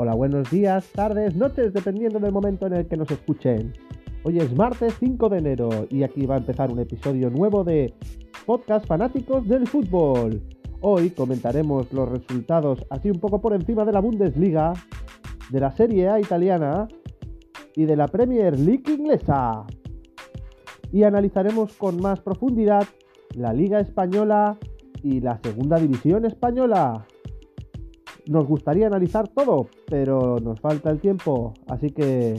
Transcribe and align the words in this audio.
Hola, 0.00 0.14
buenos 0.14 0.48
días, 0.48 0.88
tardes, 0.92 1.34
noches, 1.34 1.72
dependiendo 1.72 2.20
del 2.20 2.30
momento 2.30 2.68
en 2.68 2.72
el 2.74 2.86
que 2.86 2.96
nos 2.96 3.10
escuchen. 3.10 3.72
Hoy 4.22 4.38
es 4.38 4.54
martes 4.54 4.94
5 5.00 5.28
de 5.28 5.38
enero 5.38 5.70
y 5.90 6.04
aquí 6.04 6.24
va 6.24 6.36
a 6.36 6.38
empezar 6.38 6.70
un 6.70 6.78
episodio 6.78 7.30
nuevo 7.30 7.64
de 7.64 7.92
Podcast 8.46 8.86
Fanáticos 8.86 9.48
del 9.48 9.66
Fútbol. 9.66 10.40
Hoy 10.82 11.10
comentaremos 11.10 11.92
los 11.92 12.08
resultados 12.08 12.86
así 12.90 13.10
un 13.10 13.18
poco 13.18 13.40
por 13.40 13.54
encima 13.54 13.84
de 13.84 13.90
la 13.90 13.98
Bundesliga, 13.98 14.72
de 15.50 15.58
la 15.58 15.72
Serie 15.72 16.08
A 16.10 16.20
italiana 16.20 16.86
y 17.74 17.84
de 17.84 17.96
la 17.96 18.06
Premier 18.06 18.56
League 18.56 18.84
inglesa. 18.86 19.66
Y 20.92 21.02
analizaremos 21.02 21.72
con 21.72 22.00
más 22.00 22.20
profundidad 22.20 22.86
la 23.34 23.52
Liga 23.52 23.80
Española 23.80 24.58
y 25.02 25.20
la 25.20 25.40
Segunda 25.42 25.76
División 25.76 26.24
Española. 26.24 27.04
Nos 28.28 28.46
gustaría 28.46 28.86
analizar 28.86 29.26
todo, 29.28 29.68
pero 29.86 30.36
nos 30.38 30.60
falta 30.60 30.90
el 30.90 31.00
tiempo, 31.00 31.54
así 31.66 31.88
que 31.88 32.34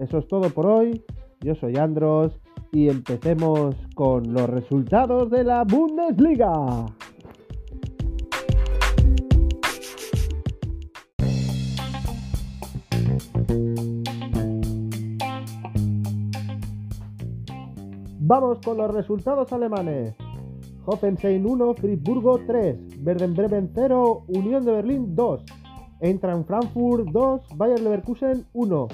eso 0.00 0.18
es 0.18 0.26
todo 0.26 0.50
por 0.50 0.66
hoy. 0.66 1.00
Yo 1.40 1.54
soy 1.54 1.76
Andros 1.76 2.32
y 2.72 2.88
empecemos 2.88 3.76
con 3.94 4.32
los 4.32 4.50
resultados 4.50 5.30
de 5.30 5.44
la 5.44 5.62
Bundesliga. 5.62 6.86
Vamos 18.18 18.58
con 18.64 18.76
los 18.76 18.92
resultados 18.92 19.52
alemanes. 19.52 20.16
Hoffenheim 20.88 21.44
1, 21.44 21.74
Friburgo 21.76 22.38
3, 22.46 22.78
Werder 23.04 23.28
Bremen 23.28 23.70
0, 23.74 24.24
Unión 24.28 24.64
de 24.64 24.72
Berlín 24.72 25.14
2, 25.14 25.44
Eintracht 26.00 26.46
Frankfurt 26.46 27.12
2, 27.12 27.56
Bayer 27.56 27.78
Leverkusen 27.78 28.46
1, 28.54 28.88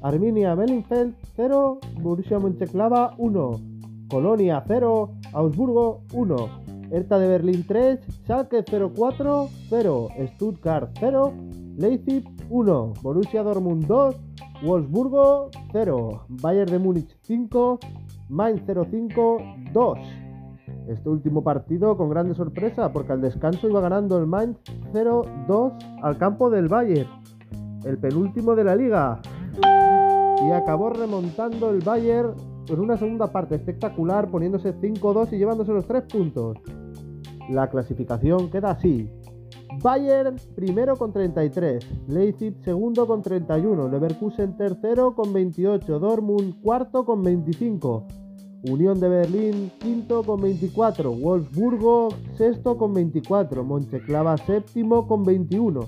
Arminia 0.00 0.54
Mellinfeld 0.54 1.16
0, 1.36 1.80
Borussia 2.00 2.38
Mönchengladbach 2.38 3.18
1, 3.18 4.08
Colonia 4.08 4.62
0, 4.64 5.10
Augsburgo 5.32 6.04
1, 6.14 6.90
Hertha 6.92 7.18
de 7.18 7.26
Berlín 7.26 7.66
3, 7.66 7.98
Schalke 8.28 8.62
04 8.62 9.48
0, 9.70 10.08
Stuttgart 10.36 10.96
0, 11.00 11.32
Leipzig 11.78 12.24
1, 12.48 12.94
Borussia 13.02 13.42
Dortmund 13.42 13.88
2, 13.88 14.14
Wolfsburgo 14.62 15.50
0, 15.72 16.20
Bayern 16.28 16.70
de 16.70 16.78
Múnich 16.78 17.16
5, 17.22 17.80
Mainz 18.28 18.62
05 18.66 19.38
2. 19.72 20.19
Este 20.90 21.08
último 21.08 21.44
partido 21.44 21.96
con 21.96 22.10
grande 22.10 22.34
sorpresa 22.34 22.92
porque 22.92 23.12
al 23.12 23.20
descanso 23.20 23.68
iba 23.68 23.80
ganando 23.80 24.18
el 24.18 24.26
Mainz 24.26 24.58
0-2 24.92 25.72
al 26.02 26.18
campo 26.18 26.50
del 26.50 26.66
Bayern, 26.66 27.08
el 27.84 27.96
penúltimo 27.96 28.56
de 28.56 28.64
la 28.64 28.74
liga. 28.74 29.20
Y 30.44 30.50
acabó 30.50 30.90
remontando 30.90 31.70
el 31.70 31.78
Bayern 31.78 32.34
en 32.66 32.80
una 32.80 32.96
segunda 32.96 33.28
parte 33.28 33.54
espectacular 33.54 34.28
poniéndose 34.28 34.74
5-2 34.74 35.32
y 35.32 35.38
llevándose 35.38 35.72
los 35.72 35.86
3 35.86 36.02
puntos. 36.12 36.58
La 37.50 37.70
clasificación 37.70 38.50
queda 38.50 38.72
así. 38.72 39.08
Bayern 39.80 40.34
primero 40.56 40.96
con 40.96 41.12
33, 41.12 42.08
Leipzig 42.08 42.56
segundo 42.64 43.06
con 43.06 43.22
31, 43.22 43.88
Leverkusen 43.88 44.56
tercero 44.56 45.14
con 45.14 45.32
28, 45.32 46.00
Dortmund 46.00 46.60
cuarto 46.60 47.04
con 47.04 47.22
25, 47.22 48.08
Unión 48.62 49.00
de 49.00 49.08
Berlín 49.08 49.70
quinto 49.78 50.22
con 50.22 50.42
24, 50.42 51.10
Wolfsburgo 51.10 52.08
sexto 52.34 52.76
con 52.76 52.92
24, 52.92 53.64
Monteclava 53.64 54.36
séptimo 54.36 55.06
con 55.06 55.22
21, 55.22 55.80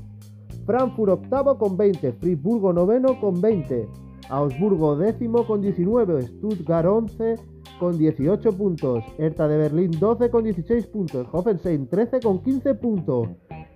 Frankfurt 0.65 1.12
octavo 1.12 1.59
con 1.59 1.77
20, 1.77 2.12
Friburgo 2.12 2.73
noveno 2.73 3.20
con 3.20 3.39
20, 3.39 3.89
Augsburgo 4.31 4.97
décimo 4.97 5.44
con 5.47 5.61
19, 5.61 6.22
Stuttgart 6.22 6.87
11 6.87 7.34
con 7.78 7.99
18 7.99 8.53
puntos, 8.56 9.05
Hertha 9.19 9.49
de 9.49 9.59
Berlín 9.59 9.91
12 9.91 10.31
con 10.31 10.44
16 10.44 10.87
puntos, 10.87 11.27
Hoffenheim 11.31 11.87
13 11.87 12.21
con 12.21 12.43
15 12.43 12.75
puntos, 12.75 13.28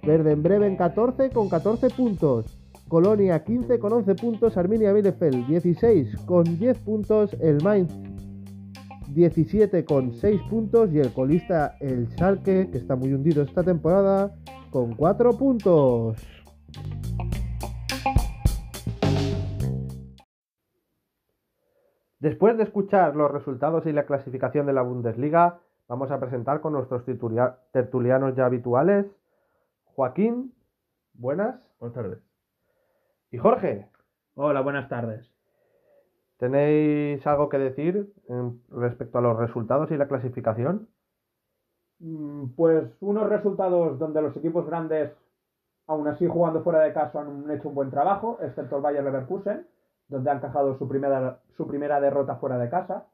Verden 0.04 0.42
Bremen 0.42 0.76
14 0.76 1.34
con 1.34 1.50
14 1.50 1.88
puntos, 1.94 2.58
Colonia 2.88 3.44
15 3.44 3.78
con 3.78 3.92
11 3.92 4.14
puntos, 4.14 4.56
Arminia 4.56 4.94
Bielefeld 4.94 5.46
16 5.48 6.24
con 6.24 6.44
10 6.44 6.78
puntos, 6.78 7.36
el 7.40 7.62
Mainz 7.62 8.15
17 9.16 9.86
con 9.86 10.12
6 10.12 10.42
puntos 10.50 10.92
y 10.92 11.00
el 11.00 11.10
colista 11.14 11.78
el 11.80 12.06
Schalke, 12.10 12.70
que 12.70 12.76
está 12.76 12.96
muy 12.96 13.14
hundido 13.14 13.42
esta 13.42 13.62
temporada, 13.62 14.36
con 14.70 14.94
4 14.94 15.38
puntos. 15.38 16.18
Después 22.20 22.58
de 22.58 22.64
escuchar 22.64 23.16
los 23.16 23.30
resultados 23.30 23.86
y 23.86 23.92
la 23.92 24.04
clasificación 24.04 24.66
de 24.66 24.74
la 24.74 24.82
Bundesliga, 24.82 25.60
vamos 25.88 26.10
a 26.10 26.20
presentar 26.20 26.60
con 26.60 26.74
nuestros 26.74 27.04
tertulianos 27.72 28.36
ya 28.36 28.44
habituales. 28.44 29.06
Joaquín, 29.84 30.52
buenas. 31.14 31.66
Buenas 31.78 31.94
tardes. 31.94 32.18
Y 33.30 33.38
Jorge. 33.38 33.88
Hola, 34.34 34.60
buenas 34.60 34.90
tardes. 34.90 35.35
¿Tenéis 36.38 37.26
algo 37.26 37.48
que 37.48 37.58
decir 37.58 38.12
respecto 38.70 39.18
a 39.18 39.22
los 39.22 39.38
resultados 39.38 39.90
y 39.90 39.96
la 39.96 40.08
clasificación? 40.08 40.88
Mm, 41.98 42.48
pues 42.56 42.84
unos 43.00 43.28
resultados 43.28 43.98
donde 43.98 44.20
los 44.20 44.36
equipos 44.36 44.66
grandes, 44.66 45.12
aún 45.86 46.06
así 46.08 46.26
jugando 46.26 46.62
fuera 46.62 46.80
de 46.80 46.92
casa, 46.92 47.22
han 47.22 47.50
hecho 47.50 47.68
un 47.68 47.74
buen 47.74 47.90
trabajo, 47.90 48.38
excepto 48.42 48.76
el 48.76 48.82
Bayer 48.82 49.04
Leverkusen, 49.04 49.66
donde 50.08 50.30
han 50.30 50.38
encajado 50.38 50.76
su 50.78 50.86
primera, 50.88 51.40
su 51.56 51.66
primera 51.66 52.00
derrota 52.00 52.36
fuera 52.36 52.58
de 52.58 52.68
casa. 52.68 53.06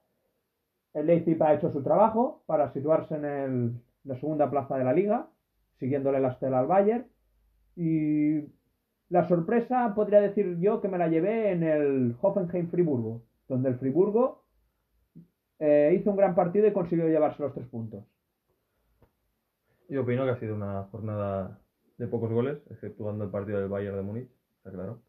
El 0.93 1.07
Leipzig 1.07 1.41
ha 1.43 1.55
hecho 1.55 1.71
su 1.71 1.83
trabajo 1.83 2.43
para 2.47 2.73
situarse 2.73 3.15
en 3.15 3.83
la 4.05 4.17
segunda 4.17 4.51
plaza 4.51 4.77
de 4.77 4.85
la 4.85 4.93
liga, 4.93 5.29
siguiéndole 5.79 6.21
la 6.21 6.33
estela 6.33 6.59
al 6.59 6.67
Bayern. 6.67 7.07
Y 7.77 8.41
la 9.13 9.29
sorpresa 9.29 9.95
podría 9.95 10.23
decir 10.23 10.59
yo 10.59 10.81
que 10.81 10.89
me 10.89 10.97
la 10.97 11.07
llevé 11.07 11.53
en 11.53 11.63
el 11.63 12.17
Hoffenheim-Friburgo, 12.23 13.21
donde 13.47 13.69
el 13.69 13.75
Friburgo 13.77 14.47
eh, 15.59 15.95
hizo 15.95 16.11
un 16.11 16.17
gran 16.17 16.35
partido 16.35 16.67
y 16.67 16.73
consiguió 16.73 17.07
llevarse 17.07 17.43
los 17.43 17.53
tres 17.53 17.69
puntos. 17.69 18.05
Yo 19.91 20.01
opino 20.01 20.25
que 20.25 20.31
ha 20.31 20.41
sido 20.41 20.55
una 20.55 20.85
jornada 20.85 21.61
de 21.99 22.07
pocos 22.07 22.33
goles, 22.33 22.63
exceptuando 22.71 23.25
el 23.25 23.31
partido 23.31 23.61
del 23.61 23.69
Bayern 23.69 23.97
de 23.97 24.03
Múnich, 24.03 24.31
está 24.57 24.71
claro. 24.71 25.03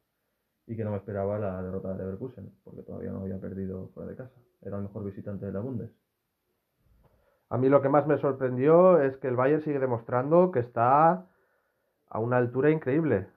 Y 0.67 0.75
que 0.75 0.83
no 0.83 0.91
me 0.91 0.97
esperaba 0.97 1.39
la 1.39 1.63
derrota 1.63 1.93
de 1.93 1.99
Leverkusen, 1.99 2.51
porque 2.65 2.83
todavía 2.83 3.11
no 3.11 3.21
había 3.21 3.39
perdido 3.39 3.87
fuera 3.93 4.09
de 4.09 4.17
casa. 4.17 4.35
Era 4.61 4.75
el 4.75 4.83
mejor 4.83 5.05
visitante 5.05 5.45
de 5.45 5.53
la 5.53 5.61
Bundes. 5.61 5.91
A 7.47 7.57
mí 7.57 7.69
lo 7.69 7.81
que 7.81 7.87
más 7.87 8.05
me 8.05 8.17
sorprendió 8.17 9.01
es 9.01 9.15
que 9.15 9.29
el 9.29 9.37
Bayern 9.37 9.61
sigue 9.61 9.79
demostrando 9.79 10.51
que 10.51 10.59
está 10.59 11.25
a 12.09 12.19
una 12.19 12.35
altura 12.35 12.69
increíble. 12.69 13.27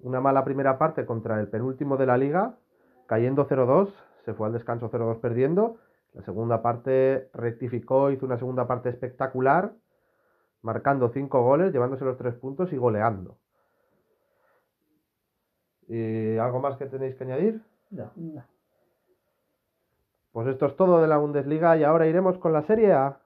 Una 0.00 0.20
mala 0.20 0.44
primera 0.44 0.78
parte 0.78 1.04
contra 1.04 1.40
el 1.40 1.48
penúltimo 1.48 1.96
de 1.96 2.06
la 2.06 2.16
liga, 2.16 2.54
cayendo 3.06 3.48
0-2, 3.48 3.92
se 4.24 4.34
fue 4.34 4.46
al 4.46 4.52
descanso 4.52 4.90
0-2 4.90 5.20
perdiendo. 5.20 5.78
La 6.14 6.22
segunda 6.22 6.62
parte 6.62 7.30
rectificó, 7.34 8.10
hizo 8.10 8.26
una 8.26 8.38
segunda 8.38 8.66
parte 8.66 8.88
espectacular, 8.88 9.72
marcando 10.62 11.08
5 11.10 11.42
goles, 11.42 11.72
llevándose 11.72 12.04
los 12.04 12.16
3 12.16 12.34
puntos 12.34 12.72
y 12.72 12.76
goleando. 12.76 13.36
¿Y 15.88 16.36
algo 16.36 16.60
más 16.60 16.76
que 16.76 16.86
tenéis 16.86 17.16
que 17.16 17.24
añadir? 17.24 17.62
No, 17.90 18.10
no. 18.16 18.44
Pues 20.32 20.46
esto 20.48 20.66
es 20.66 20.76
todo 20.76 21.00
de 21.00 21.08
la 21.08 21.16
Bundesliga 21.16 21.76
y 21.76 21.84
ahora 21.84 22.06
iremos 22.06 22.38
con 22.38 22.52
la 22.52 22.62
Serie 22.62 22.92
A. 22.92 23.20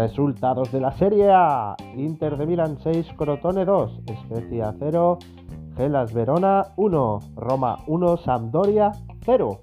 Resultados 0.00 0.72
de 0.72 0.80
la 0.80 0.92
Serie 0.92 1.30
A. 1.30 1.76
Inter 1.94 2.38
de 2.38 2.46
Milán 2.46 2.78
6, 2.82 3.06
Crotone 3.18 3.66
2, 3.66 4.00
Especia 4.06 4.74
0, 4.78 5.18
Gelas 5.76 6.14
Verona 6.14 6.68
1, 6.76 7.18
Roma 7.36 7.80
1, 7.86 8.16
Sampdoria 8.16 8.92
0, 9.26 9.60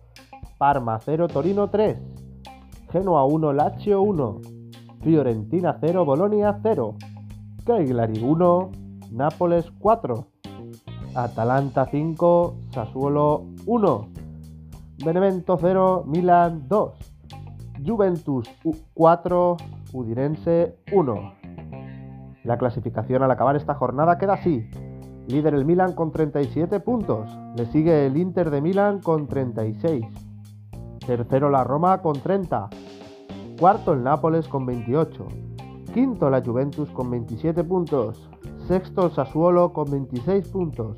Parma 0.60 1.00
0, 1.00 1.28
Torino 1.28 1.72
3, 1.72 1.98
Genoa 2.92 3.26
1, 3.26 3.52
Lazio 3.54 4.04
1, 4.04 4.42
Fiorentina 5.02 5.76
0, 5.82 6.06
Bolonia 6.06 6.60
0, 6.62 6.94
Cagliari 7.66 8.22
1, 8.22 8.72
Nápoles 9.14 9.66
4, 9.80 10.28
Atalanta 11.16 11.88
5, 11.88 12.56
Sassuolo 12.70 13.48
1, 13.66 14.10
Benevento 15.04 15.58
0, 15.60 16.04
Milan 16.06 16.68
2, 16.68 16.94
Juventus 17.84 18.48
4, 18.94 19.58
Udinense 19.94 20.78
1. 20.92 21.34
La 22.44 22.58
clasificación 22.58 23.24
al 23.24 23.32
acabar 23.32 23.56
esta 23.56 23.76
jornada 23.76 24.18
queda 24.18 24.34
así. 24.34 24.70
Líder 25.28 25.54
el 25.54 25.66
Milan 25.66 25.94
con 25.94 26.12
37 26.12 26.80
puntos. 26.80 27.30
Le 27.56 27.66
sigue 27.66 28.06
el 28.06 28.18
Inter 28.18 28.50
de 28.50 28.62
Milán 28.62 29.00
con 29.00 29.28
36. 29.28 30.06
Tercero 31.06 31.50
la 31.50 31.64
Roma 31.64 32.02
con 32.02 32.14
30. 32.14 32.70
Cuarto 33.60 33.94
el 33.94 34.04
Nápoles 34.04 34.48
con 34.48 34.66
28. 34.66 35.28
Quinto 35.94 36.30
la 36.30 36.42
Juventus 36.42 36.90
con 36.92 37.10
27 37.10 37.64
puntos. 37.64 38.30
Sexto 38.68 39.06
el 39.06 39.12
Sassuolo 39.12 39.74
con 39.74 39.90
26 39.90 40.48
puntos. 40.50 40.98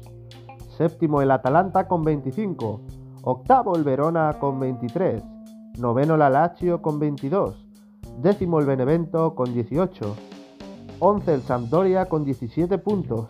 Séptimo 0.78 1.22
el 1.22 1.32
Atalanta 1.32 1.88
con 1.88 2.04
25. 2.04 2.82
Octavo 3.24 3.76
el 3.76 3.84
Verona 3.84 4.34
con 4.40 4.60
23. 4.60 5.24
Noveno 5.80 6.18
la 6.18 6.30
Lazio 6.30 6.82
con 6.82 7.00
22. 7.00 7.69
Décimo 8.18 8.60
el 8.60 8.66
Benevento 8.66 9.36
con 9.36 9.54
18. 9.54 10.16
11 11.00 11.34
el 11.34 11.42
Sampdoria 11.42 12.08
con 12.08 12.26
17 12.26 12.78
puntos. 12.80 13.30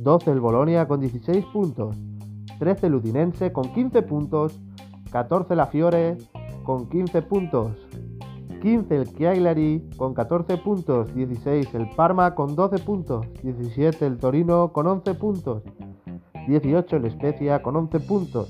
12 0.00 0.30
el 0.30 0.40
Bolonia 0.40 0.86
con 0.86 1.00
16 1.00 1.44
puntos. 1.46 1.96
13 2.58 2.88
el 2.88 2.94
Udinense 2.96 3.52
con 3.52 3.72
15 3.72 4.02
puntos. 4.02 4.60
14 5.10 5.56
la 5.56 5.66
Fiore 5.66 6.18
con 6.64 6.88
15 6.88 7.22
puntos. 7.22 7.72
15 8.60 8.96
el 8.96 9.14
Chiaglari 9.14 9.88
con 9.96 10.14
14 10.14 10.56
puntos, 10.56 11.14
16 11.14 11.74
el 11.74 11.88
Parma 11.90 12.34
con 12.34 12.56
12 12.56 12.78
puntos, 12.80 13.26
17 13.42 14.06
el 14.06 14.18
Torino 14.18 14.72
con 14.72 14.86
11 14.86 15.14
puntos, 15.14 15.62
18 16.48 16.96
el 16.96 17.10
Spezia 17.10 17.62
con 17.62 17.76
11 17.76 18.00
puntos, 18.00 18.48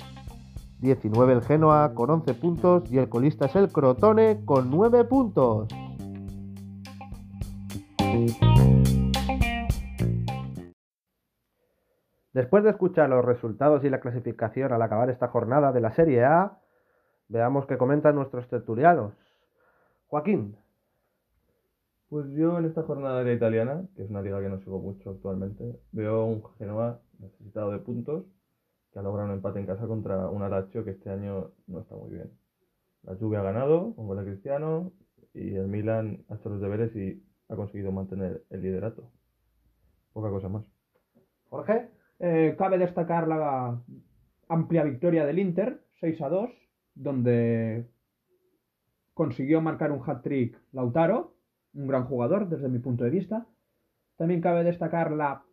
19 0.80 1.32
el 1.32 1.42
Genoa 1.42 1.94
con 1.94 2.10
11 2.10 2.34
puntos 2.34 2.92
y 2.92 2.98
el 2.98 3.08
colista 3.08 3.46
es 3.46 3.56
el 3.56 3.68
Crotone 3.68 4.44
con 4.44 4.70
9 4.70 5.04
puntos. 5.04 5.68
Después 12.32 12.64
de 12.64 12.70
escuchar 12.70 13.08
los 13.08 13.24
resultados 13.24 13.82
y 13.84 13.88
la 13.88 14.00
clasificación 14.00 14.70
al 14.72 14.82
acabar 14.82 15.08
esta 15.08 15.28
jornada 15.28 15.72
de 15.72 15.80
la 15.80 15.92
Serie 15.92 16.24
A, 16.24 16.58
veamos 17.28 17.66
qué 17.66 17.78
comentan 17.78 18.14
nuestros 18.14 18.46
tertulianos. 18.48 19.14
Joaquín. 20.08 20.56
Pues 22.10 22.30
yo 22.32 22.58
en 22.58 22.66
esta 22.66 22.82
jornada 22.82 23.20
de 23.20 23.24
la 23.24 23.32
italiana, 23.32 23.82
que 23.96 24.04
es 24.04 24.10
una 24.10 24.20
liga 24.20 24.40
que 24.40 24.50
no 24.50 24.58
sigo 24.60 24.78
mucho 24.78 25.10
actualmente, 25.10 25.80
veo 25.92 26.26
un 26.26 26.42
Genoa 26.58 27.00
necesitado 27.18 27.72
de 27.72 27.78
puntos 27.78 28.26
que 28.96 29.00
ha 29.00 29.02
logrado 29.02 29.28
un 29.28 29.34
empate 29.34 29.60
en 29.60 29.66
casa 29.66 29.86
contra 29.86 30.30
un 30.30 30.40
Lazio 30.50 30.82
que 30.82 30.92
este 30.92 31.10
año 31.10 31.50
no 31.66 31.80
está 31.80 31.94
muy 31.94 32.14
bien. 32.14 32.32
La 33.02 33.14
Juve 33.14 33.36
ha 33.36 33.42
ganado 33.42 33.94
con 33.94 34.06
gol 34.06 34.16
de 34.16 34.24
Cristiano 34.24 34.90
y 35.34 35.54
el 35.54 35.68
Milan 35.68 36.24
ha 36.30 36.36
hecho 36.36 36.48
los 36.48 36.62
deberes 36.62 36.96
y 36.96 37.22
ha 37.50 37.56
conseguido 37.56 37.92
mantener 37.92 38.44
el 38.48 38.62
liderato. 38.62 39.12
Poca 40.14 40.30
cosa 40.30 40.48
más. 40.48 40.64
Jorge. 41.50 41.90
Eh, 42.20 42.54
cabe 42.56 42.78
destacar 42.78 43.28
la 43.28 43.78
amplia 44.48 44.82
victoria 44.82 45.26
del 45.26 45.40
Inter, 45.40 45.84
6 46.00 46.22
a 46.22 46.28
2, 46.30 46.50
donde 46.94 47.90
consiguió 49.12 49.60
marcar 49.60 49.92
un 49.92 50.00
hat-trick 50.06 50.58
Lautaro, 50.72 51.34
un 51.74 51.86
gran 51.86 52.06
jugador 52.06 52.48
desde 52.48 52.70
mi 52.70 52.78
punto 52.78 53.04
de 53.04 53.10
vista. 53.10 53.46
También 54.16 54.40
cabe 54.40 54.64
destacar 54.64 55.12
la 55.12 55.44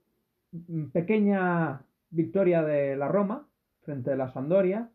pequeña 0.93 1.85
victoria 2.13 2.63
de 2.63 2.95
la 2.95 3.07
Roma 3.07 3.47
frente 3.81 4.11
a 4.11 4.15
la 4.15 4.31
Sampdoria, 4.31 4.89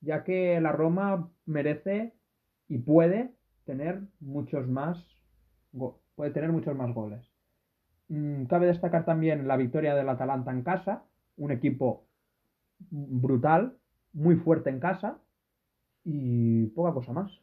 ya 0.00 0.24
que 0.24 0.60
la 0.60 0.72
Roma 0.72 1.30
merece 1.46 2.14
y 2.68 2.78
puede 2.78 3.32
tener 3.64 4.02
muchos 4.20 4.68
más 4.68 5.14
puede 6.14 6.30
tener 6.30 6.52
muchos 6.52 6.76
más 6.76 6.94
goles. 6.94 7.28
Mm, 8.08 8.44
cabe 8.44 8.66
destacar 8.66 9.04
también 9.04 9.48
la 9.48 9.56
victoria 9.56 9.94
del 9.94 10.08
Atalanta 10.08 10.52
en 10.52 10.62
casa, 10.62 11.02
un 11.36 11.50
equipo 11.50 12.06
brutal, 12.90 13.76
muy 14.12 14.36
fuerte 14.36 14.70
en 14.70 14.78
casa 14.78 15.18
y 16.04 16.66
poca 16.66 16.92
cosa 16.92 17.12
más. 17.12 17.40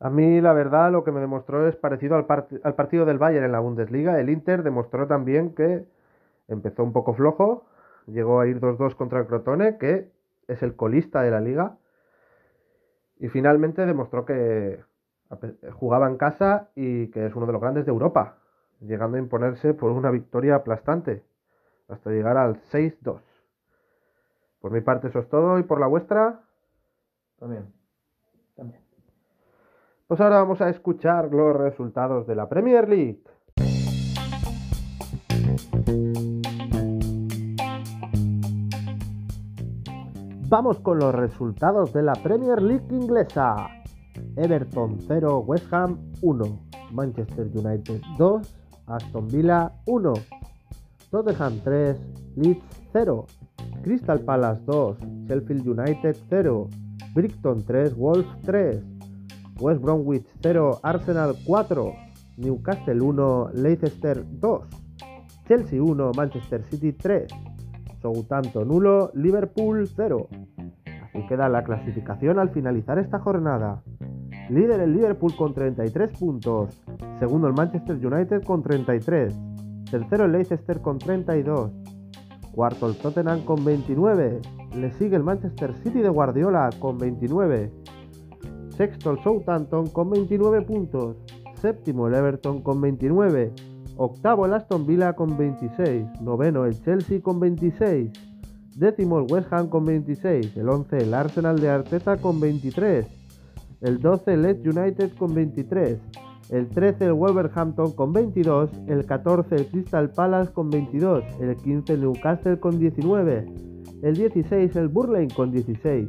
A 0.00 0.10
mí, 0.10 0.40
la 0.40 0.52
verdad, 0.52 0.90
lo 0.90 1.04
que 1.04 1.12
me 1.12 1.20
demostró 1.20 1.68
es 1.68 1.76
parecido 1.76 2.16
al, 2.16 2.26
al 2.62 2.74
partido 2.74 3.04
del 3.04 3.18
Bayern 3.18 3.44
en 3.44 3.52
la 3.52 3.60
Bundesliga. 3.60 4.18
El 4.20 4.28
Inter 4.28 4.62
demostró 4.62 5.06
también 5.06 5.54
que 5.54 5.86
empezó 6.48 6.82
un 6.84 6.92
poco 6.92 7.14
flojo, 7.14 7.66
llegó 8.06 8.40
a 8.40 8.46
ir 8.46 8.60
2-2 8.60 8.94
contra 8.96 9.20
el 9.20 9.26
Crotone, 9.26 9.78
que 9.78 10.10
es 10.48 10.62
el 10.62 10.76
colista 10.76 11.22
de 11.22 11.30
la 11.30 11.40
liga, 11.40 11.76
y 13.18 13.28
finalmente 13.28 13.86
demostró 13.86 14.24
que 14.24 14.82
jugaba 15.72 16.08
en 16.08 16.16
casa 16.16 16.68
y 16.74 17.08
que 17.10 17.26
es 17.26 17.34
uno 17.34 17.46
de 17.46 17.52
los 17.52 17.60
grandes 17.60 17.86
de 17.86 17.92
Europa, 17.92 18.38
llegando 18.80 19.16
a 19.16 19.20
imponerse 19.20 19.74
por 19.74 19.90
una 19.92 20.10
victoria 20.10 20.56
aplastante, 20.56 21.24
hasta 21.88 22.10
llegar 22.10 22.36
al 22.36 22.56
6-2. 22.72 23.20
Por 24.60 24.72
mi 24.72 24.80
parte 24.80 25.08
eso 25.08 25.18
es 25.18 25.28
todo, 25.28 25.58
y 25.58 25.62
por 25.62 25.80
la 25.80 25.86
vuestra... 25.86 26.40
También. 27.38 27.72
También. 28.54 28.80
Pues 30.06 30.20
ahora 30.20 30.36
vamos 30.36 30.60
a 30.60 30.68
escuchar 30.68 31.32
los 31.32 31.56
resultados 31.56 32.26
de 32.26 32.34
la 32.34 32.48
Premier 32.48 32.88
League. 32.88 33.22
Vamos 40.54 40.78
con 40.78 41.00
los 41.00 41.12
resultados 41.12 41.92
de 41.92 42.00
la 42.04 42.12
Premier 42.12 42.62
League 42.62 42.86
inglesa. 42.88 43.66
Everton 44.36 45.00
0, 45.00 45.40
West 45.40 45.66
Ham 45.72 45.98
1, 46.22 46.60
Manchester 46.92 47.50
United 47.52 48.00
2, 48.16 48.54
Aston 48.86 49.26
Villa 49.26 49.72
1, 49.86 50.12
Tottenham 51.10 51.58
3, 51.58 51.96
Leeds 52.36 52.62
0, 52.92 53.26
Crystal 53.82 54.20
Palace 54.20 54.62
2, 54.66 54.96
Sheffield 55.26 55.66
United 55.66 56.16
0, 56.30 56.68
Brighton 57.14 57.64
3, 57.64 57.94
Wolves 57.96 58.40
3, 58.42 58.80
West 59.58 59.80
Bromwich 59.80 60.24
0, 60.40 60.78
Arsenal 60.84 61.34
4, 61.44 61.96
Newcastle 62.36 63.02
1, 63.02 63.50
Leicester 63.54 64.24
2, 64.24 64.60
Chelsea 65.48 65.80
1, 65.80 66.12
Manchester 66.14 66.62
City 66.70 66.92
3, 66.92 67.26
Southampton 68.04 68.70
1, 68.70 69.12
Liverpool 69.14 69.88
0. 69.88 70.28
Así 71.02 71.26
queda 71.26 71.48
la 71.48 71.64
clasificación 71.64 72.38
al 72.38 72.50
finalizar 72.50 72.98
esta 72.98 73.18
jornada. 73.18 73.82
Líder 74.50 74.80
el 74.80 74.92
Liverpool 74.92 75.34
con 75.34 75.54
33 75.54 76.18
puntos, 76.18 76.84
segundo 77.18 77.48
el 77.48 77.54
Manchester 77.54 77.96
United 77.96 78.42
con 78.44 78.62
33, 78.62 79.34
tercero 79.90 80.26
el 80.26 80.32
Leicester 80.32 80.82
con 80.82 80.98
32, 80.98 81.70
cuarto 82.52 82.88
el 82.88 82.96
Tottenham 82.98 83.42
con 83.46 83.64
29, 83.64 84.40
le 84.76 84.92
sigue 84.92 85.16
el 85.16 85.22
Manchester 85.22 85.72
City 85.76 86.02
de 86.02 86.10
Guardiola 86.10 86.68
con 86.78 86.98
29, 86.98 87.72
Sexto 88.76 89.12
el 89.12 89.22
Southampton 89.22 89.86
con 89.86 90.10
29 90.10 90.60
puntos. 90.62 91.16
Séptimo 91.54 92.08
el 92.08 92.14
Everton 92.14 92.60
con 92.60 92.82
29. 92.82 93.52
Octavo 93.96 94.46
el 94.46 94.54
Aston 94.54 94.86
Villa 94.86 95.12
con 95.12 95.36
26. 95.36 96.20
Noveno 96.20 96.64
el 96.64 96.80
Chelsea 96.82 97.20
con 97.20 97.38
26. 97.38 98.10
Décimo 98.76 99.20
el 99.20 99.26
West 99.30 99.52
Ham 99.52 99.68
con 99.68 99.84
26. 99.84 100.56
El 100.56 100.68
11 100.68 100.98
el 100.98 101.14
Arsenal 101.14 101.60
de 101.60 101.68
Arteta 101.68 102.16
con 102.16 102.40
23. 102.40 103.06
El 103.82 104.00
12 104.00 104.32
el 104.32 104.42
Leeds 104.42 104.66
United 104.66 105.12
con 105.16 105.34
23. 105.34 105.98
El 106.50 106.68
13 106.68 107.04
el 107.04 107.12
Wolverhampton 107.12 107.92
con 107.92 108.12
22. 108.12 108.70
El 108.88 109.06
14 109.06 109.54
el 109.54 109.66
Crystal 109.68 110.10
Palace 110.10 110.52
con 110.52 110.70
22. 110.70 111.22
El 111.40 111.56
15 111.56 111.92
el 111.92 112.00
Newcastle 112.00 112.58
con 112.58 112.78
19. 112.78 113.46
El 114.02 114.14
16 114.16 114.74
el 114.74 114.88
Burley 114.88 115.28
con 115.28 115.52
16. 115.52 116.08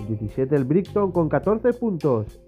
El 0.00 0.06
17 0.08 0.56
el 0.56 0.64
Brighton 0.64 1.12
con 1.12 1.28
14 1.28 1.72
puntos. 1.74 2.40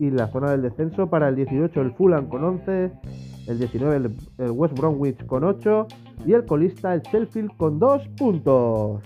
Y 0.00 0.10
la 0.10 0.26
zona 0.28 0.50
del 0.50 0.62
descenso 0.62 1.08
para 1.08 1.28
el 1.28 1.36
18 1.36 1.80
el 1.80 1.92
Fulham 1.92 2.28
con 2.28 2.42
11. 2.42 2.90
El 3.46 3.58
19 3.58 4.10
el, 4.38 4.50
West 4.50 4.78
Bromwich 4.78 5.24
con 5.26 5.44
8. 5.44 5.86
Y 6.24 6.32
el 6.32 6.44
colista 6.46 6.94
el 6.94 7.02
Sheffield 7.02 7.56
con 7.56 7.78
2 7.78 8.08
puntos. 8.18 9.02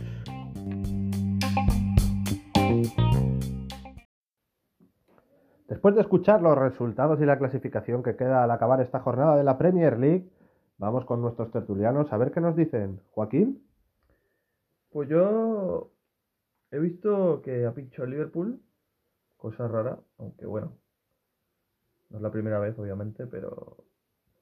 Después 5.68 5.94
de 5.94 6.00
escuchar 6.00 6.42
los 6.42 6.58
resultados 6.58 7.20
y 7.20 7.24
la 7.24 7.38
clasificación 7.38 8.02
que 8.02 8.16
queda 8.16 8.44
al 8.44 8.50
acabar 8.50 8.80
esta 8.80 9.00
jornada 9.00 9.36
de 9.36 9.44
la 9.44 9.56
Premier 9.56 9.98
League, 9.98 10.28
vamos 10.78 11.04
con 11.04 11.22
nuestros 11.22 11.50
tertulianos 11.50 12.12
a 12.12 12.16
ver 12.16 12.32
qué 12.32 12.40
nos 12.40 12.56
dicen. 12.56 13.00
Joaquín. 13.12 13.62
Pues 14.90 15.08
yo 15.08 15.92
He 16.72 16.78
visto 16.78 17.42
que 17.42 17.66
ha 17.66 17.74
pinchado 17.74 18.04
el 18.04 18.10
Liverpool, 18.10 18.62
cosa 19.36 19.66
rara, 19.66 19.98
aunque 20.18 20.46
bueno, 20.46 20.78
no 22.10 22.18
es 22.18 22.22
la 22.22 22.30
primera 22.30 22.60
vez 22.60 22.78
obviamente, 22.78 23.26
pero 23.26 23.76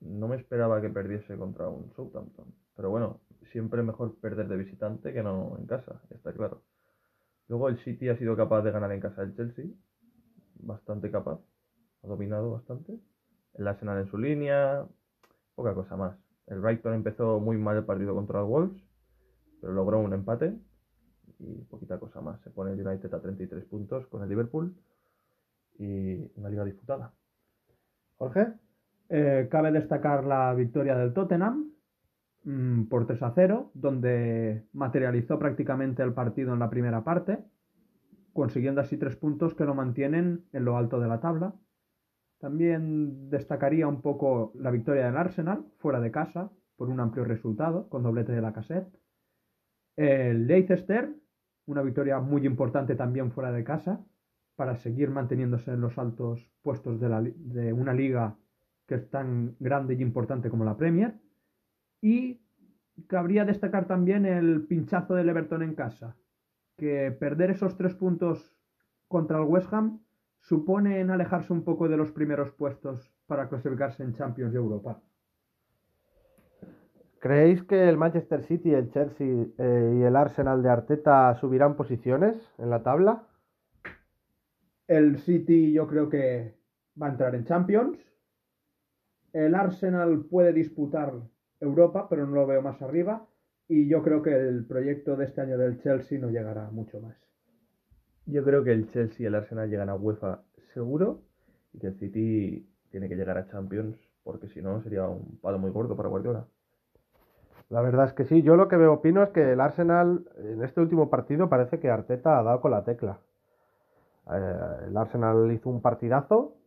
no 0.00 0.28
me 0.28 0.36
esperaba 0.36 0.80
que 0.80 0.90
perdiese 0.90 1.36
contra 1.36 1.68
un 1.68 1.92
Southampton. 1.94 2.54
Pero 2.76 2.90
bueno, 2.90 3.20
siempre 3.52 3.82
mejor 3.82 4.14
perder 4.20 4.48
de 4.48 4.56
visitante 4.56 5.12
que 5.12 5.22
no 5.22 5.56
en 5.58 5.66
casa, 5.66 6.00
está 6.10 6.32
claro. 6.32 6.62
Luego 7.48 7.68
el 7.68 7.78
City 7.78 8.08
ha 8.08 8.16
sido 8.16 8.36
capaz 8.36 8.62
de 8.62 8.70
ganar 8.70 8.92
en 8.92 9.00
casa 9.00 9.22
el 9.22 9.34
Chelsea, 9.34 9.66
bastante 10.60 11.10
capaz, 11.10 11.40
ha 12.02 12.06
dominado 12.06 12.52
bastante. 12.52 12.98
El 13.54 13.66
Arsenal 13.66 13.98
en 13.98 14.10
su 14.10 14.18
línea, 14.18 14.86
poca 15.54 15.74
cosa 15.74 15.96
más. 15.96 16.16
El 16.46 16.60
Brighton 16.60 16.94
empezó 16.94 17.40
muy 17.40 17.56
mal 17.56 17.76
el 17.76 17.84
partido 17.84 18.14
contra 18.14 18.40
el 18.40 18.46
Wolves, 18.46 18.82
pero 19.60 19.72
logró 19.72 19.98
un 19.98 20.12
empate 20.12 20.56
y 21.38 21.62
poquita 21.64 21.98
cosa 21.98 22.20
más. 22.20 22.40
Se 22.42 22.50
pone 22.50 22.72
el 22.72 22.86
United 22.86 23.12
a 23.12 23.20
33 23.20 23.64
puntos 23.64 24.06
con 24.06 24.22
el 24.22 24.28
Liverpool 24.28 24.74
y 25.78 26.30
una 26.38 26.48
liga 26.48 26.64
disputada. 26.64 27.12
Jorge. 28.16 28.67
Eh, 29.08 29.48
cabe 29.50 29.72
destacar 29.72 30.24
la 30.24 30.52
victoria 30.54 30.96
del 30.96 31.14
Tottenham 31.14 31.72
mm, 32.44 32.84
por 32.84 33.06
3 33.06 33.22
a 33.22 33.32
0, 33.34 33.70
donde 33.74 34.66
materializó 34.72 35.38
prácticamente 35.38 36.02
el 36.02 36.12
partido 36.12 36.52
en 36.52 36.58
la 36.58 36.68
primera 36.68 37.04
parte, 37.04 37.38
consiguiendo 38.32 38.80
así 38.80 38.96
tres 38.98 39.16
puntos 39.16 39.54
que 39.54 39.64
lo 39.64 39.74
mantienen 39.74 40.44
en 40.52 40.64
lo 40.64 40.76
alto 40.76 41.00
de 41.00 41.08
la 41.08 41.20
tabla. 41.20 41.54
También 42.38 43.30
destacaría 43.30 43.88
un 43.88 44.00
poco 44.00 44.52
la 44.54 44.70
victoria 44.70 45.06
del 45.06 45.16
Arsenal, 45.16 45.64
fuera 45.78 46.00
de 46.00 46.10
casa, 46.10 46.50
por 46.76 46.88
un 46.88 47.00
amplio 47.00 47.24
resultado, 47.24 47.88
con 47.88 48.02
doblete 48.02 48.32
de 48.32 48.40
la 48.40 48.52
cassette. 48.52 48.94
El 49.96 50.46
Leicester, 50.46 51.12
una 51.66 51.82
victoria 51.82 52.20
muy 52.20 52.46
importante 52.46 52.94
también 52.94 53.32
fuera 53.32 53.50
de 53.50 53.64
casa, 53.64 54.04
para 54.54 54.76
seguir 54.76 55.10
manteniéndose 55.10 55.72
en 55.72 55.80
los 55.80 55.98
altos 55.98 56.48
puestos 56.62 57.00
de, 57.00 57.72
una 57.72 57.94
liga 57.94 58.36
que 58.88 58.96
es 58.96 59.08
tan 59.10 59.54
grande 59.60 59.94
y 59.94 60.02
importante 60.02 60.50
como 60.50 60.64
la 60.64 60.76
Premier. 60.76 61.14
Y 62.00 62.40
cabría 63.06 63.44
destacar 63.44 63.86
también 63.86 64.26
el 64.26 64.66
pinchazo 64.66 65.14
del 65.14 65.28
Everton 65.28 65.62
en 65.62 65.74
casa, 65.74 66.16
que 66.76 67.12
perder 67.12 67.50
esos 67.50 67.76
tres 67.76 67.94
puntos 67.94 68.56
contra 69.06 69.38
el 69.38 69.44
West 69.44 69.72
Ham 69.72 70.00
supone 70.40 71.00
en 71.00 71.10
alejarse 71.10 71.52
un 71.52 71.62
poco 71.62 71.88
de 71.88 71.96
los 71.96 72.10
primeros 72.10 72.50
puestos 72.52 73.12
para 73.26 73.48
clasificarse 73.48 74.02
en 74.02 74.14
Champions 74.14 74.52
de 74.52 74.58
Europa. 74.58 75.00
¿Creéis 77.20 77.62
que 77.64 77.88
el 77.88 77.96
Manchester 77.96 78.42
City, 78.44 78.72
el 78.72 78.90
Chelsea 78.90 79.46
eh, 79.58 79.96
y 79.98 80.02
el 80.02 80.16
Arsenal 80.16 80.62
de 80.62 80.70
Arteta 80.70 81.34
subirán 81.34 81.76
posiciones 81.76 82.36
en 82.58 82.70
la 82.70 82.82
tabla? 82.82 83.24
El 84.86 85.18
City 85.18 85.72
yo 85.72 85.88
creo 85.88 86.08
que 86.08 86.54
va 87.00 87.08
a 87.08 87.10
entrar 87.10 87.34
en 87.34 87.44
Champions. 87.44 87.98
El 89.32 89.54
Arsenal 89.54 90.24
puede 90.30 90.52
disputar 90.52 91.12
Europa, 91.60 92.08
pero 92.08 92.26
no 92.26 92.34
lo 92.34 92.46
veo 92.46 92.62
más 92.62 92.80
arriba. 92.82 93.26
Y 93.68 93.88
yo 93.88 94.02
creo 94.02 94.22
que 94.22 94.34
el 94.34 94.64
proyecto 94.64 95.16
de 95.16 95.26
este 95.26 95.40
año 95.40 95.58
del 95.58 95.80
Chelsea 95.82 96.18
no 96.18 96.30
llegará 96.30 96.70
mucho 96.70 97.00
más. 97.00 97.16
Yo 98.26 98.44
creo 98.44 98.64
que 98.64 98.72
el 98.72 98.88
Chelsea 98.90 99.24
y 99.24 99.26
el 99.26 99.34
Arsenal 99.34 99.68
llegan 99.68 99.88
a 99.88 99.94
UEFA 99.94 100.42
seguro 100.72 101.22
y 101.72 101.78
que 101.78 101.88
el 101.88 101.94
City 101.94 102.68
tiene 102.90 103.08
que 103.08 103.16
llegar 103.16 103.36
a 103.36 103.46
Champions 103.46 103.98
porque 104.28 104.46
si 104.48 104.60
no 104.60 104.82
sería 104.82 105.08
un 105.08 105.38
palo 105.40 105.58
muy 105.58 105.72
corto 105.72 105.96
para 105.96 106.10
Guardiola. 106.10 106.46
La 107.70 107.80
verdad 107.80 108.04
es 108.04 108.12
que 108.12 108.26
sí, 108.26 108.42
yo 108.42 108.56
lo 108.56 108.68
que 108.68 108.76
veo 108.76 108.92
opino 108.92 109.22
es 109.22 109.30
que 109.30 109.52
el 109.52 109.58
Arsenal 109.58 110.28
en 110.36 110.62
este 110.62 110.82
último 110.82 111.08
partido 111.08 111.48
parece 111.48 111.80
que 111.80 111.88
Arteta 111.88 112.38
ha 112.38 112.42
dado 112.42 112.60
con 112.60 112.72
la 112.72 112.84
tecla. 112.84 113.20
Eh, 114.30 114.86
el 114.88 114.96
Arsenal 114.98 115.50
hizo 115.50 115.70
un 115.70 115.80
partidazo, 115.80 116.57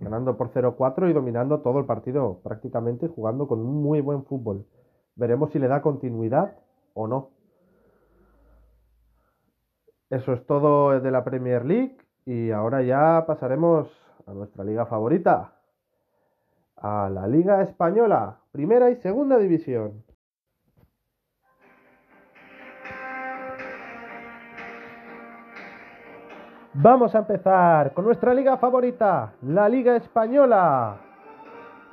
ganando 0.00 0.36
por 0.36 0.50
0-4 0.52 1.10
y 1.10 1.12
dominando 1.12 1.60
todo 1.60 1.78
el 1.78 1.86
partido 1.86 2.40
prácticamente, 2.42 3.08
jugando 3.08 3.46
con 3.48 3.60
un 3.60 3.82
muy 3.82 4.00
buen 4.00 4.24
fútbol. 4.24 4.66
Veremos 5.14 5.50
si 5.50 5.58
le 5.58 5.68
da 5.68 5.82
continuidad 5.82 6.56
o 6.94 7.06
no. 7.06 7.30
Eso 10.10 10.32
es 10.32 10.46
todo 10.46 11.00
de 11.00 11.10
la 11.10 11.24
Premier 11.24 11.64
League 11.64 11.96
y 12.24 12.50
ahora 12.50 12.82
ya 12.82 13.24
pasaremos 13.26 13.88
a 14.26 14.32
nuestra 14.32 14.64
liga 14.64 14.86
favorita, 14.86 15.54
a 16.76 17.10
la 17.10 17.26
Liga 17.26 17.62
Española, 17.62 18.38
primera 18.52 18.90
y 18.90 18.96
segunda 18.96 19.38
división. 19.38 20.05
Vamos 26.78 27.14
a 27.14 27.20
empezar 27.20 27.94
con 27.94 28.04
nuestra 28.04 28.34
liga 28.34 28.58
favorita, 28.58 29.32
la 29.40 29.66
Liga 29.66 29.96
Española. 29.96 30.98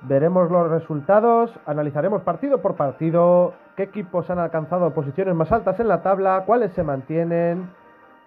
Veremos 0.02 0.52
los 0.52 0.70
resultados, 0.70 1.58
analizaremos 1.66 2.22
partido 2.24 2.62
por 2.62 2.76
partido, 2.76 3.54
qué 3.78 3.84
equipos 3.84 4.30
han 4.30 4.40
alcanzado 4.40 4.94
posiciones 4.94 5.36
más 5.36 5.54
altas 5.54 5.80
en 5.80 5.88
la 5.88 6.02
tabla, 6.02 6.44
cuáles 6.46 6.74
se 6.74 6.84
mantienen 6.84 7.70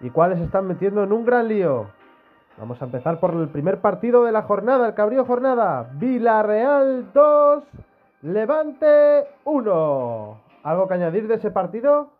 y 0.01 0.09
cuáles 0.09 0.39
están 0.39 0.65
metiendo 0.65 1.03
en 1.03 1.13
un 1.13 1.25
gran 1.25 1.47
lío. 1.47 1.89
Vamos 2.57 2.81
a 2.81 2.85
empezar 2.85 3.19
por 3.19 3.35
el 3.35 3.49
primer 3.49 3.79
partido 3.79 4.23
de 4.23 4.31
la 4.31 4.41
jornada, 4.41 4.87
el 4.87 4.95
cabrío 4.95 5.25
jornada. 5.25 5.91
Villarreal 5.93 7.13
2, 7.13 7.63
Levante 8.23 9.27
1. 9.43 10.41
¿Algo 10.63 10.87
que 10.87 10.93
añadir 10.95 11.27
de 11.27 11.35
ese 11.35 11.51
partido? 11.51 12.13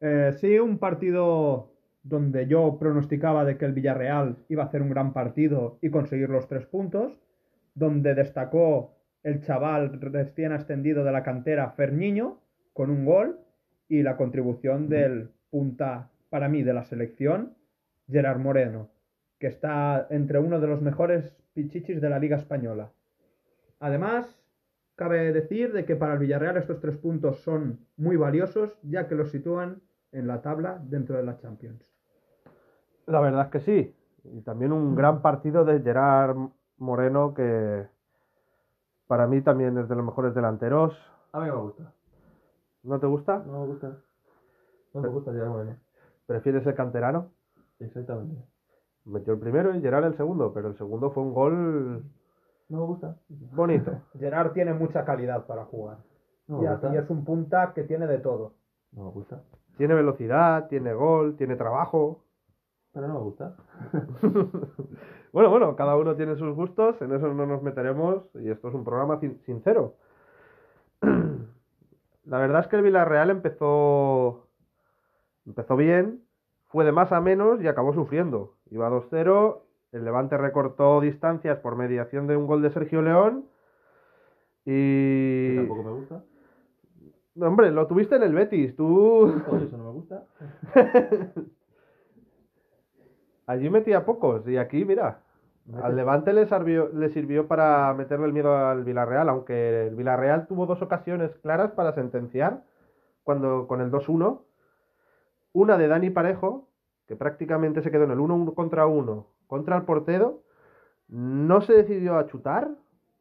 Eh, 0.00 0.36
sí, 0.42 0.58
un 0.58 0.76
partido 0.76 1.70
donde 2.08 2.46
yo 2.46 2.78
pronosticaba 2.78 3.44
de 3.44 3.56
que 3.56 3.64
el 3.64 3.72
Villarreal 3.72 4.36
iba 4.48 4.62
a 4.62 4.66
hacer 4.66 4.80
un 4.80 4.90
gran 4.90 5.12
partido 5.12 5.78
y 5.82 5.90
conseguir 5.90 6.28
los 6.28 6.46
tres 6.46 6.64
puntos, 6.66 7.18
donde 7.74 8.14
destacó 8.14 8.94
el 9.24 9.42
chaval 9.42 10.00
recién 10.00 10.52
ascendido 10.52 11.02
de 11.02 11.10
la 11.10 11.24
cantera 11.24 11.70
Ferniño 11.70 12.38
con 12.72 12.90
un 12.90 13.04
gol 13.04 13.40
y 13.88 14.02
la 14.02 14.16
contribución 14.16 14.88
del 14.88 15.30
punta 15.50 16.10
para 16.30 16.48
mí 16.48 16.62
de 16.62 16.74
la 16.74 16.84
selección 16.84 17.54
Gerard 18.08 18.38
Moreno, 18.38 18.88
que 19.40 19.48
está 19.48 20.06
entre 20.10 20.38
uno 20.38 20.60
de 20.60 20.68
los 20.68 20.82
mejores 20.82 21.36
pichichis 21.54 22.00
de 22.00 22.08
la 22.08 22.20
Liga 22.20 22.36
Española. 22.36 22.92
Además, 23.80 24.40
cabe 24.94 25.32
decir 25.32 25.72
de 25.72 25.84
que 25.84 25.96
para 25.96 26.12
el 26.12 26.20
Villarreal 26.20 26.56
estos 26.56 26.80
tres 26.80 26.96
puntos 26.98 27.40
son 27.40 27.80
muy 27.96 28.16
valiosos, 28.16 28.78
ya 28.82 29.08
que 29.08 29.16
los 29.16 29.32
sitúan 29.32 29.82
en 30.12 30.28
la 30.28 30.40
tabla 30.40 30.80
dentro 30.84 31.16
de 31.16 31.24
la 31.24 31.36
Champions. 31.36 31.95
La 33.06 33.20
verdad 33.20 33.46
es 33.46 33.50
que 33.50 33.60
sí. 33.60 33.94
Y 34.24 34.40
también 34.42 34.72
un 34.72 34.94
gran 34.94 35.22
partido 35.22 35.64
de 35.64 35.80
Gerard 35.80 36.36
Moreno, 36.78 37.34
que 37.34 37.86
para 39.06 39.26
mí 39.26 39.40
también 39.40 39.78
es 39.78 39.88
de 39.88 39.94
los 39.94 40.04
mejores 40.04 40.34
delanteros. 40.34 40.96
A 41.32 41.40
mí 41.40 41.46
me 41.46 41.56
gusta. 41.56 41.92
¿No 42.82 42.98
te 42.98 43.06
gusta? 43.06 43.42
No 43.46 43.60
me 43.60 43.66
gusta. 43.66 43.96
No 44.94 45.00
me 45.00 45.08
gusta 45.08 45.32
Gerard 45.32 45.50
Moreno. 45.50 45.76
¿Prefieres 46.26 46.66
el 46.66 46.74
canterano? 46.74 47.30
Exactamente. 47.78 48.42
Metió 49.04 49.34
el 49.34 49.38
primero 49.38 49.74
y 49.74 49.80
Gerard 49.80 50.04
el 50.06 50.16
segundo, 50.16 50.52
pero 50.52 50.68
el 50.68 50.76
segundo 50.76 51.10
fue 51.12 51.22
un 51.22 51.32
gol 51.34 52.02
No 52.68 52.78
me 52.78 52.84
gusta. 52.86 53.16
bonito. 53.28 53.92
Gerard 54.18 54.52
tiene 54.52 54.74
mucha 54.74 55.04
calidad 55.04 55.46
para 55.46 55.64
jugar. 55.66 55.98
No 56.48 56.62
y 56.62 56.96
es 56.96 57.10
un 57.10 57.24
punta 57.24 57.72
que 57.74 57.82
tiene 57.84 58.06
de 58.06 58.18
todo. 58.18 58.54
No 58.92 59.04
me 59.04 59.10
gusta. 59.10 59.42
Tiene 59.76 59.94
velocidad, 59.94 60.68
tiene 60.68 60.94
gol, 60.94 61.36
tiene 61.36 61.56
trabajo. 61.56 62.22
Pero 62.96 63.08
no 63.08 63.14
me 63.14 63.20
gusta. 63.20 63.54
bueno, 65.32 65.50
bueno, 65.50 65.76
cada 65.76 65.96
uno 65.96 66.16
tiene 66.16 66.34
sus 66.36 66.54
gustos, 66.54 66.96
en 67.02 67.12
eso 67.12 67.28
no 67.28 67.44
nos 67.44 67.62
meteremos 67.62 68.22
y 68.36 68.48
esto 68.48 68.68
es 68.68 68.74
un 68.74 68.84
programa 68.84 69.20
sin- 69.20 69.38
sincero. 69.44 69.96
La 72.24 72.38
verdad 72.38 72.62
es 72.62 72.68
que 72.68 72.76
el 72.76 72.82
Villarreal 72.82 73.28
empezó 73.28 74.46
empezó 75.44 75.76
bien, 75.76 76.22
fue 76.68 76.86
de 76.86 76.92
más 76.92 77.12
a 77.12 77.20
menos 77.20 77.60
y 77.60 77.68
acabó 77.68 77.92
sufriendo. 77.92 78.54
Iba 78.70 78.88
2-0, 78.88 79.58
el 79.92 80.02
Levante 80.06 80.38
recortó 80.38 80.98
distancias 81.02 81.58
por 81.58 81.76
mediación 81.76 82.26
de 82.26 82.38
un 82.38 82.46
gol 82.46 82.62
de 82.62 82.70
Sergio 82.70 83.02
León 83.02 83.44
Que 84.64 85.52
y 85.52 85.56
tampoco 85.58 85.82
me 85.82 85.90
gusta. 85.90 86.24
No, 87.34 87.48
hombre, 87.48 87.70
lo 87.72 87.86
tuviste 87.88 88.16
en 88.16 88.22
el 88.22 88.32
Betis, 88.32 88.74
tú 88.74 89.42
Por 89.46 89.60
eso 89.60 89.76
no 89.76 89.84
me 89.84 89.90
gusta. 89.92 90.24
allí 93.46 93.70
metía 93.70 94.04
pocos 94.04 94.46
y 94.48 94.56
aquí, 94.56 94.84
mira, 94.84 95.20
Al 95.82 95.96
Levante 95.96 96.32
le 96.32 96.46
sirvió, 96.46 96.88
le 96.92 97.08
sirvió 97.10 97.48
para 97.48 97.92
meterle 97.94 98.26
el 98.26 98.32
miedo 98.32 98.56
al 98.56 98.84
Villarreal, 98.84 99.28
aunque 99.28 99.86
el 99.88 99.96
Villarreal 99.96 100.46
tuvo 100.46 100.66
dos 100.66 100.80
ocasiones 100.82 101.36
claras 101.38 101.72
para 101.72 101.92
sentenciar 101.92 102.62
cuando 103.24 103.66
con 103.66 103.80
el 103.80 103.90
2-1. 103.90 104.42
Una 105.52 105.76
de 105.76 105.88
Dani 105.88 106.10
Parejo, 106.10 106.68
que 107.06 107.16
prácticamente 107.16 107.82
se 107.82 107.90
quedó 107.90 108.04
en 108.04 108.12
el 108.12 108.20
1 108.20 108.54
contra 108.54 108.86
1 108.86 109.26
contra 109.46 109.76
el 109.76 109.82
portero. 109.82 110.42
No 111.08 111.60
se 111.60 111.72
decidió 111.72 112.16
a 112.16 112.26
chutar, 112.26 112.68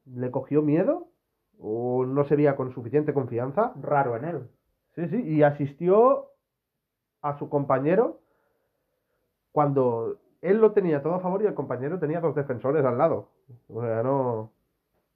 le 0.05 0.31
cogió 0.31 0.61
miedo 0.61 1.07
o 1.59 2.05
no 2.05 2.23
se 2.25 2.35
veía 2.35 2.55
con 2.55 2.71
suficiente 2.71 3.13
confianza. 3.13 3.73
Raro 3.81 4.15
en 4.17 4.25
él. 4.25 4.49
Sí, 4.95 5.07
sí, 5.07 5.21
y 5.23 5.43
asistió 5.43 6.31
a 7.21 7.37
su 7.37 7.49
compañero 7.49 8.19
cuando 9.55 10.17
él 10.41 10.59
lo 10.59 10.73
tenía 10.73 11.01
todo 11.01 11.13
a 11.13 11.21
favor 11.21 11.41
y 11.41 11.45
el 11.45 11.53
compañero 11.53 11.97
tenía 11.97 12.19
dos 12.19 12.35
defensores 12.35 12.83
al 12.83 12.97
lado. 12.97 13.29
O 13.69 13.81
sea, 13.81 14.03
no. 14.03 14.51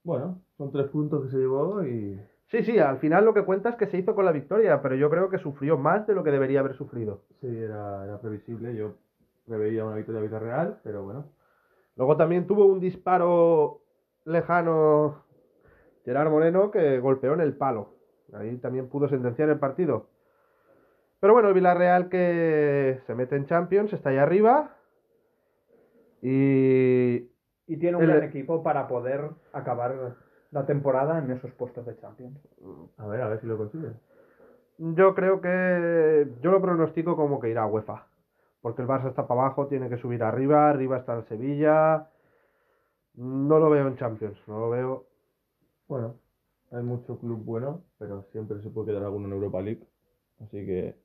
Bueno, 0.02 0.40
son 0.56 0.72
tres 0.72 0.88
puntos 0.88 1.24
que 1.24 1.30
se 1.30 1.36
llevó 1.36 1.84
y. 1.84 2.18
Sí, 2.46 2.64
sí, 2.64 2.78
al 2.78 2.96
final 2.96 3.26
lo 3.26 3.34
que 3.34 3.44
cuenta 3.44 3.68
es 3.68 3.76
que 3.76 3.86
se 3.86 3.98
hizo 3.98 4.14
con 4.14 4.24
la 4.24 4.32
victoria, 4.32 4.80
pero 4.80 4.94
yo 4.94 5.10
creo 5.10 5.28
que 5.28 5.36
sufrió 5.36 5.76
más 5.76 6.06
de 6.06 6.14
lo 6.14 6.24
que 6.24 6.30
debería 6.30 6.60
haber 6.60 6.74
sufrido. 6.74 7.20
Sí, 7.42 7.54
era, 7.54 8.02
era 8.02 8.18
previsible. 8.18 8.74
Yo 8.74 8.94
preveía 9.46 9.84
una 9.84 9.96
victoria 9.96 10.22
Villarreal, 10.22 10.80
pero 10.82 11.04
bueno. 11.04 11.26
Luego 11.96 12.16
también 12.16 12.46
tuvo 12.46 12.64
un 12.64 12.80
disparo 12.80 13.82
lejano 14.24 15.22
Gerard 16.06 16.30
Moreno 16.30 16.70
que 16.70 16.98
golpeó 16.98 17.34
en 17.34 17.42
el 17.42 17.54
palo. 17.58 17.90
Ahí 18.32 18.56
también 18.56 18.88
pudo 18.88 19.06
sentenciar 19.06 19.50
el 19.50 19.58
partido. 19.58 20.06
Pero 21.20 21.34
bueno, 21.34 21.48
el 21.48 21.54
Villarreal 21.54 22.08
que 22.08 23.00
se 23.06 23.14
mete 23.14 23.36
en 23.36 23.46
Champions, 23.46 23.92
está 23.92 24.10
ahí 24.10 24.16
arriba. 24.16 24.76
Y, 26.22 27.28
Y 27.66 27.76
tiene 27.78 27.96
un 27.96 28.02
El- 28.04 28.10
gran 28.10 28.24
equipo 28.24 28.62
para 28.62 28.88
poder 28.88 29.30
acabar 29.52 30.16
la 30.50 30.66
temporada 30.66 31.18
en 31.18 31.30
esos 31.30 31.52
puestos 31.52 31.86
de 31.86 31.96
Champions. 31.98 32.38
A 32.98 33.06
ver, 33.06 33.20
a 33.22 33.28
ver 33.28 33.40
si 33.40 33.46
lo 33.46 33.56
consigue. 33.56 33.92
Yo 34.78 35.14
creo 35.14 35.40
que. 35.40 36.28
Yo 36.40 36.50
lo 36.50 36.60
pronostico 36.60 37.16
como 37.16 37.38
que 37.38 37.50
irá 37.50 37.62
a 37.62 37.66
UEFA. 37.66 38.06
Porque 38.62 38.82
el 38.82 38.88
Barça 38.88 39.08
está 39.08 39.26
para 39.26 39.42
abajo, 39.42 39.68
tiene 39.68 39.88
que 39.88 39.96
subir 39.98 40.22
arriba. 40.22 40.68
Arriba 40.68 40.98
está 40.98 41.16
el 41.16 41.24
Sevilla. 41.24 42.08
No 43.14 43.58
lo 43.58 43.70
veo 43.70 43.86
en 43.88 43.96
Champions. 43.96 44.38
No 44.46 44.58
lo 44.60 44.70
veo. 44.70 45.06
Bueno, 45.88 46.16
hay 46.72 46.82
mucho 46.82 47.18
club 47.18 47.42
bueno, 47.44 47.84
pero 47.98 48.22
siempre 48.32 48.60
se 48.62 48.70
puede 48.70 48.88
quedar 48.88 49.04
alguno 49.04 49.26
en 49.28 49.32
Europa 49.34 49.60
League. 49.62 49.86
Así 50.40 50.64
que 50.66 50.96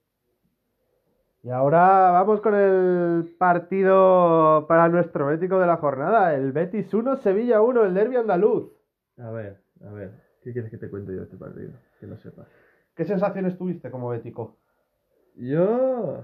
Y 1.45 1.51
ahora 1.51 2.09
vamos 2.09 2.41
con 2.41 2.55
el 2.55 3.35
partido 3.37 4.65
para 4.67 4.89
nuestro 4.89 5.31
ético 5.31 5.59
de 5.59 5.67
la 5.67 5.77
jornada. 5.77 6.33
El 6.33 6.51
Betis 6.51 6.91
1, 6.91 7.17
Sevilla 7.17 7.61
1, 7.61 7.85
el 7.85 7.93
derbi 7.93 8.15
andaluz. 8.15 8.71
A 9.19 9.29
ver, 9.29 9.61
a 9.87 9.91
ver, 9.93 10.09
¿qué 10.41 10.53
quieres 10.53 10.71
que 10.71 10.79
te 10.79 10.89
cuente 10.89 11.11
yo 11.11 11.19
de 11.19 11.25
este 11.25 11.37
partido? 11.37 11.69
Que 11.99 12.07
no 12.07 12.17
sepas. 12.17 12.47
¿Qué 12.95 13.05
sensaciones 13.05 13.59
tuviste 13.59 13.91
como 13.91 14.09
bético? 14.09 14.57
Yo. 15.35 16.23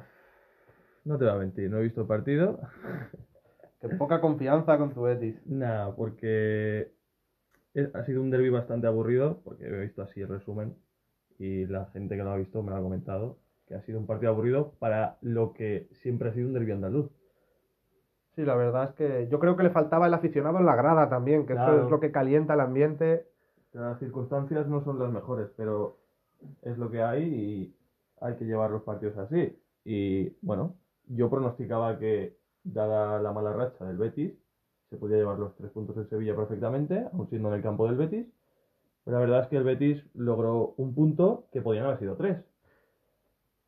No 1.05 1.17
te 1.19 1.25
voy 1.25 1.33
a 1.35 1.37
mentir, 1.37 1.69
no 1.69 1.77
he 1.77 1.83
visto 1.83 2.01
el 2.01 2.07
partido. 2.07 2.59
Que 3.79 3.89
poca 3.89 4.21
confianza 4.21 4.79
con 4.79 4.91
tu 4.91 5.03
Betis. 5.03 5.39
Nada, 5.45 5.95
porque 5.95 6.95
ha 7.93 8.03
sido 8.05 8.23
un 8.23 8.31
derby 8.31 8.49
bastante 8.49 8.87
aburrido, 8.87 9.39
porque 9.43 9.67
he 9.67 9.81
visto 9.81 10.01
así 10.01 10.21
el 10.21 10.29
resumen 10.29 10.75
y 11.37 11.67
la 11.67 11.85
gente 11.93 12.17
que 12.17 12.23
lo 12.23 12.31
ha 12.31 12.37
visto 12.37 12.63
me 12.63 12.71
lo 12.71 12.77
ha 12.77 12.81
comentado, 12.81 13.37
que 13.71 13.77
ha 13.77 13.81
sido 13.83 13.99
un 13.99 14.05
partido 14.05 14.33
aburrido 14.33 14.73
para 14.79 15.17
lo 15.21 15.53
que 15.53 15.87
siempre 15.93 16.29
ha 16.29 16.33
sido 16.33 16.47
un 16.47 16.53
derby 16.53 16.73
andaluz. 16.73 17.09
Sí, 18.35 18.43
la 18.43 18.55
verdad 18.55 18.89
es 18.89 18.95
que 18.95 19.27
yo 19.29 19.39
creo 19.39 19.55
que 19.55 19.63
le 19.63 19.69
faltaba 19.69 20.07
el 20.07 20.13
aficionado 20.13 20.59
en 20.59 20.65
la 20.65 20.75
grada 20.75 21.09
también, 21.09 21.45
que 21.45 21.53
eso 21.53 21.83
es 21.83 21.89
lo 21.89 22.01
que 22.01 22.11
calienta 22.11 22.53
el 22.53 22.59
ambiente. 22.59 23.25
Las 23.71 23.97
circunstancias 23.99 24.67
no 24.67 24.83
son 24.83 24.99
las 24.99 25.09
mejores, 25.09 25.49
pero 25.55 25.97
es 26.61 26.77
lo 26.77 26.91
que 26.91 27.01
hay 27.01 27.23
y 27.23 27.75
hay 28.19 28.35
que 28.35 28.43
llevar 28.43 28.71
los 28.71 28.83
partidos 28.83 29.17
así. 29.17 29.57
Y 29.85 30.35
bueno, 30.41 30.75
yo 31.07 31.29
pronosticaba 31.29 31.97
que, 31.97 32.37
dada 32.63 33.19
la 33.19 33.31
mala 33.31 33.53
racha 33.53 33.85
del 33.85 33.97
Betis, 33.97 34.33
se 34.89 34.97
podía 34.97 35.17
llevar 35.17 35.39
los 35.39 35.55
tres 35.55 35.71
puntos 35.71 35.95
en 35.95 36.09
Sevilla 36.09 36.35
perfectamente, 36.35 37.07
aun 37.13 37.29
siendo 37.29 37.47
en 37.49 37.55
el 37.55 37.61
campo 37.61 37.87
del 37.87 37.95
Betis. 37.95 38.27
Pero 39.05 39.17
la 39.17 39.21
verdad 39.21 39.43
es 39.43 39.47
que 39.47 39.57
el 39.57 39.63
Betis 39.63 40.03
logró 40.13 40.73
un 40.75 40.93
punto 40.93 41.45
que 41.53 41.61
podían 41.61 41.85
haber 41.85 41.99
sido 41.99 42.15
tres. 42.15 42.50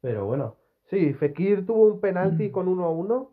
Pero 0.03 0.25
bueno, 0.25 0.57
Sí, 0.89 1.13
Fekir 1.13 1.65
tuvo 1.65 1.85
un 1.85 1.99
penalti 2.01 2.51
con 2.51 2.67
1 2.67 2.83
a 2.85 2.89
1, 2.91 3.31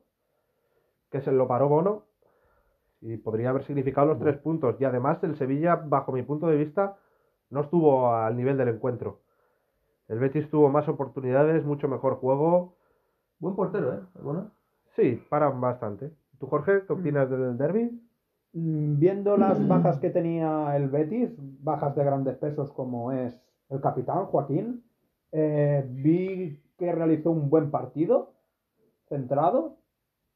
que 1.10 1.20
se 1.20 1.32
lo 1.32 1.46
paró 1.48 1.68
Bono, 1.68 2.04
y 3.00 3.16
podría 3.16 3.50
haber 3.50 3.64
significado 3.64 4.06
los 4.06 4.18
tres 4.18 4.38
puntos. 4.38 4.80
Y 4.80 4.84
además 4.84 5.22
el 5.24 5.36
Sevilla, 5.36 5.74
bajo 5.76 6.12
mi 6.12 6.22
punto 6.22 6.46
de 6.46 6.56
vista, 6.56 6.96
no 7.50 7.60
estuvo 7.62 8.14
al 8.14 8.36
nivel 8.36 8.56
del 8.56 8.68
encuentro. 8.68 9.20
El 10.08 10.20
Betis 10.20 10.48
tuvo 10.48 10.68
más 10.70 10.88
oportunidades, 10.88 11.64
mucho 11.64 11.88
mejor 11.88 12.14
juego. 12.14 12.76
buen 13.40 13.56
portero, 13.56 13.92
¿eh? 13.94 14.00
Bueno, 14.22 14.52
Sí, 14.96 15.22
paran 15.28 15.60
bastante. 15.60 16.12
¿Tú, 16.38 16.46
Jorge, 16.46 16.84
qué 16.86 16.92
opinas 16.92 17.28
del 17.28 17.58
derby? 17.58 18.00
Mm, 18.52 18.98
Viendo 18.98 19.36
las 19.36 19.58
bajas 19.68 19.98
que 19.98 20.10
tenía 20.10 20.74
el 20.76 20.88
Betis, 20.88 21.30
bajas 21.62 21.94
de 21.94 22.04
grandes 22.04 22.36
pesos 22.38 22.72
como 22.72 23.12
es 23.12 23.38
el 23.68 23.80
capitán 23.80 24.26
Joaquín, 24.26 24.84
eh, 25.32 25.86
vi 25.88 26.62
que 26.76 26.92
realizó 26.92 27.30
un 27.30 27.50
buen 27.50 27.70
partido, 27.70 28.34
centrado 29.08 29.78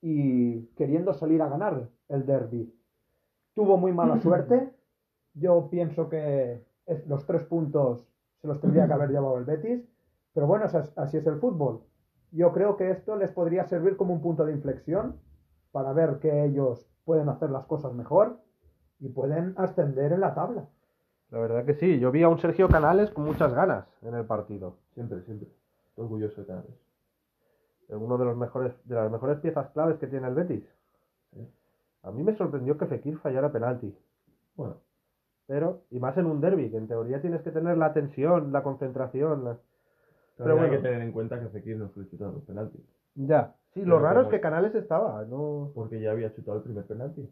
y 0.01 0.67
queriendo 0.77 1.15
salir 1.15 1.41
a 1.43 1.49
ganar 1.49 1.89
el 2.09 2.27
derby. 2.27 2.75
Tuvo 3.55 3.77
muy 3.77 3.93
mala 3.93 4.19
suerte. 4.21 4.73
Yo 5.35 5.69
pienso 5.71 6.09
que 6.09 6.65
los 7.07 7.27
tres 7.27 7.45
puntos 7.45 8.07
se 8.41 8.47
los 8.47 8.61
tendría 8.61 8.87
que 8.87 8.93
haber 8.93 9.11
llevado 9.13 9.39
el 9.39 9.45
Betis, 9.45 9.89
pero 10.33 10.47
bueno, 10.47 10.67
así 10.67 11.17
es 11.17 11.27
el 11.27 11.39
fútbol. 11.39 11.83
Yo 12.31 12.53
creo 12.53 12.77
que 12.77 12.91
esto 12.91 13.17
les 13.17 13.31
podría 13.31 13.65
servir 13.65 13.97
como 13.97 14.13
un 14.13 14.21
punto 14.21 14.45
de 14.45 14.53
inflexión 14.53 15.21
para 15.71 15.93
ver 15.93 16.19
que 16.19 16.45
ellos 16.45 16.89
pueden 17.05 17.29
hacer 17.29 17.51
las 17.51 17.65
cosas 17.67 17.95
mejor 17.95 18.41
y 18.99 19.09
pueden 19.09 19.55
ascender 19.57 20.13
en 20.13 20.21
la 20.21 20.35
tabla. 20.35 20.69
La 21.35 21.41
verdad 21.41 21.65
que 21.65 21.75
sí, 21.75 21.99
yo 21.99 22.13
vi 22.13 22.23
a 22.23 22.29
un 22.29 22.39
Sergio 22.39 22.69
Canales 22.69 23.11
con 23.11 23.25
muchas 23.25 23.53
ganas 23.53 23.85
en 24.03 24.15
el 24.15 24.25
partido. 24.25 24.77
siempre, 24.95 25.21
siempre. 25.23 25.49
Estoy 25.89 26.05
orgulloso 26.05 26.41
de 26.41 26.47
Canales. 26.47 26.71
Es 27.89 27.97
uno 27.97 28.17
de 28.19 28.25
los 28.25 28.37
mejores, 28.37 28.73
de 28.85 28.95
las 28.95 29.11
mejores 29.11 29.41
piezas 29.41 29.69
claves 29.71 29.99
que 29.99 30.07
tiene 30.07 30.29
el 30.29 30.35
Betis. 30.35 30.63
Sí. 31.33 31.45
A 32.05 32.13
mí 32.13 32.23
me 32.23 32.37
sorprendió 32.37 32.79
que 32.79 32.87
Fekir 32.87 33.19
fallara 33.19 33.51
penalti. 33.51 33.93
Bueno, 34.55 34.77
Pero, 35.49 35.81
y 35.91 35.99
más 35.99 36.17
en 36.19 36.27
un 36.27 36.41
derby, 36.41 36.71
que 36.71 36.77
en 36.77 36.87
teoría 36.87 37.21
tienes 37.21 37.43
que 37.43 37.51
tener 37.51 37.77
la 37.79 37.93
tensión, 37.93 38.53
la 38.53 38.63
concentración. 38.63 39.43
la- 39.45 39.59
pero 40.37 40.61
hay 40.61 40.71
que 40.71 40.79
tener 40.79 41.01
en 41.03 41.11
cuenta 41.11 41.41
que 41.41 41.49
Fekir 41.49 41.77
no 41.77 41.89
suele 41.89 42.09
chutar 42.11 42.33
los 42.33 42.45
penaltis. 42.45 42.81
Ya. 43.17 43.57
Sí, 43.73 43.85
lo 43.85 43.99
raro 43.99 44.21
es 44.23 44.29
que 44.29 44.41
Canales 44.41 44.73
estaba, 44.77 45.25
no... 45.25 45.73
Porque 45.75 46.01
ya 46.01 46.13
había 46.13 46.33
chutado 46.33 46.59
el 46.59 46.63
primer 46.63 46.85
penalti. 46.87 47.29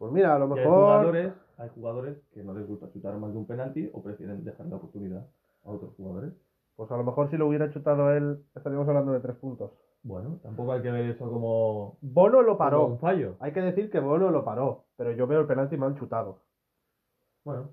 Pues 0.00 0.12
mira, 0.12 0.34
a 0.34 0.38
lo 0.38 0.46
Y 0.46 0.58
hay 0.58 0.64
mejor... 0.64 0.80
jugadores, 0.80 1.32
hay 1.58 1.68
jugadores 1.74 2.16
que 2.32 2.42
no 2.42 2.54
les 2.54 2.66
gusta 2.66 2.90
chutar 2.90 3.18
más 3.18 3.32
de 3.32 3.38
un 3.38 3.46
penalti 3.46 3.90
o 3.92 4.02
prefieren 4.02 4.42
dejar 4.42 4.64
la 4.64 4.76
oportunidad 4.76 5.26
a 5.62 5.70
otros 5.70 5.94
jugadores. 5.94 6.32
Pues 6.74 6.90
a 6.90 6.96
lo 6.96 7.04
mejor 7.04 7.28
si 7.28 7.36
lo 7.36 7.46
hubiera 7.46 7.70
chutado 7.70 8.10
él, 8.10 8.42
estaríamos 8.54 8.88
hablando 8.88 9.12
de 9.12 9.20
tres 9.20 9.36
puntos. 9.36 9.72
Bueno, 10.02 10.40
tampoco 10.42 10.72
hay 10.72 10.80
que 10.80 10.90
ver 10.90 11.04
eso 11.04 11.30
como, 11.30 11.98
Bono 12.00 12.40
lo 12.40 12.56
como 12.56 12.58
paró. 12.58 12.86
un 12.86 12.98
fallo. 12.98 13.36
Hay 13.40 13.52
que 13.52 13.60
decir 13.60 13.90
que 13.90 14.00
Bono 14.00 14.30
lo 14.30 14.42
paró, 14.42 14.84
pero 14.96 15.12
yo 15.12 15.26
veo 15.26 15.40
el 15.40 15.46
penalti 15.46 15.76
mal 15.76 15.94
chutado. 15.98 16.38
Bueno, 17.44 17.68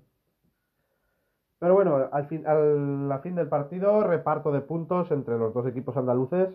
Pero 1.58 1.72
bueno, 1.72 2.10
al 2.12 2.26
fin, 2.26 2.46
al, 2.46 3.20
fin 3.22 3.36
del 3.36 3.48
partido, 3.48 4.02
reparto 4.06 4.52
de 4.52 4.60
puntos 4.60 5.10
entre 5.12 5.38
los 5.38 5.54
dos 5.54 5.66
equipos 5.66 5.96
andaluces. 5.96 6.50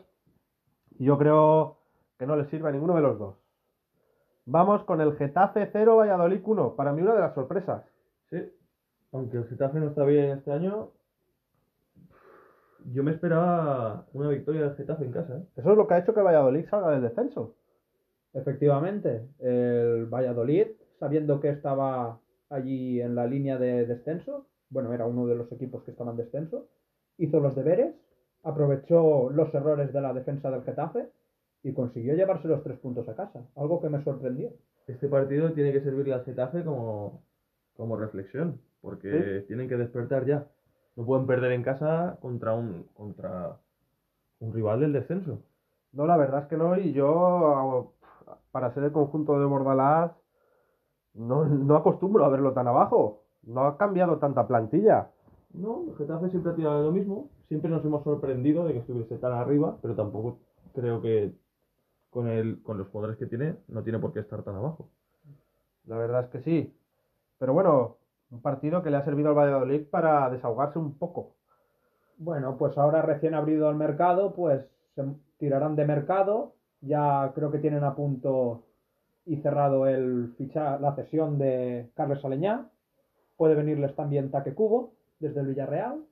Y 0.99 1.05
yo 1.05 1.17
creo 1.17 1.77
que 2.19 2.27
no 2.27 2.35
les 2.35 2.47
sirve 2.49 2.69
a 2.69 2.71
ninguno 2.71 2.93
de 2.93 3.01
los 3.01 3.17
dos. 3.17 3.42
Vamos 4.45 4.83
con 4.83 4.99
el 4.99 5.15
Getafe 5.15 5.69
0, 5.71 5.97
Valladolid 5.97 6.41
1. 6.43 6.75
Para 6.75 6.91
mí 6.91 7.01
una 7.01 7.13
de 7.13 7.21
las 7.21 7.33
sorpresas. 7.33 7.83
sí. 8.29 8.37
Aunque 9.13 9.37
el 9.37 9.47
Getafe 9.47 9.79
no 9.79 9.89
está 9.89 10.03
bien 10.05 10.31
este 10.31 10.51
año, 10.51 10.89
yo 12.91 13.03
me 13.03 13.11
esperaba 13.11 14.07
una 14.11 14.29
victoria 14.29 14.61
del 14.61 14.75
Getafe 14.75 15.05
en 15.05 15.11
casa. 15.11 15.37
¿eh? 15.37 15.43
Eso 15.55 15.71
es 15.71 15.77
lo 15.77 15.87
que 15.87 15.93
ha 15.93 15.99
hecho 15.99 16.15
que 16.15 16.19
el 16.19 16.25
Valladolid 16.25 16.65
salga 16.67 16.89
del 16.89 17.03
descenso. 17.03 17.55
Efectivamente, 18.33 19.27
el 19.37 20.07
Valladolid, 20.07 20.65
sabiendo 20.99 21.39
que 21.39 21.49
estaba 21.49 22.19
allí 22.49 23.01
en 23.01 23.13
la 23.13 23.27
línea 23.27 23.59
de 23.59 23.85
descenso, 23.85 24.47
bueno, 24.69 24.91
era 24.93 25.05
uno 25.05 25.27
de 25.27 25.35
los 25.35 25.51
equipos 25.51 25.83
que 25.83 25.91
estaban 25.91 26.15
en 26.15 26.25
descenso, 26.25 26.67
hizo 27.19 27.39
los 27.39 27.55
deberes, 27.55 27.93
aprovechó 28.41 29.29
los 29.29 29.53
errores 29.53 29.93
de 29.93 30.01
la 30.01 30.11
defensa 30.11 30.49
del 30.49 30.63
Getafe 30.63 31.07
y 31.63 31.73
consiguió 31.73 32.13
llevarse 32.13 32.47
los 32.47 32.61
tres 32.61 32.77
puntos 32.79 33.07
a 33.07 33.15
casa, 33.15 33.41
algo 33.55 33.81
que 33.81 33.89
me 33.89 34.03
sorprendió. 34.03 34.49
Este 34.85 35.07
partido 35.07 35.53
tiene 35.53 35.71
que 35.71 35.81
servirle 35.81 36.13
al 36.13 36.25
Getafe 36.25 36.63
como, 36.63 37.23
como 37.77 37.95
reflexión, 37.95 38.59
porque 38.81 39.45
tienen 39.47 39.69
que 39.69 39.77
despertar 39.77 40.25
ya. 40.25 40.45
No 40.95 41.05
pueden 41.05 41.25
perder 41.25 41.53
en 41.53 41.63
casa 41.63 42.17
contra 42.21 42.53
un, 42.53 42.83
contra 42.93 43.57
un 44.39 44.53
rival 44.53 44.81
del 44.81 44.93
descenso. 44.93 45.39
No, 45.93 46.05
la 46.05 46.17
verdad 46.17 46.43
es 46.43 46.47
que 46.47 46.57
no. 46.57 46.77
Y 46.77 46.91
yo, 46.91 47.93
para 48.51 48.73
ser 48.73 48.83
el 48.83 48.91
conjunto 48.91 49.39
de 49.39 49.45
Bordalás, 49.45 50.11
no, 51.13 51.45
no 51.45 51.75
acostumbro 51.77 52.25
a 52.25 52.29
verlo 52.29 52.51
tan 52.51 52.67
abajo. 52.67 53.23
No 53.43 53.61
ha 53.61 53.77
cambiado 53.77 54.17
tanta 54.17 54.47
plantilla. 54.47 55.09
No, 55.53 55.85
el 55.87 55.95
Getafe 55.95 56.29
siempre 56.29 56.51
ha 56.51 56.55
tirado 56.55 56.79
de 56.79 56.85
lo 56.85 56.91
mismo. 56.91 57.29
Siempre 57.47 57.71
nos 57.71 57.85
hemos 57.85 58.03
sorprendido 58.03 58.65
de 58.65 58.73
que 58.73 58.79
estuviese 58.79 59.17
tan 59.17 59.31
arriba, 59.31 59.77
pero 59.81 59.95
tampoco 59.95 60.39
creo 60.73 61.01
que 61.01 61.33
con, 62.13 62.27
el, 62.27 62.61
con 62.61 62.77
los 62.77 62.87
jugadores 62.87 63.17
que 63.17 63.25
tiene 63.25 63.55
no 63.67 63.83
tiene 63.83 63.99
por 63.99 64.13
qué 64.13 64.19
estar 64.19 64.43
tan 64.43 64.55
abajo. 64.55 64.87
La 65.85 65.97
verdad 65.97 66.25
es 66.25 66.29
que 66.29 66.41
sí. 66.41 66.73
Pero 67.39 67.53
bueno, 67.53 67.97
un 68.31 68.41
partido 68.41 68.83
que 68.83 68.89
le 68.89 68.97
ha 68.97 69.03
servido 69.03 69.29
al 69.29 69.35
Valladolid 69.35 69.85
para 69.89 70.29
desahogarse 70.29 70.79
un 70.79 70.97
poco. 70.97 71.33
Bueno, 72.17 72.55
pues 72.57 72.77
ahora 72.77 73.01
recién 73.01 73.33
abrido 73.33 73.69
el 73.69 73.75
mercado, 73.75 74.33
pues 74.33 74.63
se 74.95 75.03
tirarán 75.37 75.75
de 75.75 75.85
mercado. 75.85 76.53
Ya 76.81 77.31
creo 77.33 77.51
que 77.51 77.59
tienen 77.59 77.83
a 77.83 77.95
punto 77.95 78.63
y 79.25 79.37
cerrado 79.37 79.87
el 79.87 80.33
ficha, 80.37 80.77
la 80.79 80.95
cesión 80.95 81.37
de 81.37 81.89
Carles 81.95 82.23
Aleñá. 82.23 82.69
Puede 83.37 83.55
venirles 83.55 83.95
también 83.95 84.31
Taque 84.31 84.53
Cubo 84.53 84.93
desde 85.19 85.41
el 85.41 85.47
Villarreal. 85.47 86.03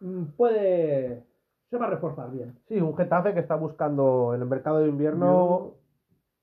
Mm, 0.00 0.24
Puede. 0.36 1.22
Se 1.70 1.78
va 1.78 1.86
a 1.86 1.90
reforzar 1.90 2.30
bien. 2.30 2.58
Sí, 2.68 2.80
un 2.80 2.96
Getafe 2.96 3.34
que 3.34 3.40
está 3.40 3.56
buscando 3.56 4.34
en 4.34 4.42
el 4.42 4.48
mercado 4.48 4.78
de 4.78 4.88
invierno. 4.88 5.74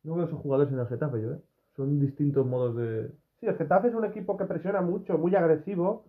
Yo 0.04 0.12
no 0.12 0.16
veo 0.16 0.26
esos 0.26 0.40
jugadores 0.42 0.72
en 0.74 0.80
el 0.80 0.88
Getafe, 0.88 1.22
yo, 1.22 1.34
¿eh? 1.34 1.42
Son 1.76 2.00
distintos 2.00 2.46
modos 2.46 2.76
de... 2.76 3.10
Sí, 3.40 3.48
el 3.48 3.56
Getafe 3.58 3.88
es 3.88 3.96
un 3.96 4.06
equipo 4.06 4.38
que 4.38 4.46
presiona 4.46 4.82
mucho, 4.82 5.18
muy 5.18 5.36
agresivo 5.36 6.06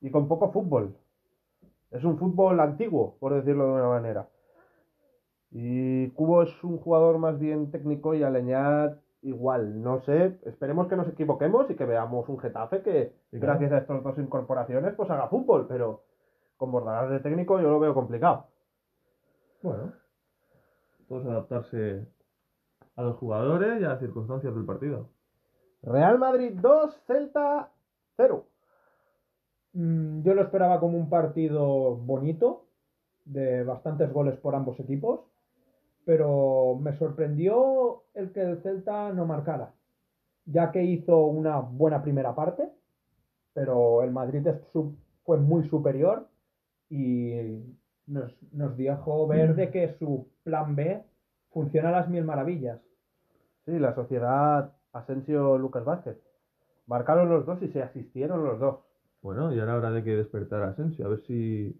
y 0.00 0.10
con 0.10 0.28
poco 0.28 0.52
fútbol. 0.52 0.94
Es 1.90 2.04
un 2.04 2.18
fútbol 2.18 2.60
antiguo, 2.60 3.16
por 3.18 3.34
decirlo 3.34 3.66
de 3.66 3.72
una 3.72 3.88
manera. 3.88 4.28
Y 5.50 6.08
Cubo 6.10 6.42
es 6.42 6.64
un 6.64 6.78
jugador 6.78 7.18
más 7.18 7.38
bien 7.38 7.70
técnico 7.70 8.14
y 8.14 8.22
Aleñat 8.22 8.98
igual, 9.22 9.82
no 9.82 10.00
sé, 10.02 10.38
esperemos 10.44 10.86
que 10.86 10.96
nos 10.96 11.08
equivoquemos 11.08 11.70
y 11.70 11.76
que 11.76 11.86
veamos 11.86 12.28
un 12.28 12.38
Getafe 12.38 12.82
que 12.82 13.14
Sí, 13.30 13.38
claro. 13.38 13.58
gracias 13.58 13.72
a 13.72 13.78
estas 13.78 14.02
dos 14.02 14.18
incorporaciones 14.18 14.94
pues 14.94 15.08
haga 15.10 15.28
fútbol, 15.28 15.66
pero 15.66 16.02
con 16.64 16.72
Bordalás 16.72 17.10
de 17.10 17.20
técnico 17.20 17.60
yo 17.60 17.68
lo 17.68 17.78
veo 17.78 17.92
complicado. 17.92 18.46
Bueno, 19.62 19.92
todo 21.08 21.20
es 21.20 21.26
adaptarse 21.26 22.06
a 22.96 23.02
los 23.02 23.16
jugadores 23.16 23.80
y 23.80 23.84
a 23.84 23.88
las 23.90 24.00
circunstancias 24.00 24.54
del 24.54 24.64
partido. 24.64 25.10
Real 25.82 26.18
Madrid 26.18 26.52
2, 26.60 26.94
Celta 27.06 27.70
0. 28.16 28.46
Mm, 29.74 30.22
Yo 30.22 30.34
lo 30.34 30.42
esperaba 30.42 30.80
como 30.80 30.96
un 30.96 31.10
partido 31.10 31.96
bonito, 31.96 32.64
de 33.26 33.62
bastantes 33.64 34.10
goles 34.12 34.38
por 34.38 34.54
ambos 34.54 34.80
equipos, 34.80 35.20
pero 36.06 36.78
me 36.80 36.96
sorprendió 36.96 38.04
el 38.14 38.32
que 38.32 38.40
el 38.42 38.62
Celta 38.62 39.12
no 39.12 39.26
marcara, 39.26 39.74
ya 40.46 40.70
que 40.72 40.82
hizo 40.82 41.24
una 41.26 41.58
buena 41.60 42.02
primera 42.02 42.34
parte, 42.34 42.70
pero 43.52 44.02
el 44.02 44.12
Madrid 44.12 44.46
es 44.46 44.62
su- 44.72 44.96
fue 45.24 45.38
muy 45.38 45.68
superior 45.68 46.28
y 46.94 47.74
nos, 48.06 48.32
nos 48.52 48.76
dejó 48.76 49.26
ver 49.26 49.56
de 49.56 49.72
que 49.72 49.96
su 49.98 50.28
plan 50.44 50.76
B 50.76 51.02
funciona 51.50 51.88
a 51.88 51.92
las 51.92 52.08
mil 52.08 52.22
maravillas. 52.22 52.80
Sí, 53.64 53.80
la 53.80 53.96
sociedad 53.96 54.72
Asensio-Lucas 54.92 55.84
Vázquez. 55.84 56.16
Marcaron 56.86 57.28
los 57.28 57.46
dos 57.46 57.60
y 57.62 57.68
se 57.68 57.82
asistieron 57.82 58.44
los 58.44 58.60
dos. 58.60 58.78
Bueno, 59.22 59.52
y 59.52 59.58
ahora 59.58 59.74
habrá 59.74 59.90
de 59.90 60.04
que 60.04 60.16
despertar 60.16 60.62
a 60.62 60.68
Asensio, 60.68 61.06
a 61.06 61.08
ver 61.08 61.20
si 61.22 61.76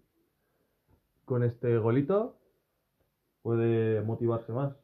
con 1.23 1.43
este 1.43 1.77
golito 1.77 2.35
puede 3.41 4.01
motivarse 4.01 4.51
más. 4.51 4.75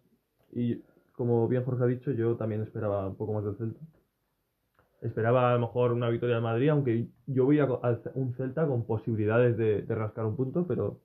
Y 0.53 0.81
como 1.11 1.45
bien 1.49 1.65
Jorge 1.65 1.83
ha 1.83 1.87
dicho, 1.87 2.11
yo 2.11 2.37
también 2.37 2.61
esperaba 2.61 3.05
un 3.05 3.15
poco 3.15 3.33
más 3.33 3.43
del 3.43 3.57
Celta. 3.57 3.81
Esperaba 5.01 5.49
a 5.49 5.53
lo 5.53 5.59
mejor 5.61 5.91
una 5.91 6.09
victoria 6.09 6.35
de 6.35 6.41
Madrid, 6.41 6.69
aunque 6.69 7.07
yo 7.25 7.45
voy 7.45 7.59
a 7.59 7.67
un 8.13 8.33
Celta 8.35 8.67
con 8.67 8.85
posibilidades 8.85 9.57
de, 9.57 9.81
de 9.81 9.95
rascar 9.95 10.25
un 10.25 10.35
punto, 10.35 10.65
pero 10.67 10.99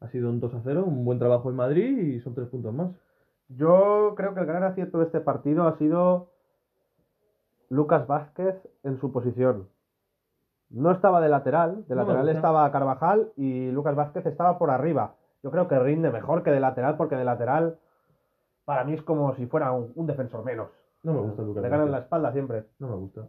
ha 0.00 0.08
sido 0.08 0.30
un 0.30 0.38
2 0.38 0.54
a 0.54 0.60
0, 0.62 0.84
un 0.86 1.04
buen 1.04 1.18
trabajo 1.18 1.50
en 1.50 1.56
Madrid 1.56 1.98
y 1.98 2.20
son 2.20 2.34
tres 2.34 2.48
puntos 2.48 2.72
más. 2.74 2.90
Yo 3.48 4.14
creo 4.16 4.34
que 4.34 4.40
el 4.40 4.46
gran 4.46 4.62
acierto 4.62 4.98
de 4.98 5.06
este 5.06 5.20
partido 5.20 5.66
ha 5.66 5.76
sido 5.78 6.30
Lucas 7.68 8.06
Vázquez 8.06 8.54
en 8.82 8.98
su 9.00 9.12
posición. 9.12 9.68
No 10.70 10.92
estaba 10.92 11.20
de 11.20 11.28
lateral, 11.28 11.86
de 11.86 11.94
No 11.94 12.02
lateral 12.02 12.28
estaba 12.28 12.70
Carvajal 12.70 13.32
y 13.36 13.70
Lucas 13.70 13.94
Vázquez 13.94 14.26
estaba 14.26 14.58
por 14.58 14.70
arriba. 14.70 15.14
Yo 15.42 15.50
creo 15.50 15.68
que 15.68 15.78
rinde 15.78 16.10
mejor 16.10 16.42
que 16.42 16.50
de 16.50 16.60
lateral 16.60 16.96
porque 16.96 17.16
de 17.16 17.24
lateral 17.24 17.78
para 18.64 18.84
mí 18.84 18.94
es 18.94 19.02
como 19.02 19.34
si 19.36 19.46
fuera 19.46 19.72
un, 19.72 19.92
un 19.94 20.06
defensor 20.06 20.44
menos. 20.44 20.68
No 21.04 21.12
me 21.12 21.20
gusta 21.20 21.42
Lucas 21.42 21.62
Le 21.62 21.68
ganan 21.68 21.90
la 21.90 21.98
espalda 21.98 22.32
siempre. 22.32 22.64
No 22.78 22.88
me 22.88 22.96
gusta. 22.96 23.28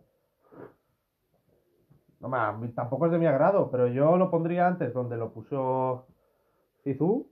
No, 2.19 2.29
ma, 2.29 2.47
a 2.49 2.53
mí 2.53 2.69
tampoco 2.69 3.05
es 3.05 3.11
de 3.11 3.19
mi 3.19 3.27
agrado, 3.27 3.69
pero 3.69 3.87
yo 3.87 4.17
lo 4.17 4.31
pondría 4.31 4.67
antes 4.67 4.93
donde 4.93 5.17
lo 5.17 5.31
puso 5.31 6.05
Zizou, 6.83 7.27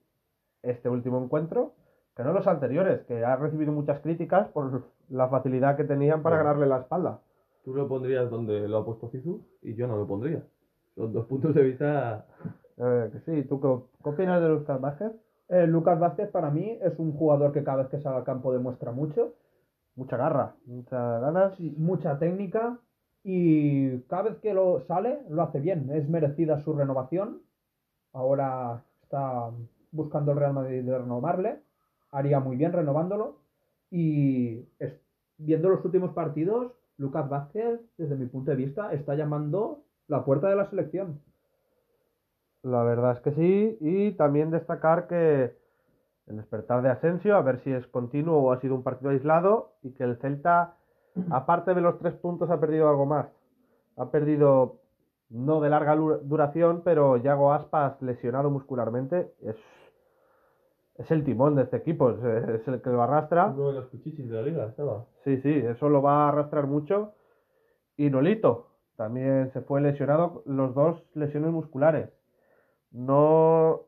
este 0.62 0.90
último 0.90 1.24
encuentro, 1.24 1.74
que 2.16 2.24
no 2.24 2.34
los 2.34 2.46
anteriores, 2.48 3.02
que 3.06 3.24
ha 3.26 3.36
recibido 3.38 3.72
muchas 3.72 4.02
críticas 4.02 4.48
por 4.50 4.84
la 5.10 5.30
facilidad 5.30 5.78
que 5.78 5.84
tenían 5.86 6.22
para 6.22 6.36
Bueno. 6.36 6.50
ganarle 6.50 6.68
la 6.68 6.80
espalda. 6.82 7.20
Tú 7.64 7.74
lo 7.74 7.88
pondrías 7.88 8.30
donde 8.30 8.68
lo 8.68 8.78
ha 8.80 8.86
puesto 8.86 9.08
Zizou 9.10 9.42
y 9.62 9.74
yo 9.76 9.88
no 9.88 9.96
lo 9.98 10.06
pondría. 10.06 10.44
Son 10.96 11.12
dos 11.14 11.26
puntos 11.26 11.56
de 11.56 11.64
vista 11.64 12.26
Eh, 12.78 13.10
que 13.12 13.20
sí, 13.22 13.44
¿tú 13.48 13.62
qué, 13.62 13.68
qué 14.04 14.10
opinas 14.10 14.42
de 14.42 14.50
Lucas 14.50 14.82
Vázquez? 14.82 15.12
Eh, 15.50 15.66
Lucas 15.68 16.00
Vázquez 16.00 16.30
para 16.30 16.50
mí 16.50 16.78
es 16.82 16.98
un 17.00 17.14
jugador 17.14 17.52
que 17.52 17.64
cada 17.64 17.78
vez 17.84 17.88
que 17.88 18.00
sale 18.02 18.18
al 18.18 18.24
campo 18.24 18.52
demuestra 18.52 18.92
mucho, 18.92 19.34
Mucha 19.96 20.18
garra, 20.18 20.56
muchas 20.66 21.22
ganas. 21.22 21.56
sí, 21.56 21.74
mucha 21.78 22.18
técnica 22.18 22.80
y 23.24 24.00
cada 24.02 24.24
vez 24.24 24.38
que 24.40 24.54
lo 24.54 24.82
sale 24.82 25.22
lo 25.30 25.44
hace 25.44 25.60
bien. 25.60 25.90
Es 25.92 26.10
merecida 26.10 26.60
su 26.60 26.74
renovación. 26.74 27.42
Ahora 28.12 28.84
está 29.04 29.52
buscando 29.92 30.32
el 30.32 30.40
Real 30.40 30.54
Madrid 30.54 30.84
de 30.84 30.98
renovarle. 30.98 31.60
Haría 32.12 32.40
muy 32.40 32.58
bien 32.58 32.74
renovándolo. 32.74 33.38
Y 33.92 34.66
es- 34.80 35.00
viendo 35.38 35.70
los 35.70 35.86
últimos 35.86 36.12
partidos, 36.14 36.74
Lucas 36.98 37.30
Vázquez, 37.30 37.80
desde 37.98 38.16
mi 38.16 38.26
punto 38.26 38.52
de 38.52 38.58
vista, 38.58 38.94
está 38.94 39.16
llamando 39.16 39.84
la 40.08 40.26
puerta 40.26 40.50
de 40.50 40.56
la 40.56 40.66
selección. 40.70 41.20
La 42.64 42.84
verdad 42.84 43.12
es 43.14 43.20
que 43.22 43.32
sí, 43.34 43.78
y 43.82 44.12
también 44.14 44.50
destacar 44.50 45.08
que 45.08 45.56
el 46.28 46.38
despertar 46.38 46.82
de 46.82 46.90
Asensio, 46.90 47.36
a 47.36 47.42
ver 47.42 47.60
si 47.60 47.72
es 47.72 47.86
continuo 47.88 48.38
o 48.38 48.52
ha 48.52 48.60
sido 48.62 48.76
un 48.76 48.84
partido 48.84 49.12
aislado, 49.12 49.74
y 49.82 49.92
que 49.92 50.04
el 50.04 50.18
Celta, 50.18 50.76
aparte 51.32 51.74
de 51.74 51.82
los 51.82 52.00
tres 52.00 52.14
puntos, 52.16 52.50
ha 52.50 52.60
perdido 52.60 52.90
algo 52.90 53.06
más. 53.06 53.28
Ha 53.98 54.10
perdido, 54.10 54.80
no 55.30 55.62
de 55.62 55.70
larga 55.70 55.96
duración, 55.96 56.82
pero 56.84 57.18
Yago 57.18 57.54
Aspas 57.54 58.02
lesionado 58.02 58.50
muscularmente, 58.50 59.34
es, 59.42 59.56
es 60.96 61.12
el 61.12 61.24
timón 61.24 61.56
de 61.56 61.64
este 61.64 61.78
equipo, 61.78 62.12
es, 62.12 62.24
es 62.62 62.68
el 62.68 62.82
que 62.82 62.90
lo 62.90 63.02
arrastra. 63.02 63.48
uno 63.48 63.70
de 63.70 63.74
los 63.74 63.88
cuchichis 63.88 64.30
de 64.30 64.36
la 64.36 64.42
liga, 64.42 64.66
estaba. 64.66 65.06
Sí, 65.24 65.38
sí, 65.42 65.54
eso 65.54 65.90
lo 65.90 66.02
va 66.02 66.26
a 66.26 66.30
arrastrar 66.30 66.68
mucho. 66.68 67.14
Y 67.96 68.10
Nolito 68.10 68.70
también 68.96 69.52
se 69.54 69.62
fue 69.62 69.82
lesionado, 69.82 70.44
los 70.46 70.74
dos 70.74 71.04
lesiones 71.14 71.52
musculares. 71.52 72.10
No 72.92 73.88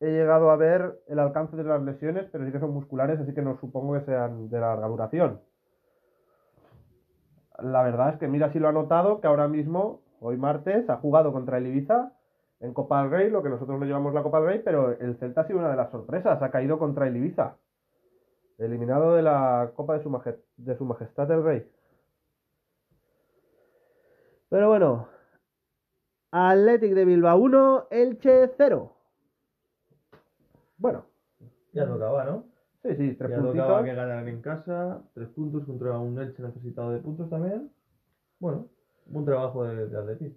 he 0.00 0.10
llegado 0.10 0.50
a 0.50 0.56
ver 0.56 0.98
el 1.08 1.18
alcance 1.18 1.56
de 1.56 1.64
las 1.64 1.82
lesiones, 1.82 2.26
pero 2.32 2.46
sí 2.46 2.52
que 2.52 2.58
son 2.58 2.72
musculares, 2.72 3.20
así 3.20 3.34
que 3.34 3.42
no 3.42 3.58
supongo 3.58 3.94
que 3.94 4.06
sean 4.06 4.48
de 4.48 4.58
larga 4.58 4.88
duración. 4.88 5.40
La 7.58 7.82
verdad 7.82 8.14
es 8.14 8.18
que 8.18 8.26
mira 8.26 8.50
si 8.50 8.58
lo 8.58 8.68
ha 8.68 8.72
notado, 8.72 9.20
que 9.20 9.26
ahora 9.26 9.46
mismo, 9.46 10.00
hoy 10.20 10.38
martes, 10.38 10.88
ha 10.88 10.96
jugado 10.96 11.32
contra 11.32 11.58
el 11.58 11.66
Ibiza 11.66 12.12
en 12.60 12.72
Copa 12.72 13.02
del 13.02 13.10
Rey, 13.10 13.30
lo 13.30 13.42
que 13.42 13.50
nosotros 13.50 13.78
no 13.78 13.84
llevamos 13.84 14.14
la 14.14 14.22
Copa 14.22 14.38
del 14.40 14.48
Rey, 14.48 14.62
pero 14.64 14.90
el 14.98 15.16
Celta 15.18 15.42
ha 15.42 15.46
sido 15.46 15.58
una 15.58 15.70
de 15.70 15.76
las 15.76 15.90
sorpresas, 15.90 16.42
ha 16.42 16.50
caído 16.50 16.78
contra 16.78 17.06
el 17.06 17.16
Ibiza. 17.16 17.56
Eliminado 18.56 19.14
de 19.14 19.22
la 19.22 19.72
Copa 19.74 19.98
de 19.98 20.02
su, 20.02 20.84
Majestad 20.84 21.30
el 21.30 21.42
Rey. 21.42 21.70
Pero 24.48 24.68
bueno. 24.68 25.08
Athletic 26.32 26.94
de 26.94 27.04
Bilbao 27.04 27.38
1, 27.38 27.88
Elche 27.90 28.50
0. 28.56 28.99
Bueno, 30.80 31.04
Ya 31.72 31.86
tocaba, 31.86 32.24
¿no? 32.24 32.44
sí, 32.82 32.94
sí, 32.96 33.14
tres 33.14 33.30
ya 33.30 33.36
puntitos. 33.36 33.52
tocaba 33.66 33.84
que 33.84 33.94
ganaran 33.94 34.26
en 34.28 34.40
casa, 34.40 35.02
tres 35.14 35.28
puntos 35.28 35.64
contra 35.64 35.98
un 35.98 36.18
Elche 36.18 36.42
necesitado 36.42 36.90
de 36.92 36.98
puntos 36.98 37.28
también. 37.30 37.70
Bueno, 38.38 38.66
buen 39.06 39.24
trabajo 39.26 39.64
de, 39.64 39.86
de 39.86 39.98
Atleti. 39.98 40.34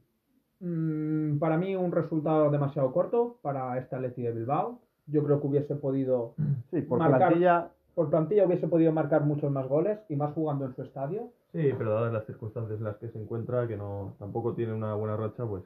Mm, 0.59 1.39
para 1.39 1.57
mí 1.57 1.75
un 1.75 1.91
resultado 1.91 2.49
demasiado 2.51 2.91
corto 2.91 3.37
para 3.41 3.77
este 3.77 3.95
Atleti 3.95 4.21
de 4.23 4.31
Bilbao. 4.33 4.79
Yo 5.07 5.23
creo 5.23 5.39
que 5.41 5.47
hubiese 5.47 5.75
podido, 5.75 6.35
Sí, 6.71 6.81
por 6.81 6.99
Marcar. 6.99 7.19
plantilla. 7.19 7.71
por 7.95 8.09
plantilla 8.09 8.45
hubiese 8.45 8.67
podido 8.67 8.91
marcar 8.91 9.23
muchos 9.23 9.51
más 9.51 9.67
goles 9.67 9.99
y 10.09 10.15
más 10.15 10.33
jugando 10.33 10.65
en 10.65 10.73
su 10.75 10.81
estadio. 10.81 11.31
Sí, 11.53 11.71
pero 11.77 11.93
dadas 11.93 12.11
las 12.13 12.25
circunstancias 12.25 12.79
en 12.79 12.83
las 12.85 12.97
que 12.97 13.07
se 13.09 13.19
encuentra, 13.19 13.67
que 13.67 13.77
no 13.77 14.15
tampoco 14.19 14.53
tiene 14.53 14.73
una 14.73 14.93
buena 14.95 15.15
racha, 15.15 15.45
pues 15.45 15.63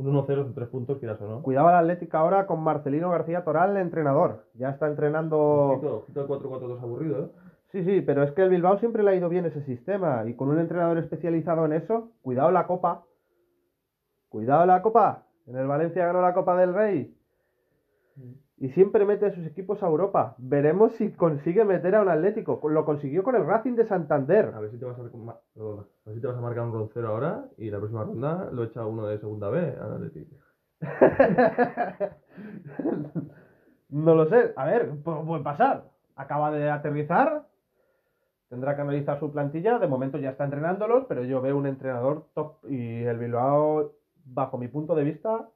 un 0.00 0.14
1-0 0.14 0.44
son 0.44 0.54
tres 0.54 0.68
puntos, 0.68 0.98
quieras 0.98 1.20
o 1.20 1.28
no. 1.28 1.42
Cuidado 1.42 1.68
al 1.68 1.76
Atlético 1.76 2.16
ahora 2.16 2.46
con 2.46 2.62
Marcelino 2.62 3.10
García 3.10 3.44
Toral, 3.44 3.76
entrenador. 3.76 4.46
Ya 4.54 4.70
está 4.70 4.86
entrenando. 4.86 6.04
Al 6.14 6.26
4-4-2 6.26 6.80
aburrido, 6.80 7.24
¿eh? 7.24 7.28
Sí, 7.72 7.84
sí, 7.84 8.00
pero 8.00 8.22
es 8.22 8.32
que 8.32 8.42
el 8.42 8.48
Bilbao 8.48 8.78
siempre 8.78 9.02
le 9.02 9.10
ha 9.10 9.14
ido 9.14 9.28
bien 9.28 9.44
ese 9.44 9.62
sistema. 9.62 10.24
Y 10.26 10.34
con 10.34 10.48
un 10.48 10.58
entrenador 10.58 10.98
especializado 10.98 11.66
en 11.66 11.74
eso, 11.74 12.10
cuidado 12.22 12.50
la 12.50 12.66
copa. 12.66 13.04
Cuidado 14.28 14.66
la 14.66 14.82
copa. 14.82 15.26
En 15.46 15.56
el 15.56 15.66
Valencia 15.66 16.06
ganó 16.06 16.20
la 16.22 16.34
Copa 16.34 16.56
del 16.56 16.74
Rey. 16.74 17.14
Y 18.60 18.68
siempre 18.68 19.04
mete 19.06 19.26
a 19.26 19.34
sus 19.34 19.44
equipos 19.46 19.82
a 19.82 19.86
Europa. 19.88 20.34
Veremos 20.38 20.92
si 20.92 21.10
consigue 21.12 21.64
meter 21.64 21.94
a 21.96 22.02
un 22.02 22.10
Atlético. 22.10 22.60
Lo 22.68 22.84
consiguió 22.84 23.22
con 23.24 23.34
el 23.34 23.46
Racing 23.46 23.74
de 23.74 23.86
Santander. 23.86 24.52
A 24.54 24.60
ver 24.60 24.70
si 24.70 24.78
te 24.78 24.84
vas 24.84 24.98
a, 24.98 25.02
a 25.02 25.04
ver 25.06 26.14
si 26.14 26.20
te 26.20 26.26
vas 26.26 26.36
a 26.36 26.40
marcar 26.42 26.64
un 26.64 26.72
roncero 26.74 27.08
ahora 27.08 27.46
y 27.56 27.70
la 27.70 27.78
próxima 27.78 28.04
ronda 28.04 28.50
lo 28.52 28.62
echa 28.64 28.84
uno 28.84 29.06
de 29.06 29.18
segunda 29.18 29.48
B 29.48 29.58
al 29.80 29.94
Atleti. 29.94 30.28
no 33.88 34.14
lo 34.14 34.26
sé. 34.28 34.52
A 34.56 34.64
ver, 34.66 34.92
pu- 35.02 35.26
puede 35.26 35.42
pasar. 35.42 35.84
Acaba 36.16 36.50
de 36.50 36.70
aterrizar. 36.70 37.46
Tendrá 38.48 38.74
que 38.74 38.82
analizar 38.82 39.18
su 39.18 39.30
plantilla. 39.32 39.78
De 39.78 39.86
momento 39.86 40.18
ya 40.18 40.30
está 40.30 40.44
entrenándolos, 40.44 41.06
pero 41.08 41.24
yo 41.24 41.40
veo 41.40 41.56
un 41.56 41.66
entrenador 41.66 42.26
top. 42.34 42.56
Y 42.68 43.04
el 43.04 43.18
Bilbao, 43.18 43.92
bajo 44.24 44.58
mi 44.58 44.68
punto 44.68 44.94
de 44.94 45.04
vista, 45.04 45.48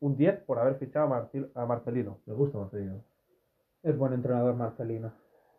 un 0.00 0.16
10 0.16 0.40
por 0.44 0.58
haber 0.58 0.76
fichado 0.76 1.06
a, 1.06 1.08
Marcil- 1.08 1.50
a 1.54 1.66
Marcelino. 1.66 2.18
Me 2.26 2.34
gusta 2.34 2.58
Marcelino. 2.58 3.02
Es 3.82 3.96
buen 3.96 4.12
entrenador 4.12 4.54
Marcelino. 4.54 5.12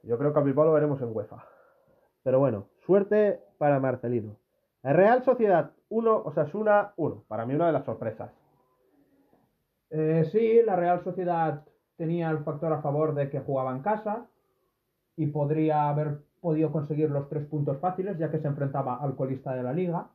Yo 0.03 0.17
creo 0.17 0.33
que 0.33 0.39
a 0.39 0.43
Bilbao 0.43 0.65
lo 0.65 0.73
veremos 0.73 1.01
en 1.01 1.15
UEFA. 1.15 1.43
Pero 2.23 2.39
bueno, 2.39 2.67
suerte 2.85 3.39
para 3.57 3.79
Marcelino. 3.79 4.35
Real 4.83 5.23
Sociedad 5.23 5.71
1, 5.89 6.23
Osasuna 6.25 6.93
1. 6.97 7.23
Para 7.27 7.45
mí 7.45 7.53
una 7.53 7.67
de 7.67 7.73
las 7.73 7.85
sorpresas. 7.85 8.31
Eh, 9.89 10.27
sí, 10.31 10.61
la 10.65 10.75
Real 10.75 11.03
Sociedad 11.03 11.63
tenía 11.97 12.29
el 12.31 12.39
factor 12.39 12.71
a 12.73 12.81
favor 12.81 13.13
de 13.13 13.29
que 13.29 13.41
jugaba 13.41 13.71
en 13.71 13.81
casa, 13.81 14.25
y 15.17 15.27
podría 15.27 15.89
haber 15.89 16.19
podido 16.39 16.71
conseguir 16.71 17.11
los 17.11 17.29
tres 17.29 17.45
puntos 17.45 17.77
fáciles, 17.79 18.17
ya 18.17 18.31
que 18.31 18.39
se 18.39 18.47
enfrentaba 18.47 18.95
al 18.95 19.15
colista 19.15 19.53
de 19.53 19.61
la 19.61 19.73
liga. 19.73 20.09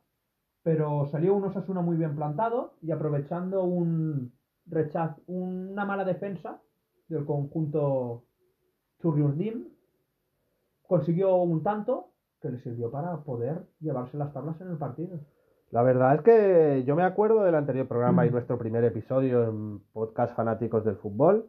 Pero 0.67 1.07
salió 1.07 1.37
un 1.37 1.45
Osasuna 1.45 1.81
muy 1.81 1.97
bien 1.97 2.17
plantado 2.17 2.73
y 2.83 2.91
aprovechando 2.91 3.63
un 3.63 4.33
rechazo, 4.67 5.23
una 5.29 5.85
mala 5.85 6.05
defensa 6.05 6.61
del 7.07 7.25
conjunto 7.25 8.25
Churriundim, 9.01 9.69
consiguió 10.83 11.37
un 11.37 11.63
tanto 11.63 12.09
que 12.41 12.49
le 12.51 12.59
sirvió 12.59 12.91
para 12.91 13.19
poder 13.19 13.63
llevarse 13.79 14.17
las 14.17 14.33
tablas 14.33 14.61
en 14.61 14.73
el 14.73 14.77
partido. 14.77 15.21
La 15.71 15.85
verdad 15.85 16.17
es 16.17 16.23
que 16.23 16.83
yo 16.85 16.97
me 16.97 17.05
acuerdo 17.05 17.45
del 17.45 17.55
anterior 17.55 17.87
programa 17.87 18.27
y 18.27 18.31
nuestro 18.31 18.59
primer 18.59 18.83
episodio 18.83 19.45
en 19.45 19.79
Podcast 19.93 20.35
Fanáticos 20.35 20.85
del 20.85 20.97
Fútbol, 20.97 21.49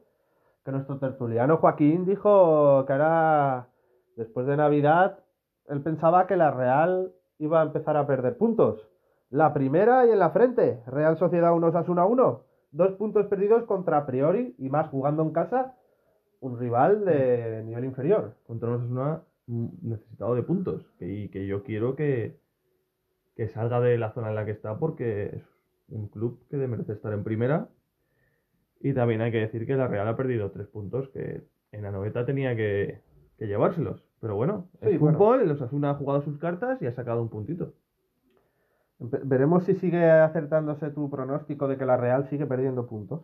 que 0.63 0.71
nuestro 0.71 0.99
tertuliano 0.99 1.57
Joaquín 1.57 2.05
dijo 2.05 2.85
que 2.85 2.93
ahora, 2.93 3.69
después 4.15 4.45
de 4.45 4.57
Navidad, 4.57 5.17
él 5.69 5.81
pensaba 5.81 6.27
que 6.27 6.37
la 6.37 6.51
Real 6.51 7.15
iba 7.39 7.61
a 7.61 7.65
empezar 7.65 7.97
a 7.97 8.05
perder 8.05 8.37
puntos. 8.37 8.87
La 9.29 9.53
primera 9.53 10.05
y 10.05 10.11
en 10.11 10.19
la 10.19 10.29
frente, 10.29 10.81
Real 10.87 11.17
Sociedad 11.17 11.53
1 11.53 11.67
Osasuna 11.67 12.05
1. 12.05 12.43
Dos 12.71 12.93
puntos 12.93 13.25
perdidos 13.27 13.63
contra 13.65 14.05
Priori 14.05 14.55
y 14.57 14.69
más 14.69 14.89
jugando 14.89 15.23
en 15.23 15.31
casa, 15.31 15.75
un 16.39 16.59
rival 16.59 17.03
de 17.05 17.63
nivel 17.65 17.85
inferior. 17.85 18.35
Contra 18.45 18.69
un 18.69 18.75
Osasuna 18.75 19.23
necesitado 19.47 20.35
de 20.35 20.43
puntos. 20.43 20.85
Y 20.99 21.29
que 21.29 21.45
yo 21.47 21.63
quiero 21.63 21.95
que, 21.95 22.39
que 23.35 23.47
salga 23.49 23.79
de 23.81 23.97
la 23.97 24.11
zona 24.13 24.29
en 24.29 24.35
la 24.35 24.45
que 24.45 24.51
está 24.51 24.77
porque 24.77 25.25
es 25.37 25.43
un 25.89 26.07
club 26.09 26.45
que 26.49 26.57
merece 26.57 26.93
estar 26.93 27.13
en 27.13 27.23
primera. 27.23 27.69
Y 28.79 28.93
también 28.93 29.21
hay 29.21 29.31
que 29.31 29.39
decir 29.39 29.65
que 29.65 29.75
la 29.75 29.87
Real 29.87 30.07
ha 30.07 30.15
perdido 30.15 30.51
tres 30.51 30.67
puntos 30.67 31.09
que 31.09 31.43
en 31.71 31.83
la 31.83 31.91
noveta 31.91 32.25
tenía 32.25 32.55
que, 32.55 33.01
que 33.37 33.47
llevárselos. 33.47 34.03
Pero 34.21 34.35
bueno, 34.35 34.69
Sí, 34.81 34.89
es 34.89 34.99
bueno. 34.99 35.17
fútbol, 35.17 35.41
el 35.41 35.51
Osasuna 35.51 35.91
ha 35.91 35.95
jugado 35.95 36.21
sus 36.21 36.37
cartas 36.37 36.81
y 36.81 36.85
ha 36.85 36.93
sacado 36.93 37.21
un 37.21 37.29
puntito. 37.29 37.73
Ve- 38.99 39.21
Veremos 39.23 39.63
si 39.65 39.75
sigue 39.75 40.09
acertándose 40.09 40.89
tu 40.91 41.09
pronóstico 41.09 41.67
de 41.67 41.77
que 41.77 41.85
la 41.85 41.97
Real 41.97 42.27
sigue 42.29 42.45
perdiendo 42.45 42.87
puntos 42.87 43.21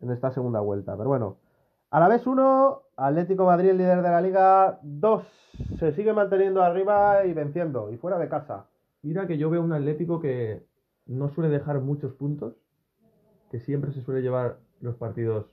en 0.00 0.10
esta 0.10 0.30
segunda 0.32 0.60
vuelta. 0.60 0.96
Pero 0.96 1.08
bueno, 1.08 1.38
a 1.90 2.00
la 2.00 2.08
vez 2.08 2.26
1, 2.26 2.82
Atlético 2.96 3.46
Madrid, 3.46 3.72
líder 3.72 4.02
de 4.02 4.10
la 4.10 4.20
Liga 4.20 4.78
2, 4.82 5.24
se 5.78 5.92
sigue 5.92 6.12
manteniendo 6.12 6.62
arriba 6.62 7.24
y 7.24 7.32
venciendo, 7.32 7.90
y 7.90 7.96
fuera 7.96 8.18
de 8.18 8.28
casa. 8.28 8.66
Mira 9.02 9.26
que 9.26 9.38
yo 9.38 9.50
veo 9.50 9.62
un 9.62 9.72
Atlético 9.72 10.20
que 10.20 10.64
no 11.06 11.28
suele 11.28 11.50
dejar 11.50 11.80
muchos 11.80 12.12
puntos, 12.14 12.54
que 13.50 13.60
siempre 13.60 13.92
se 13.92 14.02
suele 14.02 14.22
llevar 14.22 14.58
los 14.80 14.96
partidos 14.96 15.46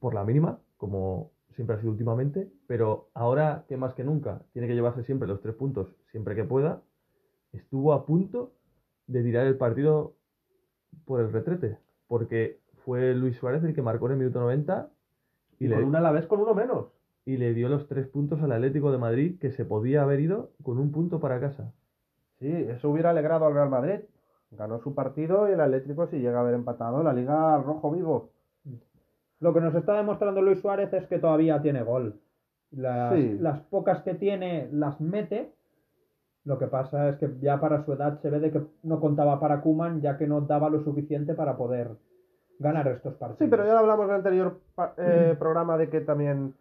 por 0.00 0.14
la 0.14 0.24
mínima, 0.24 0.58
como 0.76 1.32
siempre 1.50 1.76
ha 1.76 1.80
sido 1.80 1.90
últimamente, 1.92 2.48
pero 2.66 3.08
ahora 3.14 3.64
que 3.68 3.76
más 3.76 3.94
que 3.94 4.04
nunca 4.04 4.42
tiene 4.52 4.68
que 4.68 4.74
llevarse 4.74 5.02
siempre 5.02 5.26
los 5.28 5.40
tres 5.40 5.54
puntos 5.56 5.88
siempre 6.10 6.36
que 6.36 6.44
pueda, 6.44 6.80
estuvo 7.52 7.92
a 7.92 8.04
punto 8.06 8.52
de 9.06 9.22
tirar 9.22 9.46
el 9.46 9.56
partido 9.56 10.14
por 11.04 11.20
el 11.20 11.32
retrete, 11.32 11.78
porque 12.06 12.58
fue 12.84 13.14
Luis 13.14 13.36
Suárez 13.36 13.62
el 13.64 13.74
que 13.74 13.82
marcó 13.82 14.06
en 14.06 14.12
el 14.12 14.18
minuto 14.18 14.40
90 14.40 14.88
y, 15.58 15.64
Y 15.64 15.68
le, 15.68 15.76
con 15.76 15.84
una 15.84 15.98
a 15.98 16.02
la 16.02 16.12
vez 16.12 16.26
con 16.26 16.40
uno 16.40 16.54
menos. 16.54 16.86
y 17.24 17.36
le 17.36 17.54
dio 17.54 17.68
los 17.68 17.88
tres 17.88 18.06
puntos 18.08 18.40
al 18.42 18.52
Atlético 18.52 18.90
de 18.92 18.98
Madrid 18.98 19.38
que 19.40 19.50
se 19.50 19.64
podía 19.64 20.02
haber 20.02 20.20
ido 20.20 20.50
con 20.62 20.78
un 20.78 20.92
punto 20.92 21.20
para 21.20 21.40
casa. 21.40 21.72
Sí, 22.38 22.50
eso 22.50 22.90
hubiera 22.90 23.10
alegrado 23.10 23.46
al 23.46 23.54
Real 23.54 23.68
Madrid. 23.70 24.00
Ganó 24.50 24.78
su 24.80 24.94
partido 24.94 25.48
y 25.48 25.52
el 25.52 25.60
Atlético, 25.60 26.06
si 26.06 26.18
llega 26.20 26.38
a 26.38 26.40
haber 26.40 26.54
empatado, 26.54 27.02
la 27.02 27.12
Liga 27.12 27.58
rojo 27.58 27.90
vivo. 27.90 28.30
Lo 29.40 29.52
que 29.52 29.60
nos 29.60 29.74
está 29.74 29.94
demostrando 29.94 30.40
Luis 30.42 30.60
Suárez 30.60 30.92
es 30.92 31.06
que 31.06 31.18
todavía 31.18 31.60
tiene 31.60 31.82
gol. 31.82 32.18
Las, 32.70 33.14
Sí. 33.14 33.36
las 33.40 33.60
pocas 33.60 34.02
que 34.02 34.14
tiene 34.14 34.68
las 34.72 35.00
mete. 35.00 35.52
Lo 36.48 36.58
que 36.58 36.66
pasa 36.66 37.10
es 37.10 37.18
que 37.18 37.28
ya 37.42 37.60
para 37.60 37.84
su 37.84 37.92
edad 37.92 38.22
se 38.22 38.30
ve 38.30 38.40
de 38.40 38.50
que 38.50 38.62
no 38.82 39.00
contaba 39.00 39.38
para 39.38 39.60
Kuman, 39.60 40.00
ya 40.00 40.16
que 40.16 40.26
no 40.26 40.40
daba 40.40 40.70
lo 40.70 40.82
suficiente 40.82 41.34
para 41.34 41.58
poder 41.58 41.90
ganar 42.58 42.88
estos 42.88 43.16
partidos. 43.16 43.40
Sí, 43.40 43.48
pero 43.50 43.66
ya 43.66 43.74
lo 43.74 43.80
hablamos 43.80 44.04
en 44.04 44.10
el 44.10 44.16
anterior 44.16 44.58
eh, 44.96 45.36
programa 45.38 45.76
de 45.76 45.90
que 45.90 46.00
también 46.00 46.54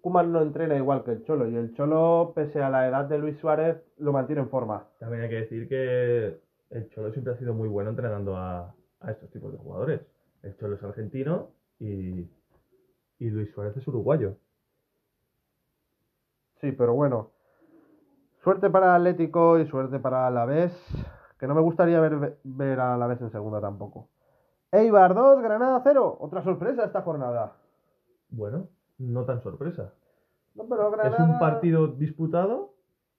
Kuman 0.00 0.32
no 0.32 0.40
entrena 0.40 0.74
igual 0.76 1.04
que 1.04 1.10
el 1.10 1.24
Cholo. 1.24 1.50
Y 1.50 1.54
el 1.54 1.74
Cholo, 1.74 2.32
pese 2.34 2.62
a 2.62 2.70
la 2.70 2.88
edad 2.88 3.04
de 3.04 3.18
Luis 3.18 3.36
Suárez, 3.36 3.76
lo 3.98 4.10
mantiene 4.10 4.40
en 4.40 4.48
forma. 4.48 4.86
También 5.00 5.24
hay 5.24 5.28
que 5.28 5.40
decir 5.40 5.68
que 5.68 6.40
el 6.70 6.88
Cholo 6.88 7.12
siempre 7.12 7.34
ha 7.34 7.36
sido 7.36 7.52
muy 7.52 7.68
bueno 7.68 7.90
entrenando 7.90 8.38
a, 8.38 8.74
a 9.00 9.10
estos 9.10 9.30
tipos 9.32 9.52
de 9.52 9.58
jugadores. 9.58 10.00
El 10.44 10.56
Cholo 10.56 10.76
es 10.76 10.82
argentino 10.82 11.50
y, 11.78 12.26
y 13.18 13.28
Luis 13.28 13.50
Suárez 13.50 13.76
es 13.76 13.86
uruguayo. 13.86 14.38
Sí, 16.62 16.72
pero 16.72 16.94
bueno. 16.94 17.35
Suerte 18.46 18.70
para 18.70 18.94
Atlético 18.94 19.58
y 19.58 19.66
suerte 19.66 19.98
para 19.98 20.28
Alavés. 20.28 20.72
Que 21.36 21.48
no 21.48 21.54
me 21.56 21.60
gustaría 21.60 21.98
ver, 21.98 22.38
ver 22.44 22.78
a 22.78 22.94
Alavés 22.94 23.20
en 23.20 23.32
segunda 23.32 23.60
tampoco. 23.60 24.08
Eibar 24.70 25.16
2, 25.16 25.42
Granada 25.42 25.80
0. 25.82 26.18
Otra 26.20 26.44
sorpresa 26.44 26.84
esta 26.84 27.02
jornada. 27.02 27.56
Bueno, 28.28 28.68
no 28.98 29.24
tan 29.24 29.42
sorpresa. 29.42 29.94
No, 30.54 30.68
pero 30.68 30.94
Es 31.02 31.18
un 31.18 31.40
partido 31.40 31.88
disputado 31.88 32.74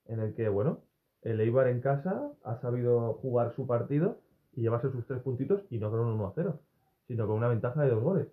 en 0.06 0.22
el 0.22 0.34
que, 0.34 0.48
bueno, 0.48 0.80
el 1.24 1.42
Eibar 1.42 1.68
en 1.68 1.82
casa 1.82 2.32
ha 2.46 2.56
sabido 2.62 3.16
jugar 3.16 3.52
su 3.52 3.68
partido 3.68 4.20
y 4.54 4.62
llevarse 4.62 4.90
sus 4.92 5.06
tres 5.08 5.22
puntitos 5.22 5.62
y 5.70 5.78
no 5.78 5.92
con 5.92 6.00
un 6.00 6.14
1 6.14 6.26
a 6.26 6.32
0, 6.36 6.60
sino 7.06 7.28
con 7.28 7.36
una 7.36 7.50
ventaja 7.50 7.82
de 7.82 7.90
dos 7.90 8.02
goles. 8.02 8.28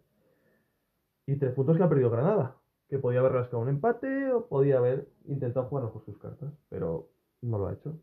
Y 1.26 1.40
tres 1.40 1.54
puntos 1.54 1.76
que 1.76 1.82
ha 1.82 1.88
perdido 1.88 2.10
Granada, 2.10 2.54
que 2.88 2.98
podía 2.98 3.20
haber 3.20 3.32
rascado 3.32 3.62
un 3.62 3.68
empate 3.68 4.32
o 4.32 4.46
podía 4.46 4.78
haber 4.78 5.08
intentado 5.26 5.66
jugar 5.66 5.84
mejor 5.84 6.04
sus 6.04 6.18
cartas, 6.18 6.52
pero 6.68 7.08
no 7.42 7.58
lo 7.58 7.66
ha 7.68 7.72
hecho. 7.72 7.98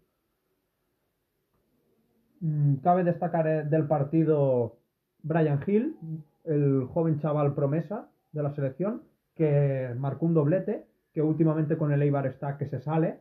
Mm, 2.41 2.76
Cabe 2.78 3.04
destacar 3.04 3.48
eh, 3.48 3.63
del 3.63 3.88
partido 3.88 4.78
Brian 5.24 5.62
Hill, 5.65 5.96
el 6.44 6.86
joven 6.86 7.20
chaval 7.20 7.54
promesa 7.54 8.10
de 8.32 8.44
la 8.44 8.52
selección, 8.52 9.04
que 9.36 9.94
marcó 9.98 10.26
un 10.26 10.34
doblete, 10.34 10.86
que 11.13 11.22
últimamente 11.22 11.78
con 11.78 11.91
el 11.91 12.02
Eibar 12.02 12.26
está 12.26 12.58
que 12.58 12.67
se 12.67 12.80
sale, 12.80 13.20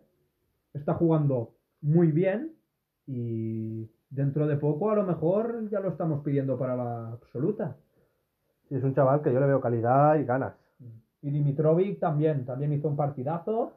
está 0.73 0.94
jugando 0.94 1.55
muy 1.83 2.12
bien 2.12 2.55
y 3.07 3.90
dentro 4.09 4.46
de 4.46 4.57
poco 4.57 4.90
a 4.90 4.94
lo 4.94 5.05
mejor 5.05 5.68
ya 5.70 5.81
lo 5.81 5.90
estamos 5.90 6.23
pidiendo 6.23 6.59
para 6.59 6.77
la 6.77 7.12
absoluta. 7.12 7.77
Sí, 8.68 8.77
es 8.77 8.85
un 8.85 8.94
chaval 8.94 9.23
que 9.23 9.33
yo 9.33 9.40
le 9.40 9.46
veo 9.46 9.61
calidad 9.61 10.16
y 10.16 10.25
ganas. 10.25 10.55
Y 11.22 11.30
Dimitrovic 11.30 11.98
también, 12.00 12.44
también 12.46 12.72
hizo 12.72 12.88
un 12.88 12.96
partidazo, 12.96 13.72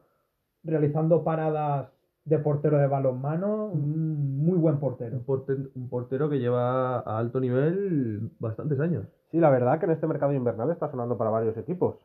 realizando 0.64 1.24
paradas 1.24 1.90
de 2.26 2.40
portero 2.40 2.78
de 2.78 2.88
balonmano, 2.88 3.66
un 3.66 4.38
muy 4.46 4.58
buen 4.58 4.80
portero. 4.80 5.18
Un, 5.18 5.26
porte- 5.26 5.70
un 5.76 5.90
portero 5.90 6.30
que 6.30 6.40
lleva 6.40 7.00
a 7.00 7.18
alto 7.18 7.40
nivel 7.42 8.32
bastantes 8.40 8.80
años. 8.80 9.06
Sí, 9.30 9.40
la 9.40 9.50
verdad 9.50 9.80
que 9.80 9.86
en 9.86 9.92
este 9.92 10.08
mercado 10.08 10.32
invernal 10.32 10.70
está 10.72 10.90
sonando 10.90 11.18
para 11.18 11.32
varios 11.32 11.58
equipos. 11.58 11.98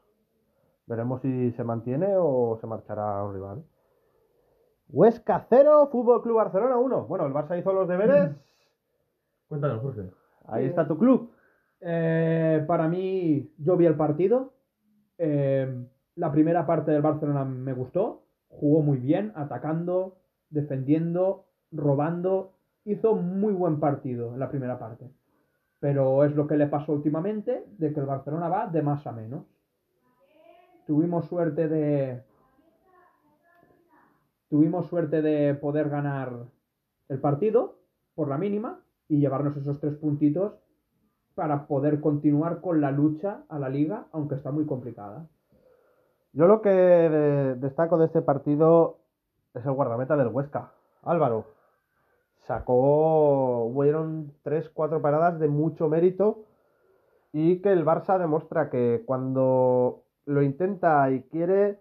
Veremos 0.86 1.20
si 1.22 1.52
se 1.52 1.62
mantiene 1.62 2.14
o 2.16 2.56
se 2.60 2.66
marchará 2.66 3.20
a 3.20 3.24
un 3.24 3.34
rival. 3.34 3.62
Huesca 4.88 5.46
0, 5.48 5.88
Fútbol 5.92 6.22
Club 6.22 6.36
Barcelona 6.36 6.78
1. 6.78 7.06
Bueno, 7.06 7.26
el 7.26 7.32
Barça 7.34 7.58
hizo 7.58 7.72
los 7.72 7.86
deberes. 7.86 8.30
Cuéntanos, 9.48 9.82
Jorge. 9.82 10.10
Ahí 10.46 10.64
está 10.64 10.88
tu 10.88 10.98
club. 10.98 11.30
Eh, 11.80 12.64
para 12.66 12.88
mí, 12.88 13.52
yo 13.58 13.76
vi 13.76 13.84
el 13.86 13.94
partido. 13.96 14.52
Eh, 15.18 15.86
la 16.14 16.32
primera 16.32 16.66
parte 16.66 16.92
del 16.92 17.02
Barcelona 17.02 17.44
me 17.44 17.72
gustó. 17.72 18.24
Jugó 18.48 18.82
muy 18.82 18.98
bien, 18.98 19.32
atacando, 19.34 20.18
defendiendo, 20.48 21.46
robando. 21.70 22.54
Hizo 22.84 23.14
muy 23.14 23.52
buen 23.52 23.80
partido 23.80 24.32
en 24.32 24.40
la 24.40 24.48
primera 24.48 24.78
parte. 24.78 25.10
Pero 25.80 26.24
es 26.24 26.34
lo 26.34 26.46
que 26.46 26.56
le 26.56 26.66
pasó 26.66 26.92
últimamente, 26.92 27.64
de 27.78 27.92
que 27.92 28.00
el 28.00 28.06
Barcelona 28.06 28.48
va 28.48 28.66
de 28.66 28.82
más 28.82 29.06
a 29.06 29.12
menos. 29.12 29.44
Tuvimos 30.86 31.26
suerte 31.26 31.68
de. 31.68 32.22
Tuvimos 34.48 34.86
suerte 34.86 35.20
de 35.20 35.54
poder 35.54 35.90
ganar 35.90 36.46
el 37.08 37.20
partido 37.20 37.78
por 38.14 38.28
la 38.28 38.38
mínima 38.38 38.80
y 39.06 39.20
llevarnos 39.20 39.56
esos 39.56 39.78
tres 39.78 39.94
puntitos 39.96 40.58
para 41.38 41.68
poder 41.68 42.00
continuar 42.00 42.60
con 42.60 42.80
la 42.80 42.90
lucha 42.90 43.44
a 43.48 43.60
la 43.60 43.68
liga, 43.68 44.06
aunque 44.10 44.34
está 44.34 44.50
muy 44.50 44.66
complicada. 44.66 45.28
Yo 46.32 46.48
lo 46.48 46.60
que 46.62 46.68
de- 46.70 47.54
destaco 47.54 47.96
de 47.96 48.06
este 48.06 48.22
partido 48.22 48.98
es 49.54 49.64
el 49.64 49.70
guardameta 49.70 50.16
del 50.16 50.26
Huesca, 50.34 50.72
Álvaro. 51.04 51.44
Sacó, 52.38 53.66
hubieron 53.66 54.32
3-4 54.42 55.00
paradas 55.00 55.38
de 55.38 55.46
mucho 55.46 55.88
mérito 55.88 56.44
y 57.32 57.60
que 57.60 57.70
el 57.72 57.84
Barça 57.84 58.18
demuestra 58.18 58.68
que 58.68 59.04
cuando 59.06 60.02
lo 60.26 60.42
intenta 60.42 61.08
y 61.12 61.22
quiere, 61.22 61.78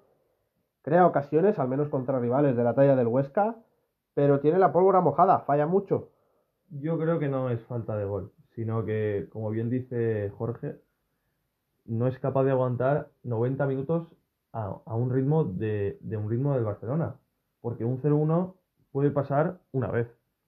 crea 0.84 1.08
ocasiones, 1.08 1.58
al 1.58 1.68
menos 1.68 1.90
contra 1.90 2.20
rivales 2.20 2.56
de 2.56 2.64
la 2.64 2.76
talla 2.76 2.96
del 2.96 3.08
Huesca, 3.08 3.56
pero 4.14 4.40
tiene 4.40 4.60
la 4.60 4.72
pólvora 4.72 5.02
mojada, 5.02 5.40
falla 5.40 5.66
mucho. 5.66 6.10
Yo 6.70 7.00
creo 7.00 7.18
que 7.18 7.28
no 7.28 7.50
es 7.50 7.60
falta 7.66 7.98
de 7.98 8.06
gol, 8.06 8.32
sino 8.58 8.84
que, 8.86 9.28
como 9.32 9.52
bien 9.52 9.70
dice 9.70 10.32
Jorge, 10.36 10.82
no 11.86 12.08
es 12.08 12.18
capaz 12.18 12.44
de 12.44 12.50
aguantar 12.50 13.12
90 13.22 13.68
minutos 13.68 14.08
a, 14.52 14.82
a 14.84 14.96
un 14.96 15.12
ritmo 15.12 15.44
de, 15.44 16.00
de 16.02 16.18
un 16.18 16.28
ritmo 16.28 16.56
del 16.56 16.64
Barcelona. 16.64 17.18
Porque 17.62 17.86
un 17.86 18.02
0-1 18.02 18.56
puede 18.92 19.12
pasar 19.12 19.60
una 19.74 19.92
vez, 19.92 20.08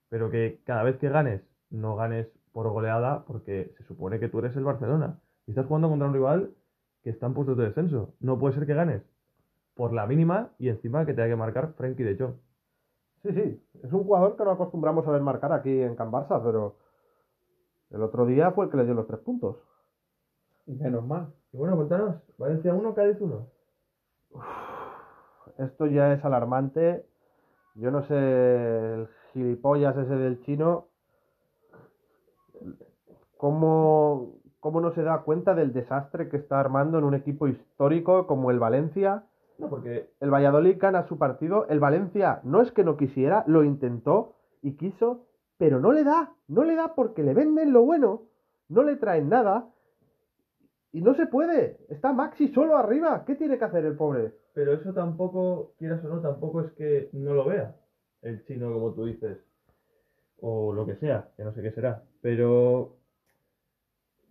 pero 0.09 0.31
que 0.31 0.59
cada 0.65 0.81
vez 0.81 0.97
que 0.97 1.07
ganes, 1.09 1.43
no 1.69 1.95
ganes 1.95 2.27
por 2.51 2.67
goleada, 2.71 3.25
porque 3.25 3.75
se 3.77 3.83
supone 3.83 4.19
que 4.19 4.27
tú 4.27 4.39
eres 4.39 4.55
el 4.55 4.63
Barcelona. 4.63 5.19
Y 5.45 5.51
estás 5.51 5.67
jugando 5.67 5.87
contra 5.89 6.07
un 6.07 6.13
rival 6.15 6.49
que 7.03 7.11
está 7.11 7.27
en 7.27 7.35
puestos 7.35 7.57
de 7.57 7.65
descenso. 7.65 8.15
No 8.21 8.39
puede 8.39 8.55
ser 8.55 8.65
que 8.65 8.73
ganes 8.73 9.03
por 9.75 9.93
la 9.93 10.07
mínima 10.07 10.49
y 10.57 10.69
encima 10.69 11.05
que 11.05 11.13
te 11.13 11.21
haya 11.21 11.33
que 11.33 11.37
marcar 11.37 11.73
Frenkie 11.77 12.03
de 12.03 12.17
Jong. 12.17 12.33
Sí, 13.21 13.33
sí, 13.33 13.63
es 13.83 13.93
un 13.93 14.03
jugador 14.03 14.35
que 14.35 14.43
no 14.45 14.49
acostumbramos 14.49 15.07
a 15.07 15.11
ver 15.11 15.21
marcar 15.21 15.53
aquí 15.53 15.79
en 15.79 15.95
Can 15.95 16.11
Barça, 16.11 16.41
pero 16.43 16.88
el 17.91 18.04
otro 18.04 18.25
día 18.25 18.52
fue 18.52 18.65
el 18.65 18.71
que 18.71 18.78
le 18.78 18.86
dio 18.86 18.93
los 18.93 19.08
tres 19.08 19.19
puntos. 19.19 19.58
Menos 20.65 21.06
mal. 21.06 21.34
Y 21.52 21.58
bueno, 21.58 21.75
cuéntanos, 21.75 22.15
Valencia 22.38 22.73
1, 22.73 22.93
Cádiz 22.93 23.19
1. 23.19 23.47
Esto 25.58 25.88
ya 25.88 26.13
es 26.13 26.23
alarmante. 26.23 27.06
Yo 27.75 27.91
no 27.91 28.04
sé, 28.04 28.93
el 28.93 29.08
gilipollas 29.34 29.97
ese 29.97 30.15
del 30.15 30.41
chino, 30.41 30.88
cómo, 33.38 34.34
cómo 34.60 34.82
no 34.82 34.91
se 34.91 35.04
da 35.04 35.21
cuenta 35.21 35.56
del 35.56 35.73
desastre 35.73 36.30
que 36.30 36.38
está 36.38 36.60
armando 36.60 36.97
en 36.97 37.06
un 37.06 37.13
equipo 37.13 37.47
histórico 37.47 38.28
como 38.28 38.52
el 38.52 38.60
Valencia. 38.60 39.23
No, 39.58 39.69
porque 39.69 40.10
El 40.19 40.32
Valladolid 40.32 40.78
gana 40.80 41.08
su 41.08 41.17
partido, 41.17 41.67
el 41.67 41.80
Valencia 41.80 42.39
no 42.43 42.62
es 42.62 42.71
que 42.71 42.84
no 42.84 42.95
quisiera, 42.95 43.43
lo 43.47 43.63
intentó 43.63 44.36
y 44.62 44.78
quiso, 44.78 45.25
pero 45.59 45.81
no 45.81 45.91
le 45.91 46.05
da, 46.05 46.33
no 46.47 46.63
le 46.63 46.75
da 46.75 46.95
porque 46.95 47.21
le 47.21 47.33
venden 47.33 47.73
lo 47.73 47.83
bueno, 47.83 48.29
no 48.69 48.81
le 48.81 48.95
traen 48.95 49.27
nada 49.27 49.69
y 50.93 51.01
no 51.01 51.13
se 51.15 51.27
puede. 51.27 51.77
Está 51.89 52.13
Maxi 52.13 52.47
solo 52.47 52.77
arriba, 52.77 53.25
¿qué 53.25 53.35
tiene 53.35 53.57
que 53.59 53.65
hacer 53.65 53.85
el 53.85 53.97
pobre? 53.97 54.33
Pero 54.53 54.73
eso 54.73 54.93
tampoco, 54.93 55.73
quieras 55.77 56.03
o 56.05 56.07
no, 56.07 56.21
tampoco 56.21 56.61
es 56.61 56.71
que 56.71 57.09
no 57.11 57.33
lo 57.33 57.45
vea 57.45 57.75
el 58.21 58.45
chino, 58.45 58.71
como 58.71 58.93
tú 58.93 59.05
dices. 59.05 59.37
O 60.39 60.71
lo 60.71 60.85
que 60.85 60.95
sea, 60.95 61.29
que 61.35 61.43
no 61.43 61.53
sé 61.53 61.61
qué 61.61 61.71
será. 61.71 62.03
Pero 62.21 62.95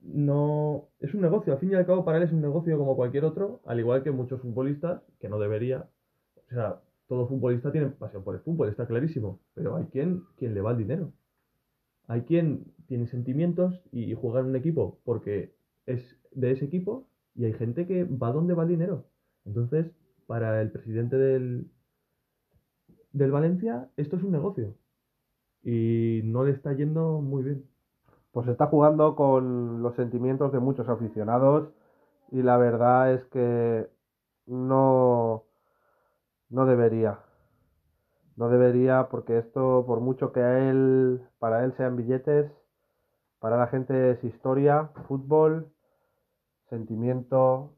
no. 0.00 0.88
Es 0.98 1.12
un 1.12 1.20
negocio, 1.20 1.52
al 1.52 1.58
fin 1.58 1.72
y 1.72 1.74
al 1.74 1.84
cabo, 1.84 2.06
para 2.06 2.16
él 2.16 2.24
es 2.24 2.32
un 2.32 2.40
negocio 2.40 2.78
como 2.78 2.96
cualquier 2.96 3.26
otro, 3.26 3.60
al 3.66 3.78
igual 3.80 4.02
que 4.02 4.10
muchos 4.12 4.40
futbolistas, 4.40 5.02
que 5.20 5.28
no 5.28 5.38
debería. 5.38 5.90
O 6.50 6.54
sea, 6.54 6.80
todo 7.09 7.27
futbolista 7.27 7.73
tiene 7.73 7.88
pasión 7.88 8.23
por 8.23 8.35
el 8.35 8.42
fútbol, 8.42 8.68
está 8.68 8.87
clarísimo. 8.87 9.40
Pero 9.55 9.77
hay 9.77 9.87
quien, 9.87 10.25
quien 10.37 10.55
le 10.55 10.61
va 10.61 10.73
el 10.73 10.79
dinero. 10.79 11.12
Hay 12.07 12.23
quien 12.23 12.73
tiene 12.87 13.07
sentimientos 13.07 13.83
y 13.92 14.14
juega 14.14 14.40
en 14.40 14.47
un 14.47 14.57
equipo 14.57 15.01
porque 15.05 15.55
es 15.87 16.18
de 16.33 16.53
ese 16.53 16.66
equipo 16.66 17.09
y 17.35 17.44
hay 17.47 17.55
gente 17.55 17.87
que 17.87 18.05
va 18.05 18.33
donde 18.33 18.55
va 18.55 18.64
el 18.64 18.68
dinero. 18.68 19.07
Entonces, 19.44 19.90
para 20.27 20.61
el 20.61 20.71
presidente 20.71 21.16
del, 21.16 21.71
del 23.12 23.31
Valencia, 23.31 23.90
esto 23.97 24.16
es 24.16 24.23
un 24.23 24.33
negocio. 24.33 24.75
Y 25.62 26.21
no 26.25 26.44
le 26.44 26.53
está 26.53 26.73
yendo 26.75 27.21
muy 27.21 27.42
bien. 27.42 27.64
Pues 28.33 28.49
está 28.49 28.66
jugando 28.66 29.16
con 29.16 29.83
los 29.83 29.97
sentimientos 29.97 30.53
de 30.53 30.61
muchos 30.61 30.88
aficionados 30.88 31.71
y 32.31 32.42
la 32.42 32.59
verdad 32.59 33.14
es 33.14 33.25
que 33.27 33.88
no, 34.47 35.44
no 36.50 36.66
debería. 36.66 37.18
No 38.37 38.48
debería 38.48 39.08
porque 39.11 39.38
esto, 39.38 39.84
por 39.87 40.00
mucho 40.00 40.32
que 40.32 40.40
a 40.40 40.70
él, 40.70 41.20
para 41.38 41.64
él 41.64 41.74
sean 41.76 41.96
billetes, 41.96 42.50
para 43.40 43.56
la 43.56 43.66
gente 43.68 44.12
es 44.12 44.24
historia, 44.24 44.90
fútbol, 45.06 45.72
sentimiento, 46.68 47.72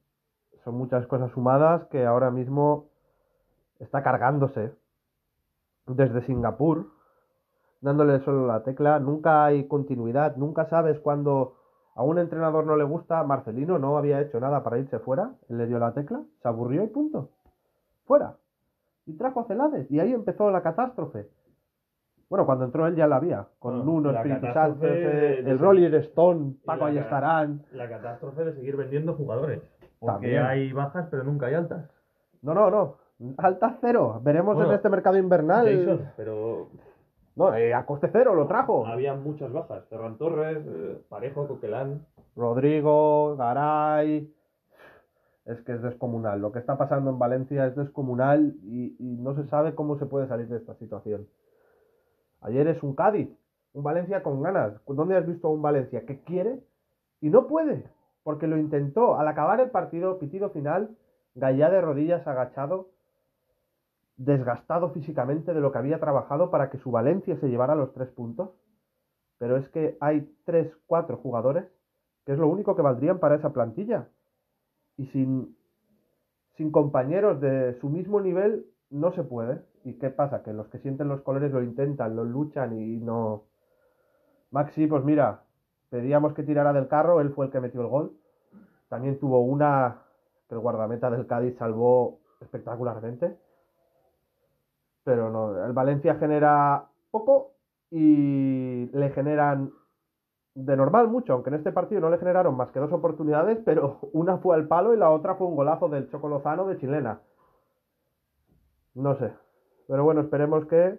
son 0.65 0.75
muchas 0.75 1.07
cosas 1.07 1.31
sumadas 1.33 1.87
que 1.91 2.05
ahora 2.05 2.31
mismo 2.31 2.91
está 3.79 4.03
cargándose 4.03 4.75
desde 5.87 6.23
Singapur, 6.23 6.91
dándole 7.81 8.21
solo 8.21 8.47
la 8.47 8.63
tecla. 8.63 8.99
Nunca 8.99 9.45
hay 9.45 9.67
continuidad, 9.67 10.37
nunca 10.37 10.67
sabes 10.67 10.99
cuándo 11.01 11.57
a 11.95 12.03
un 12.03 12.19
entrenador 12.19 12.67
no 12.67 12.77
le 12.77 12.85
gusta. 12.85 13.23
Marcelino 13.25 13.79
no 13.79 13.97
había 13.97 14.21
hecho 14.21 14.41
nada 14.41 14.63
para 14.63 14.79
irse 14.79 14.99
fuera, 14.99 15.35
él 15.49 15.59
le 15.59 15.67
dio 15.67 15.79
la 15.79 15.93
tecla, 15.95 16.23
se 16.43 16.49
aburrió 16.49 16.85
y 16.85 16.89
punto. 16.89 17.31
Fuera. 18.05 18.37
Y 19.07 19.15
trajo 19.17 19.41
a 19.41 19.45
Celades, 19.45 19.91
y 19.91 19.99
ahí 20.01 20.13
empezó 20.13 20.51
la 20.51 20.63
catástrofe. 20.63 21.27
Bueno, 22.29 22.47
cuando 22.47 22.65
entró 22.65 22.87
él 22.87 22.95
ya 22.95 23.09
la 23.09 23.17
había, 23.17 23.47
con 23.59 23.85
Nuno, 23.85 24.11
Espíritu 24.13 24.47
Santo, 24.53 24.87
el 24.87 25.59
Rolling 25.59 25.93
Stone, 25.95 26.55
Paco 26.65 26.85
la 26.85 26.87
ahí 26.91 26.95
ca- 26.97 27.01
estarán. 27.03 27.63
La 27.73 27.89
catástrofe 27.89 28.45
de 28.45 28.55
seguir 28.55 28.77
vendiendo 28.77 29.15
jugadores. 29.15 29.61
Porque 29.99 30.13
También. 30.13 30.43
hay 30.45 30.73
bajas, 30.73 31.09
pero 31.11 31.25
nunca 31.25 31.47
hay 31.47 31.55
altas. 31.55 31.91
No, 32.43 32.55
no, 32.55 32.71
no. 32.71 32.97
Alta 33.37 33.77
cero. 33.81 34.21
Veremos 34.23 34.55
Bueno, 34.55 34.71
en 34.71 34.77
este 34.77 34.89
mercado 34.89 35.19
invernal. 35.19 35.67
Jason, 35.67 36.09
pero 36.17 36.69
No, 37.37 37.55
eh, 37.55 37.75
a 37.75 37.85
coste 37.85 38.09
cero 38.13 38.35
lo 38.35 38.47
trajo. 38.47 38.87
había 38.87 39.13
muchas 39.15 39.53
bajas. 39.53 39.85
Ferran 39.89 40.17
Torres, 40.17 40.59
eh, 40.67 41.03
Parejo, 41.09 41.47
Coquelán. 41.49 42.07
Rodrigo, 42.37 43.37
Garay. 43.37 44.33
Es 45.45 45.61
que 45.63 45.73
es 45.73 45.83
descomunal. 45.83 46.41
Lo 46.41 46.53
que 46.53 46.59
está 46.59 46.77
pasando 46.77 47.11
en 47.11 47.19
Valencia 47.19 47.67
es 47.67 47.75
descomunal 47.75 48.57
y, 48.63 48.97
no 48.99 49.35
se 49.35 49.47
sabe 49.47 49.75
cómo 49.75 49.99
se 49.99 50.07
puede 50.07 50.29
salir 50.29 50.49
de 50.49 50.59
esta 50.59 50.75
situación. 50.75 51.27
Ayer 52.41 52.69
es 52.69 52.83
un 52.83 52.95
Cádiz, 52.95 53.29
un 53.73 53.83
Valencia 53.83 54.23
con 54.23 54.43
ganas. 54.43 54.75
¿Dónde 54.87 55.17
has 55.17 55.27
visto 55.27 55.49
a 55.49 55.51
un 55.51 55.63
Valencia 55.63 56.05
que 56.07 56.21
quiere 56.23 56.63
y 57.21 57.31
no 57.31 57.47
puede? 57.47 57.85
Porque 58.23 58.47
lo 58.47 58.59
intentó. 58.59 59.19
Al 59.19 59.29
acabar 59.29 59.61
el 59.61 59.71
partido, 59.71 60.19
pitido 60.19 60.51
final, 60.51 60.97
Gallá 61.35 61.71
de 61.71 61.81
rodillas 61.81 62.27
agachado, 62.27 62.91
desgastado 64.17 64.91
físicamente 64.91 65.55
de 65.55 65.61
lo 65.61 65.71
que 65.71 65.79
había 65.79 66.01
trabajado 66.01 66.51
para 66.51 66.71
que 66.71 66.79
su 66.79 66.91
Valencia 66.91 67.37
se 67.37 67.49
llevara 67.49 67.75
los 67.75 67.93
tres 67.93 68.11
puntos. 68.11 68.51
Pero 69.39 69.57
es 69.57 69.69
que 69.71 69.97
hay 70.01 70.31
tres, 70.45 70.77
cuatro 70.87 71.17
jugadores 71.17 71.67
que 72.27 72.33
es 72.33 72.39
lo 72.39 72.49
único 72.49 72.77
que 72.77 72.83
valdrían 72.83 73.19
para 73.19 73.37
esa 73.37 73.53
plantilla. 73.53 74.09
Y 75.01 75.07
sin, 75.07 75.57
sin 76.59 76.71
compañeros 76.71 77.41
de 77.41 77.73
su 77.81 77.89
mismo 77.89 78.21
nivel 78.21 78.67
no 78.91 79.13
se 79.13 79.23
puede. 79.23 79.63
¿Y 79.83 79.95
qué 79.95 80.11
pasa? 80.11 80.43
Que 80.43 80.53
los 80.53 80.69
que 80.69 80.79
sienten 80.79 81.09
los 81.09 81.23
colores 81.23 81.51
lo 81.53 81.63
intentan, 81.63 82.15
lo 82.15 82.25
luchan 82.25 82.79
y 82.79 82.99
no... 82.99 83.45
Maxi, 84.51 84.87
pues 84.87 85.03
mira, 85.03 85.45
pedíamos 85.89 86.35
que 86.35 86.43
tirara 86.43 86.75
del 86.75 86.87
carro, 86.87 87.23
él 87.23 87.31
fue 87.31 87.47
el 87.47 87.53
que 87.53 87.63
metió 87.63 87.81
el 87.81 87.87
gol. 87.87 88.13
También 88.91 89.19
tuvo 89.19 89.41
una 89.41 90.03
que 90.51 90.55
el 90.55 90.61
guardameta 90.61 91.11
del 91.11 91.27
Cádiz 91.27 91.57
salvó 91.57 92.19
espectacularmente. 92.43 93.39
Pero 95.03 95.31
no, 95.31 95.65
el 95.65 95.73
Valencia 95.73 96.17
genera 96.17 96.91
poco 97.11 97.53
y 97.91 98.91
le 98.93 99.09
generan 99.13 99.73
de 100.55 100.77
normal 100.77 101.09
mucho, 101.09 101.33
aunque 101.33 101.51
en 101.51 101.57
este 101.57 101.73
partido 101.73 102.01
no 102.01 102.11
le 102.11 102.19
generaron 102.19 102.57
más 102.57 102.71
que 102.71 102.81
dos 102.81 102.93
oportunidades, 102.93 103.59
pero 103.65 103.99
una 104.13 104.39
fue 104.39 104.57
al 104.57 104.67
palo 104.67 104.95
y 104.95 104.99
la 104.99 105.11
otra 105.11 105.37
fue 105.37 105.47
un 105.47 105.57
golazo 105.57 105.89
del 105.89 106.11
Choco 106.11 106.29
Lozano 106.29 106.67
de 106.67 106.79
chilena. 106.79 107.21
No 108.95 109.15
sé. 109.17 109.33
Pero 109.87 110.05
bueno, 110.05 110.21
esperemos 110.21 110.67
que. 110.67 110.99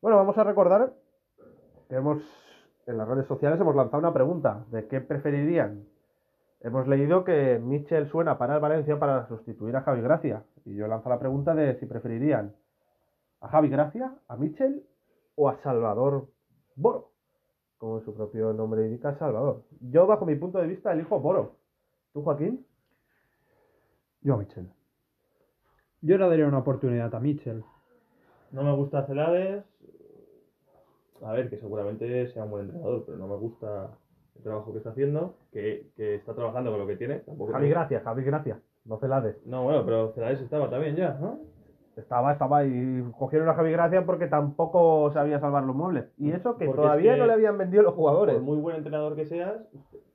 Bueno, 0.00 0.16
vamos 0.16 0.36
a 0.38 0.44
recordar 0.44 0.92
que 1.88 1.96
hemos. 1.96 2.22
En 2.86 2.98
las 2.98 3.08
redes 3.08 3.26
sociales 3.26 3.58
hemos 3.58 3.74
lanzado 3.74 3.98
una 3.98 4.12
pregunta 4.12 4.64
de 4.70 4.86
qué 4.88 5.00
preferirían. 5.00 5.86
Hemos 6.60 6.86
leído 6.86 7.24
que 7.24 7.58
Mitchell 7.58 8.08
suena 8.08 8.36
para 8.36 8.56
el 8.56 8.60
Valencia 8.60 8.98
para 8.98 9.26
sustituir 9.26 9.74
a 9.76 9.82
Javi 9.82 10.02
Gracia. 10.02 10.44
Y 10.64 10.74
yo 10.76 10.86
lanzo 10.86 11.08
la 11.08 11.18
pregunta 11.18 11.54
de 11.54 11.78
si 11.78 11.86
preferirían 11.86 12.54
a 13.40 13.48
Javi 13.48 13.68
Gracia, 13.68 14.14
a 14.28 14.36
Mitchell 14.36 14.82
o 15.34 15.48
a 15.48 15.56
Salvador 15.62 16.28
Boro. 16.76 17.13
Como 17.84 18.00
su 18.00 18.14
propio 18.14 18.50
nombre 18.54 18.86
indica, 18.86 19.14
Salvador. 19.18 19.60
Yo, 19.90 20.06
bajo 20.06 20.24
mi 20.24 20.36
punto 20.36 20.56
de 20.58 20.66
vista, 20.66 20.90
elijo 20.94 21.20
Boro. 21.20 21.56
¿Tú, 22.14 22.22
Joaquín? 22.22 22.64
Yo 24.22 24.32
a 24.32 24.36
Michel. 24.38 24.70
Yo 26.00 26.16
le 26.16 26.26
daría 26.26 26.46
una 26.46 26.60
oportunidad 26.60 27.14
a 27.14 27.20
Michel. 27.20 27.62
No 28.52 28.62
me 28.62 28.74
gusta 28.74 29.04
Celades. 29.04 29.66
A 31.22 31.32
ver, 31.32 31.50
que 31.50 31.58
seguramente 31.58 32.26
sea 32.32 32.44
un 32.44 32.52
buen 32.52 32.64
entrenador, 32.64 33.02
pero 33.04 33.18
no 33.18 33.28
me 33.28 33.36
gusta 33.36 33.90
el 34.36 34.42
trabajo 34.42 34.72
que 34.72 34.78
está 34.78 34.88
haciendo, 34.88 35.34
que, 35.52 35.90
que 35.94 36.14
está 36.14 36.32
trabajando 36.34 36.70
con 36.70 36.80
lo 36.80 36.86
que 36.86 36.96
tiene. 36.96 37.16
Tampoco 37.18 37.52
Javi 37.52 37.64
tiene- 37.66 37.74
Gracia, 37.74 38.00
Javi 38.00 38.24
Gracia. 38.24 38.60
No 38.86 38.96
Celades. 38.98 39.36
No, 39.44 39.62
bueno, 39.64 39.84
pero 39.84 40.10
Celades 40.14 40.40
estaba 40.40 40.70
también 40.70 40.96
ya, 40.96 41.18
¿no? 41.20 41.38
Estaba, 41.96 42.32
estaba 42.32 42.64
y 42.64 43.04
cogieron 43.18 43.48
a 43.48 43.54
Javi 43.54 43.70
Gracia 43.70 44.04
porque 44.04 44.26
tampoco 44.26 45.10
sabía 45.12 45.38
salvar 45.38 45.62
los 45.64 45.76
muebles. 45.76 46.06
Y 46.18 46.32
eso 46.32 46.56
que 46.56 46.66
Porque 46.66 46.82
todavía 46.82 47.12
es 47.12 47.16
que- 47.16 47.20
no 47.20 47.26
le 47.26 47.32
habían 47.34 47.56
vendido 47.58 47.82
los 47.82 47.94
jugadores. 47.94 48.34
Por 48.34 48.44
muy 48.44 48.58
buen 48.58 48.76
entrenador 48.76 49.14
que 49.14 49.26
seas, 49.26 49.60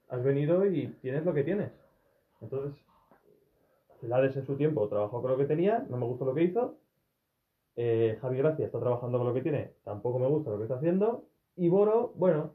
has 0.10 0.24
venido 0.24 0.66
y 0.66 0.88
tienes 1.02 1.24
lo 1.26 1.34
que 1.34 1.44
tienes. 1.44 1.72
Entonces, 2.42 2.74
Celades 4.00 4.36
en 4.38 4.46
su 4.46 4.56
tiempo 4.56 4.88
trabajó 4.88 5.22
con 5.22 5.32
lo 5.32 5.38
que 5.38 5.46
tenía, 5.46 5.86
no 5.90 5.98
me 5.98 6.06
gustó 6.06 6.26
lo 6.26 6.34
que 6.34 6.44
hizo. 6.44 6.76
Eh, 7.76 8.18
Javi 8.22 8.38
Gracia 8.38 8.66
está 8.66 8.80
trabajando 8.80 9.18
con 9.18 9.28
lo 9.28 9.34
que 9.34 9.42
tiene, 9.42 9.72
tampoco 9.84 10.20
me 10.20 10.28
gusta 10.28 10.52
lo 10.52 10.58
que 10.58 10.64
está 10.64 10.76
haciendo. 10.76 11.26
Y 11.56 11.70
Boro, 11.70 12.14
bueno, 12.16 12.52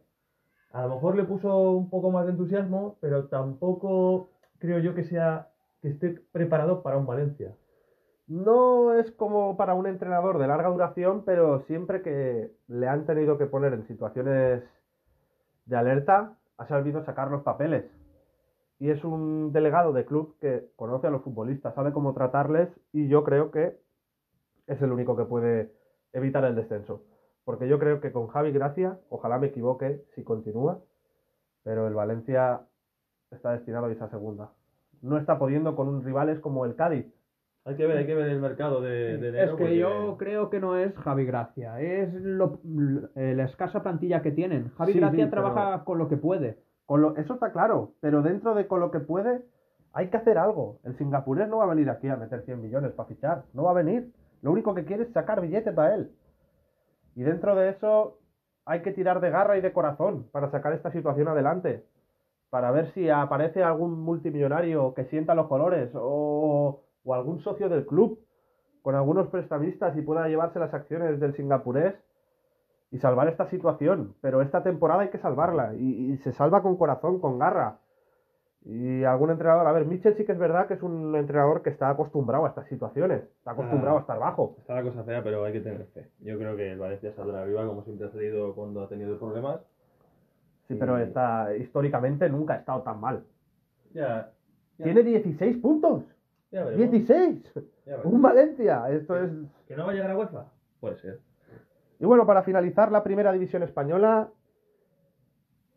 a 0.72 0.82
lo 0.86 0.94
mejor 0.94 1.16
le 1.16 1.24
puso 1.24 1.70
un 1.72 1.88
poco 1.90 2.10
más 2.10 2.24
de 2.26 2.32
entusiasmo, 2.32 2.96
pero 3.00 3.26
tampoco 3.28 4.30
creo 4.58 4.78
yo 4.80 4.94
que 4.94 5.04
sea 5.04 5.48
que 5.80 5.88
esté 5.88 6.10
preparado 6.32 6.82
para 6.82 6.96
un 6.96 7.06
Valencia. 7.06 7.54
No 8.26 8.94
es 8.94 9.10
como 9.12 9.56
para 9.56 9.74
un 9.74 9.86
entrenador 9.86 10.38
de 10.38 10.46
larga 10.46 10.68
duración, 10.68 11.24
pero 11.24 11.60
siempre 11.66 12.02
que 12.02 12.50
le 12.68 12.88
han 12.88 13.04
tenido 13.04 13.36
que 13.36 13.46
poner 13.46 13.74
en 13.74 13.86
situaciones 13.86 14.62
de 15.66 15.76
alerta, 15.76 16.38
ha 16.56 16.66
sabido 16.66 17.04
sacar 17.04 17.30
los 17.30 17.42
papeles. 17.42 17.84
Y 18.78 18.90
es 18.90 19.04
un 19.04 19.52
delegado 19.52 19.92
de 19.92 20.04
club 20.04 20.36
que 20.40 20.70
conoce 20.76 21.06
a 21.06 21.10
los 21.10 21.22
futbolistas, 21.22 21.74
sabe 21.74 21.92
cómo 21.92 22.14
tratarles 22.14 22.68
y 22.92 23.08
yo 23.08 23.24
creo 23.24 23.50
que 23.50 23.78
es 24.66 24.80
el 24.80 24.92
único 24.92 25.16
que 25.16 25.24
puede 25.24 25.72
evitar 26.12 26.44
el 26.44 26.54
descenso. 26.54 27.02
Porque 27.44 27.68
yo 27.68 27.78
creo 27.78 28.00
que 28.00 28.12
con 28.12 28.28
Javi 28.28 28.52
Gracia, 28.52 28.98
ojalá 29.10 29.38
me 29.38 29.48
equivoque 29.48 30.02
si 30.14 30.24
continúa, 30.24 30.80
pero 31.62 31.86
el 31.86 31.94
Valencia 31.94 32.62
está 33.30 33.52
destinado 33.52 33.86
a 33.86 33.92
esa 33.92 34.08
segunda. 34.08 34.52
No 35.02 35.18
está 35.18 35.38
pudiendo 35.38 35.76
con 35.76 36.02
rivales 36.02 36.40
como 36.40 36.64
el 36.64 36.74
Cádiz. 36.74 37.06
Hay 37.66 37.76
que 37.76 37.86
ver, 37.86 37.96
hay 37.96 38.06
que 38.06 38.14
ver 38.14 38.28
el 38.28 38.40
mercado 38.40 38.82
de, 38.82 39.16
de 39.16 39.28
enero 39.30 39.44
Es 39.44 39.50
que 39.52 39.56
porque- 39.64 39.78
yo 39.78 40.16
creo 40.18 40.50
que 40.50 40.60
no 40.60 40.76
es 40.76 40.94
Javi 40.98 41.24
Gracia, 41.24 41.80
es 41.80 42.12
lo- 42.12 42.60
l- 42.64 43.34
la 43.36 43.44
escasa 43.44 43.82
plantilla 43.82 44.20
que 44.20 44.32
tienen. 44.32 44.70
Javi 44.76 44.92
Sí, 44.92 45.00
Gracia 45.00 45.24
sí, 45.24 45.30
trabaja 45.30 45.82
con 45.84 45.96
lo 45.98 46.08
que 46.08 46.18
puede. 46.18 46.58
Con 46.84 47.00
lo- 47.00 47.16
eso 47.16 47.34
está 47.34 47.52
claro, 47.52 47.92
pero 48.00 48.20
dentro 48.20 48.54
de 48.54 48.66
con 48.66 48.80
lo 48.80 48.90
que 48.90 49.00
puede, 49.00 49.42
hay 49.94 50.08
que 50.08 50.16
hacer 50.18 50.36
algo. 50.36 50.78
El 50.84 50.94
singapurés 50.98 51.48
no 51.48 51.56
va 51.58 51.64
a 51.64 51.68
venir 51.68 51.88
aquí 51.88 52.08
a 52.08 52.16
meter 52.16 52.42
100 52.42 52.60
millones 52.60 52.92
para 52.92 53.08
fichar, 53.08 53.44
no 53.54 53.62
va 53.62 53.70
a 53.70 53.74
venir. 53.74 54.12
Lo 54.42 54.50
único 54.52 54.74
que 54.74 54.84
quiere 54.84 55.04
es 55.04 55.12
sacar 55.12 55.40
billete 55.40 55.72
para 55.72 55.94
él. 55.94 56.10
Y 57.16 57.22
dentro 57.22 57.54
de 57.54 57.70
eso, 57.70 58.18
hay 58.66 58.82
que 58.82 58.92
tirar 58.92 59.20
de 59.20 59.30
garra 59.30 59.56
y 59.56 59.62
de 59.62 59.72
corazón 59.72 60.26
para 60.32 60.50
sacar 60.50 60.74
esta 60.74 60.90
situación 60.90 61.28
adelante. 61.28 61.82
Para 62.50 62.70
ver 62.72 62.88
si 62.92 63.08
aparece 63.08 63.62
algún 63.62 64.00
multimillonario 64.02 64.92
que 64.92 65.04
sienta 65.06 65.34
los 65.34 65.46
colores 65.46 65.90
o, 65.94 66.82
o 67.04 67.14
algún 67.14 67.40
socio 67.40 67.68
del 67.68 67.86
club 67.86 68.18
con 68.82 68.94
algunos 68.94 69.28
prestamistas 69.28 69.96
y 69.96 70.02
pueda 70.02 70.28
llevarse 70.28 70.58
las 70.58 70.74
acciones 70.74 71.18
del 71.18 71.34
singapurés 71.34 71.94
y 72.90 72.98
salvar 72.98 73.28
esta 73.28 73.48
situación. 73.48 74.14
Pero 74.20 74.42
esta 74.42 74.62
temporada 74.62 75.02
hay 75.02 75.08
que 75.08 75.18
salvarla 75.18 75.74
y, 75.74 76.12
y 76.12 76.16
se 76.18 76.32
salva 76.32 76.62
con 76.62 76.76
corazón, 76.76 77.18
con 77.18 77.38
garra. 77.38 77.78
Y 78.64 79.04
algún 79.04 79.30
entrenador, 79.30 79.66
a 79.66 79.72
ver, 79.72 79.84
Mitchell 79.84 80.16
sí 80.16 80.24
que 80.24 80.32
es 80.32 80.38
verdad 80.38 80.66
que 80.66 80.74
es 80.74 80.82
un 80.82 81.14
entrenador 81.16 81.62
que 81.62 81.68
está 81.68 81.90
acostumbrado 81.90 82.46
a 82.46 82.48
estas 82.48 82.66
situaciones, 82.66 83.22
está 83.22 83.50
acostumbrado 83.50 83.98
a 83.98 84.00
estar 84.00 84.18
bajo. 84.18 84.56
Está 84.58 84.74
la 84.76 84.82
cosa 84.82 85.04
fea, 85.04 85.22
pero 85.22 85.44
hay 85.44 85.52
que 85.52 85.60
tener 85.60 85.84
fe. 85.88 86.08
Yo 86.20 86.38
creo 86.38 86.56
que 86.56 86.72
el 86.72 86.78
Valencia 86.78 87.12
saldrá 87.12 87.42
arriba, 87.42 87.66
como 87.66 87.82
siempre 87.84 88.06
ha 88.06 88.10
salido 88.10 88.54
cuando 88.54 88.82
ha 88.82 88.88
tenido 88.88 89.18
problemas. 89.18 89.60
Sí, 90.66 90.76
pero 90.76 90.96
está, 90.96 91.54
históricamente 91.54 92.26
nunca 92.30 92.54
ha 92.54 92.56
estado 92.56 92.80
tan 92.82 93.00
mal. 93.00 93.24
Ya, 93.92 94.32
ya, 94.78 94.84
Tiene 94.84 95.02
16 95.02 95.58
puntos. 95.58 96.04
Ya 96.54 96.64
veremos, 96.64 96.90
16. 96.90 97.52
ya 97.84 97.96
veremos. 97.96 98.12
Un 98.14 98.22
Valencia. 98.22 98.90
Esto 98.90 99.16
es. 99.16 99.30
¿Que 99.66 99.76
no 99.76 99.84
va 99.84 99.90
a 99.90 99.94
llegar 99.94 100.10
a 100.10 100.16
UEFA? 100.16 100.44
Puede 100.80 100.96
ser. 100.98 101.20
Y 101.98 102.06
bueno, 102.06 102.26
para 102.26 102.42
finalizar 102.42 102.92
la 102.92 103.02
primera 103.02 103.32
división 103.32 103.62
española, 103.62 104.28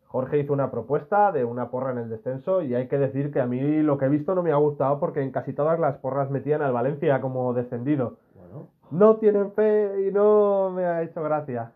Jorge 0.06 0.38
hizo 0.38 0.52
una 0.52 0.70
propuesta 0.70 1.32
de 1.32 1.44
una 1.44 1.70
porra 1.70 1.92
en 1.92 1.98
el 1.98 2.08
descenso 2.08 2.62
y 2.62 2.74
hay 2.74 2.88
que 2.88 2.98
decir 2.98 3.30
que 3.30 3.40
a 3.40 3.46
mí 3.46 3.82
lo 3.82 3.98
que 3.98 4.06
he 4.06 4.08
visto 4.08 4.34
no 4.34 4.42
me 4.42 4.52
ha 4.52 4.56
gustado 4.56 4.98
porque 5.00 5.20
en 5.22 5.30
casi 5.32 5.52
todas 5.52 5.78
las 5.78 5.98
porras 5.98 6.30
metían 6.30 6.62
al 6.62 6.72
Valencia 6.72 7.20
como 7.20 7.52
descendido. 7.54 8.16
Bueno, 8.34 8.68
No 8.90 9.16
tienen 9.16 9.52
fe 9.52 10.06
y 10.08 10.12
no 10.12 10.70
me 10.70 10.86
ha 10.86 11.02
hecho 11.02 11.22
gracia. 11.22 11.72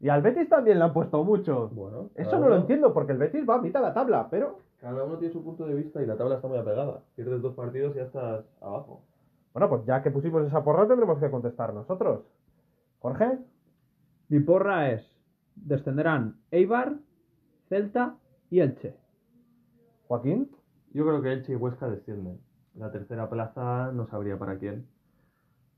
Y 0.00 0.08
al 0.08 0.20
Betis 0.22 0.48
también 0.48 0.78
le 0.78 0.84
han 0.84 0.92
puesto 0.92 1.22
mucho. 1.24 1.70
bueno. 1.72 2.10
Eso 2.16 2.38
no 2.38 2.48
lo 2.48 2.56
entiendo 2.56 2.92
porque 2.92 3.12
el 3.12 3.18
Betis 3.18 3.48
va 3.48 3.54
a 3.54 3.62
mitad 3.62 3.80
de 3.80 3.86
la 3.86 3.94
tabla, 3.94 4.28
pero 4.30 4.58
Cada 4.84 5.02
uno 5.02 5.16
tiene 5.16 5.32
su 5.32 5.42
punto 5.42 5.64
de 5.64 5.74
vista 5.74 6.02
y 6.02 6.06
la 6.06 6.18
tabla 6.18 6.34
está 6.34 6.46
muy 6.46 6.58
apegada. 6.58 7.00
Pierdes 7.16 7.40
dos 7.40 7.54
partidos 7.54 7.94
y 7.94 8.00
ya 8.00 8.04
estás 8.04 8.44
abajo. 8.60 9.02
bueno, 9.54 9.70
pues 9.70 9.86
ya 9.86 10.02
que 10.02 10.10
pusimos 10.10 10.46
esa 10.46 10.62
porra 10.62 10.86
tendremos 10.86 11.18
que 11.18 11.30
contestar 11.30 11.72
nosotros. 11.72 12.26
Jorge, 12.98 13.38
Mi 14.28 14.40
porra 14.40 14.90
es, 14.90 15.02
descenderán 15.56 16.36
Eibar, 16.50 16.98
Celta 17.70 18.18
y 18.50 18.60
Elche. 18.60 18.94
Joaquín, 20.06 20.50
Yo 20.92 21.06
creo 21.06 21.22
que 21.22 21.32
Elche 21.32 21.52
y 21.54 21.56
Huesca 21.56 21.88
descienden. 21.88 22.38
La 22.74 22.92
tercera 22.92 23.30
plaza 23.30 23.90
no 23.90 24.06
sabría 24.06 24.38
para 24.38 24.58
quién. 24.58 24.86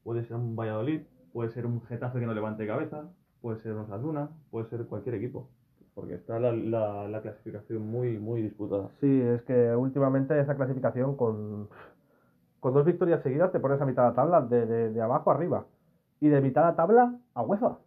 Puede 0.02 0.24
ser 0.24 0.34
un 0.34 0.56
Valladolid, 0.56 1.02
puede 1.32 1.50
ser 1.50 1.64
un 1.64 1.80
Getafe 1.82 2.18
que 2.18 2.26
no 2.26 2.34
levante 2.34 2.66
cabeza, 2.66 3.08
puede 3.40 3.60
ser 3.60 3.70
un 3.74 3.82
Osasuna, 3.82 4.30
puede 4.50 4.68
ser 4.68 4.84
cualquier 4.86 5.14
equipo. 5.14 5.48
Porque 5.96 6.14
está 6.16 6.38
la, 6.38 6.52
la, 6.52 7.08
la 7.08 7.22
clasificación 7.22 7.84
muy, 7.90 8.18
muy 8.18 8.42
disputada. 8.42 8.90
Sí, 9.00 9.20
es 9.22 9.40
que 9.44 9.74
últimamente 9.74 10.38
esa 10.38 10.54
clasificación 10.54 11.16
con, 11.16 11.70
con 12.60 12.74
dos 12.74 12.84
victorias 12.84 13.22
seguidas 13.22 13.50
te 13.50 13.60
pones 13.60 13.80
a 13.80 13.86
mitad 13.86 14.02
de 14.02 14.08
la 14.10 14.14
tabla, 14.14 14.40
de, 14.42 14.66
de- 14.66 14.90
de 14.92 15.00
abajo 15.00 15.30
a 15.30 15.34
arriba. 15.34 15.64
Y 16.20 16.28
de 16.28 16.42
mitad 16.42 16.60
de 16.60 16.66
la 16.68 16.76
tabla 16.76 17.18
a 17.32 17.42
UEFA. 17.42 17.78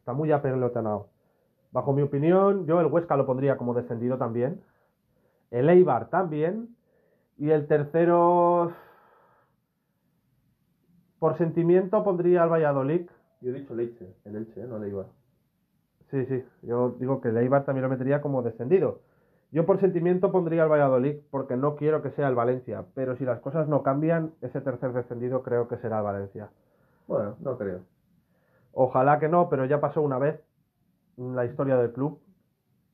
Está 0.00 0.12
muy 0.12 0.30
apelotonado. 0.32 1.08
Bajo 1.72 1.94
mi 1.94 2.02
opinión, 2.02 2.66
yo 2.66 2.78
el 2.80 2.86
Huesca 2.88 3.16
lo 3.16 3.24
pondría 3.24 3.56
como 3.56 3.72
descendido 3.72 4.18
también. 4.18 4.60
El 5.50 5.70
Eibar 5.70 6.10
también. 6.10 6.76
Y 7.38 7.50
el 7.50 7.66
tercero, 7.66 8.72
por 11.18 11.36
sentimiento, 11.38 12.04
pondría 12.04 12.42
al 12.42 12.50
Valladolid. 12.52 13.08
Yo 13.40 13.50
he 13.50 13.54
dicho 13.60 13.72
el 13.72 13.80
Elche, 13.80 14.14
el 14.24 14.36
Elche, 14.36 14.62
¿eh? 14.62 14.66
no 14.66 14.76
el 14.76 14.84
Eibar. 14.84 15.06
Sí, 16.10 16.24
sí, 16.26 16.44
yo 16.62 16.90
digo 16.98 17.20
que 17.20 17.28
el 17.28 17.36
Eibar 17.36 17.64
también 17.64 17.82
lo 17.82 17.88
metería 17.88 18.20
como 18.20 18.42
descendido. 18.42 19.00
Yo 19.50 19.64
por 19.66 19.80
sentimiento 19.80 20.32
pondría 20.32 20.62
al 20.64 20.70
Valladolid 20.70 21.16
porque 21.30 21.56
no 21.56 21.76
quiero 21.76 22.02
que 22.02 22.10
sea 22.10 22.28
el 22.28 22.34
Valencia, 22.34 22.84
pero 22.94 23.16
si 23.16 23.24
las 23.24 23.40
cosas 23.40 23.68
no 23.68 23.82
cambian, 23.82 24.32
ese 24.40 24.60
tercer 24.60 24.92
descendido 24.92 25.42
creo 25.42 25.68
que 25.68 25.78
será 25.78 25.98
el 25.98 26.04
Valencia. 26.04 26.50
Bueno, 27.06 27.36
no 27.40 27.56
creo. 27.56 27.80
Ojalá 28.72 29.18
que 29.18 29.28
no, 29.28 29.48
pero 29.48 29.64
ya 29.64 29.80
pasó 29.80 30.02
una 30.02 30.18
vez 30.18 30.40
en 31.16 31.34
la 31.34 31.44
historia 31.44 31.76
del 31.76 31.92
club, 31.92 32.20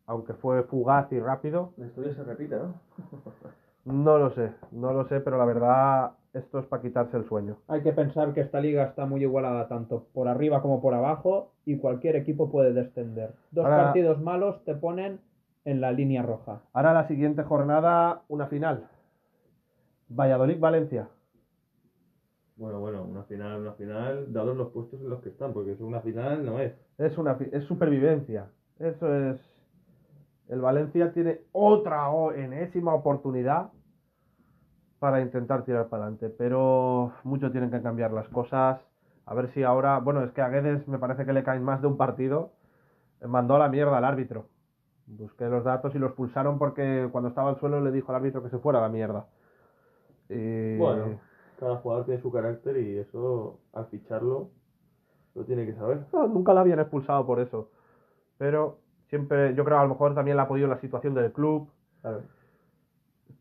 aunque 0.06 0.34
fue 0.34 0.62
fugaz 0.64 1.10
y 1.12 1.20
rápido. 1.20 1.72
La 1.76 1.86
historia 1.86 2.14
se 2.14 2.22
repite, 2.22 2.56
¿no? 2.56 2.74
No 3.84 4.18
lo 4.18 4.30
sé, 4.30 4.52
no 4.70 4.92
lo 4.92 5.06
sé, 5.08 5.20
pero 5.20 5.38
la 5.38 5.44
verdad 5.44 6.12
esto 6.32 6.60
es 6.60 6.66
para 6.66 6.82
quitarse 6.82 7.16
el 7.16 7.24
sueño. 7.26 7.56
Hay 7.68 7.82
que 7.82 7.92
pensar 7.92 8.32
que 8.32 8.40
esta 8.40 8.60
liga 8.60 8.84
está 8.84 9.06
muy 9.06 9.22
igualada 9.22 9.68
tanto 9.68 10.06
por 10.14 10.28
arriba 10.28 10.62
como 10.62 10.80
por 10.80 10.94
abajo 10.94 11.52
y 11.66 11.76
cualquier 11.78 12.16
equipo 12.16 12.50
puede 12.50 12.72
descender. 12.72 13.34
Dos 13.50 13.64
Ahora- 13.64 13.84
partidos 13.84 14.20
malos 14.20 14.64
te 14.64 14.74
ponen 14.74 15.20
en 15.64 15.80
la 15.80 15.92
línea 15.92 16.22
roja. 16.22 16.60
Ahora 16.72 16.94
la 16.94 17.06
siguiente 17.08 17.42
jornada, 17.42 18.22
una 18.28 18.46
final. 18.46 18.86
Valladolid-Valencia. 20.08 21.08
Bueno, 22.56 22.80
bueno, 22.80 23.02
una 23.02 23.24
final, 23.24 23.60
una 23.60 23.72
final, 23.72 24.32
dados 24.32 24.56
los 24.56 24.68
puestos 24.70 25.00
en 25.00 25.08
los 25.08 25.20
que 25.22 25.30
están, 25.30 25.52
porque 25.52 25.72
eso 25.72 25.86
una 25.86 26.00
final 26.00 26.44
no 26.44 26.60
es. 26.60 26.72
Es 26.98 27.16
una 27.18 27.36
es 27.50 27.64
supervivencia. 27.64 28.46
Eso 28.78 29.12
es. 29.14 29.51
El 30.48 30.60
Valencia 30.60 31.12
tiene 31.12 31.40
otra 31.52 32.10
o 32.10 32.32
enésima 32.32 32.94
oportunidad 32.94 33.70
para 34.98 35.20
intentar 35.20 35.64
tirar 35.64 35.88
para 35.88 36.04
adelante. 36.04 36.28
Pero 36.30 37.12
mucho 37.24 37.50
tienen 37.50 37.70
que 37.70 37.82
cambiar 37.82 38.12
las 38.12 38.28
cosas. 38.28 38.80
A 39.26 39.34
ver 39.34 39.48
si 39.54 39.62
ahora. 39.62 39.98
Bueno, 39.98 40.22
es 40.24 40.32
que 40.32 40.42
a 40.42 40.48
Guedes 40.48 40.86
me 40.88 40.98
parece 40.98 41.24
que 41.24 41.32
le 41.32 41.42
caen 41.44 41.62
más 41.62 41.80
de 41.80 41.86
un 41.88 41.96
partido. 41.96 42.52
Mandó 43.26 43.54
a 43.54 43.58
la 43.58 43.68
mierda 43.68 43.96
al 43.98 44.04
árbitro. 44.04 44.46
Busqué 45.06 45.48
los 45.48 45.64
datos 45.64 45.94
y 45.94 45.98
los 45.98 46.12
pulsaron 46.12 46.58
porque 46.58 47.08
cuando 47.12 47.28
estaba 47.28 47.50
al 47.50 47.58
suelo 47.58 47.80
le 47.80 47.90
dijo 47.92 48.10
al 48.10 48.16
árbitro 48.16 48.42
que 48.42 48.50
se 48.50 48.58
fuera 48.58 48.78
a 48.78 48.82
la 48.82 48.88
mierda. 48.88 49.26
Y- 50.28 50.76
Bueno, 50.76 51.20
cada 51.58 51.76
jugador 51.76 52.04
tiene 52.06 52.20
su 52.20 52.32
carácter 52.32 52.76
y 52.78 52.98
eso, 52.98 53.60
al 53.72 53.86
ficharlo, 53.86 54.50
lo 55.34 55.44
tiene 55.44 55.66
que 55.66 55.74
saber. 55.74 56.06
No, 56.12 56.26
nunca 56.28 56.52
la 56.54 56.60
habían 56.62 56.80
expulsado 56.80 57.26
por 57.26 57.40
eso. 57.40 57.70
Pero 58.38 58.78
siempre, 59.12 59.54
yo 59.54 59.62
creo 59.62 59.78
a 59.78 59.82
lo 59.82 59.90
mejor 59.90 60.14
también 60.14 60.38
la 60.38 60.44
ha 60.44 60.48
podido 60.48 60.68
la 60.68 60.78
situación 60.78 61.12
del 61.12 61.30
club. 61.32 61.68
Claro. 62.00 62.22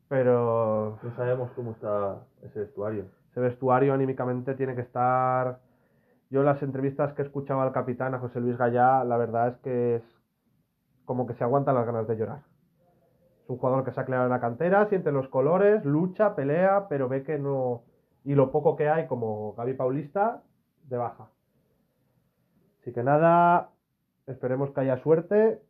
Pero 0.10 1.00
No 1.02 1.16
sabemos 1.16 1.50
cómo 1.56 1.72
está 1.72 2.26
ese 2.42 2.60
vestuario. 2.60 3.06
ese 3.30 3.40
vestuario 3.40 3.94
anímicamente 3.94 4.54
tiene 4.56 4.76
que 4.76 4.82
estar. 4.82 5.60
Yo 6.30 6.44
las 6.44 6.62
entrevistas 6.62 7.14
que 7.14 7.22
he 7.22 7.26
escuchado 7.26 7.62
al 7.62 7.72
capitán, 7.72 8.14
a 8.14 8.20
José 8.20 8.42
Luis 8.42 8.58
Gallá, 8.58 9.06
la 9.06 9.16
verdad 9.16 9.48
es 9.48 9.58
que 9.60 9.96
es 9.96 10.04
como 11.06 11.26
que 11.26 11.36
se 11.36 11.46
aguantan 11.46 11.76
las 11.76 11.86
ganas 11.86 12.06
de 12.06 12.18
llorar. 12.18 12.40
Es 13.44 13.50
un 13.50 13.58
jugador 13.58 13.86
que 13.86 13.94
se 13.94 14.02
ha 14.02 14.06
creado 14.06 14.26
en 14.26 14.32
la 14.32 14.42
cantera, 14.42 14.86
siente 14.88 15.14
los 15.14 15.30
colores, 15.30 15.86
lucha, 15.86 16.36
pelea, 16.36 16.88
pero 16.90 17.08
ve 17.08 17.24
que 17.24 17.40
no. 17.40 17.84
Y 18.26 18.36
lo 18.36 18.52
poco 18.52 18.76
que 18.76 18.90
hay, 18.90 19.08
como 19.08 19.54
Gaby 19.54 19.76
Paulista, 19.76 20.44
de 20.90 20.98
baja. 20.98 21.30
Así 22.82 22.92
que 22.92 23.04
nada, 23.04 23.71
esperemos 24.32 24.72
que 24.72 24.82
haya 24.82 24.98
suerte. 24.98 25.62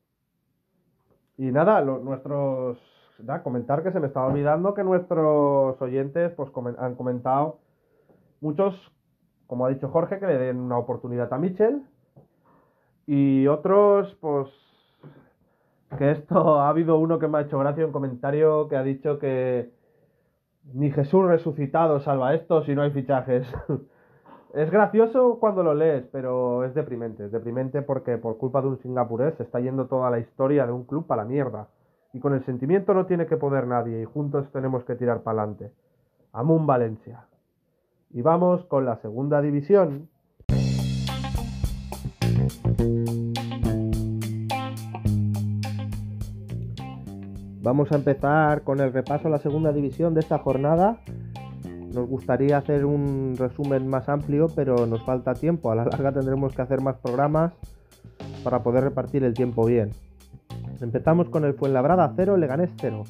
Y 1.37 1.51
nada, 1.51 1.81
nuestros. 1.81 2.77
comentar 3.43 3.83
que 3.83 3.91
se 3.91 3.99
me 3.99 4.07
estaba 4.07 4.27
olvidando 4.27 4.73
que 4.73 4.83
nuestros 4.83 5.81
oyentes 5.81 6.33
pues 6.33 6.49
han 6.77 6.95
comentado 6.95 7.59
muchos, 8.41 8.75
como 9.47 9.65
ha 9.65 9.69
dicho 9.69 9.89
Jorge, 9.89 10.19
que 10.19 10.27
le 10.27 10.37
den 10.37 10.59
una 10.59 10.77
oportunidad 10.77 11.31
a 11.33 11.37
Michel. 11.37 11.83
Y 13.07 13.47
otros, 13.47 14.15
pues. 14.21 14.49
Que 15.97 16.11
esto 16.11 16.59
ha 16.61 16.69
habido 16.69 16.97
uno 16.97 17.19
que 17.19 17.27
me 17.27 17.39
ha 17.39 17.41
hecho 17.41 17.59
gracia, 17.59 17.85
un 17.85 17.91
comentario 17.91 18.67
que 18.67 18.75
ha 18.77 18.83
dicho 18.83 19.19
que. 19.19 19.71
Ni 20.73 20.91
Jesús 20.91 21.25
resucitado 21.25 21.99
salva 22.01 22.35
esto 22.35 22.63
si 22.63 22.75
no 22.75 22.83
hay 22.83 22.91
fichajes. 22.91 23.47
es 24.53 24.69
gracioso 24.69 25.37
cuando 25.39 25.63
lo 25.63 25.73
lees, 25.73 26.05
pero 26.11 26.63
es 26.65 26.73
deprimente. 26.73 27.25
Es 27.25 27.31
deprimente 27.31 27.81
porque 27.81 28.17
por 28.17 28.37
culpa 28.37 28.61
de 28.61 28.67
un 28.67 28.77
singapurés 28.79 29.35
se 29.35 29.43
está 29.43 29.59
yendo 29.59 29.87
toda 29.87 30.09
la 30.09 30.19
historia 30.19 30.65
de 30.65 30.73
un 30.73 30.83
club 30.83 31.07
para 31.07 31.23
la 31.23 31.29
mierda. 31.29 31.67
Y 32.13 32.19
con 32.19 32.33
el 32.33 32.43
sentimiento 32.43 32.93
no 32.93 33.05
tiene 33.05 33.25
que 33.25 33.37
poder 33.37 33.65
nadie 33.65 34.01
y 34.01 34.05
juntos 34.05 34.51
tenemos 34.51 34.83
que 34.83 34.95
tirar 34.95 35.21
para 35.21 35.43
adelante. 35.43 35.71
Amun 36.33 36.67
Valencia. 36.67 37.25
Y 38.09 38.21
vamos 38.21 38.65
con 38.65 38.85
la 38.85 38.97
segunda 38.97 39.41
división. 39.41 40.09
Vamos 47.63 47.91
a 47.91 47.95
empezar 47.95 48.63
con 48.63 48.79
el 48.81 48.91
repaso 48.91 49.27
a 49.27 49.31
la 49.31 49.37
segunda 49.37 49.71
división 49.71 50.13
de 50.13 50.19
esta 50.19 50.39
jornada. 50.39 50.99
Nos 51.93 52.07
gustaría 52.07 52.57
hacer 52.57 52.85
un 52.85 53.35
resumen 53.37 53.87
más 53.87 54.07
amplio, 54.07 54.47
pero 54.55 54.85
nos 54.87 55.03
falta 55.03 55.33
tiempo. 55.33 55.71
A 55.71 55.75
la 55.75 55.85
larga 55.85 56.11
tendremos 56.13 56.55
que 56.55 56.61
hacer 56.61 56.81
más 56.81 56.95
programas 56.97 57.53
para 58.43 58.63
poder 58.63 58.83
repartir 58.85 59.23
el 59.23 59.33
tiempo 59.33 59.65
bien. 59.65 59.89
Empezamos 60.79 61.29
con 61.29 61.43
el 61.43 61.53
Fuenlabrada 61.53 62.13
0, 62.15 62.37
Leganés 62.37 62.71
0. 62.79 63.03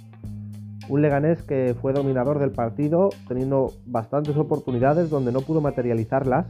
Un 0.90 1.02
Leganés 1.02 1.44
que 1.44 1.76
fue 1.80 1.94
dominador 1.94 2.40
del 2.40 2.52
partido, 2.52 3.10
teniendo 3.28 3.72
bastantes 3.86 4.36
oportunidades 4.36 5.10
donde 5.10 5.32
no 5.32 5.42
pudo 5.42 5.62
materializarlas. 5.62 6.48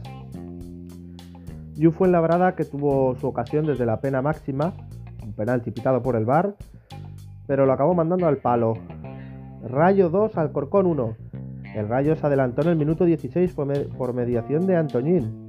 Y 1.76 1.86
un 1.86 1.92
Fuenlabrada 1.92 2.56
que 2.56 2.64
tuvo 2.64 3.14
su 3.16 3.26
ocasión 3.26 3.66
desde 3.66 3.86
la 3.86 4.00
pena 4.00 4.22
máxima, 4.22 4.72
un 5.22 5.34
penalti 5.34 5.70
pitado 5.70 6.02
por 6.02 6.16
el 6.16 6.24
VAR, 6.24 6.56
pero 7.46 7.66
lo 7.66 7.72
acabó 7.72 7.94
mandando 7.94 8.26
al 8.26 8.38
palo. 8.38 8.74
Rayo 9.62 10.08
2, 10.08 10.36
Alcorcón 10.38 10.86
1. 10.86 11.16
El 11.74 11.88
Rayo 11.88 12.16
se 12.16 12.26
adelantó 12.26 12.62
en 12.62 12.68
el 12.68 12.76
minuto 12.76 13.04
16 13.04 13.54
por, 13.54 14.12
mediación 14.12 14.66
de 14.66 14.76
Antoñín. 14.76 15.48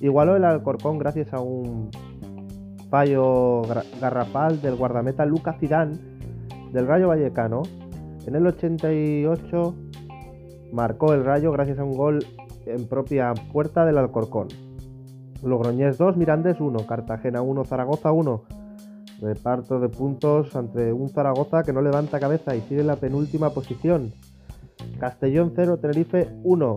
Igualó 0.00 0.36
el 0.36 0.44
Alcorcón 0.44 0.98
gracias 0.98 1.32
a 1.32 1.40
un 1.40 1.90
fallo 2.90 3.62
garrafal 4.00 4.60
del 4.60 4.76
guardameta 4.76 5.24
Lucas 5.24 5.56
Zidane 5.58 5.96
del 6.72 6.86
Rayo 6.86 7.08
Vallecano. 7.08 7.62
En 8.26 8.34
el 8.34 8.46
88 8.46 9.74
marcó 10.72 11.14
el 11.14 11.24
Rayo 11.24 11.50
gracias 11.50 11.78
a 11.78 11.84
un 11.84 11.96
gol 11.96 12.24
en 12.66 12.86
propia 12.86 13.32
puerta 13.52 13.86
del 13.86 13.98
Alcorcón. 13.98 14.48
Logroñés 15.42 15.98
2, 15.98 16.16
Mirandés 16.16 16.60
1, 16.60 16.86
Cartagena 16.86 17.42
1, 17.42 17.64
Zaragoza 17.64 18.12
1. 18.12 18.44
Reparto 19.22 19.80
de 19.80 19.88
puntos 19.88 20.54
ante 20.54 20.92
un 20.92 21.08
Zaragoza 21.08 21.62
que 21.62 21.72
no 21.72 21.80
levanta 21.80 22.20
cabeza 22.20 22.54
y 22.54 22.60
sigue 22.60 22.82
en 22.82 22.88
la 22.88 22.96
penúltima 22.96 23.50
posición. 23.50 24.12
Castellón 24.98 25.52
0, 25.54 25.78
Tenerife 25.78 26.28
1. 26.42 26.76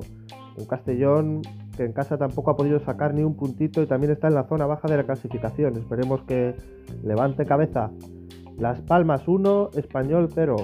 Un 0.58 0.66
Castellón 0.66 1.41
que 1.76 1.84
en 1.84 1.93
casa 1.93 2.18
tampoco 2.18 2.51
ha 2.51 2.56
podido 2.56 2.80
sacar 2.80 3.14
ni 3.14 3.24
un 3.24 3.36
puntito 3.36 3.82
y 3.82 3.88
también 3.88 4.14
está 4.14 4.28
en 4.28 4.36
la 4.36 4.47
zona 4.47 4.66
baja 4.66 4.88
de 4.88 4.97
la 4.97 5.03
clasificación. 5.03 5.78
Esperemos 5.78 6.22
que 6.24 6.56
levante 7.03 7.45
cabeza. 7.45 7.91
Las 8.58 8.80
Palmas 8.82 9.28
1, 9.28 9.72
Español 9.76 10.30
0. 10.34 10.56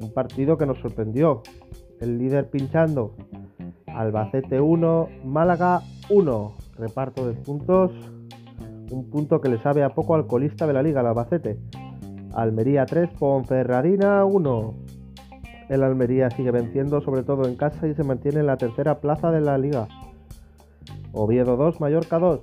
Un 0.00 0.12
partido 0.12 0.56
que 0.56 0.66
nos 0.66 0.78
sorprendió. 0.78 1.42
El 2.00 2.18
líder 2.18 2.48
pinchando. 2.50 3.14
Albacete 3.86 4.60
1, 4.60 5.08
Málaga 5.24 5.82
1. 6.08 6.52
Reparto 6.78 7.28
de 7.28 7.34
puntos 7.34 7.92
un 8.92 9.08
punto 9.08 9.40
que 9.40 9.48
le 9.48 9.58
sabe 9.58 9.82
a 9.82 9.94
poco 9.94 10.14
al 10.14 10.26
colista 10.26 10.66
de 10.66 10.72
la 10.74 10.82
liga, 10.82 11.00
el 11.00 11.06
Albacete. 11.06 11.58
Almería 12.34 12.86
3, 12.86 13.10
Ponferradina 13.18 14.24
1. 14.24 14.74
El 15.68 15.82
Almería 15.82 16.30
sigue 16.30 16.50
venciendo 16.50 17.00
sobre 17.00 17.22
todo 17.22 17.46
en 17.46 17.56
casa 17.56 17.86
y 17.86 17.94
se 17.94 18.04
mantiene 18.04 18.40
en 18.40 18.46
la 18.46 18.56
tercera 18.56 19.00
plaza 19.00 19.30
de 19.30 19.40
la 19.40 19.58
liga. 19.58 19.88
Oviedo 21.12 21.56
2, 21.56 21.80
Mallorca 21.80 22.18
2. 22.18 22.40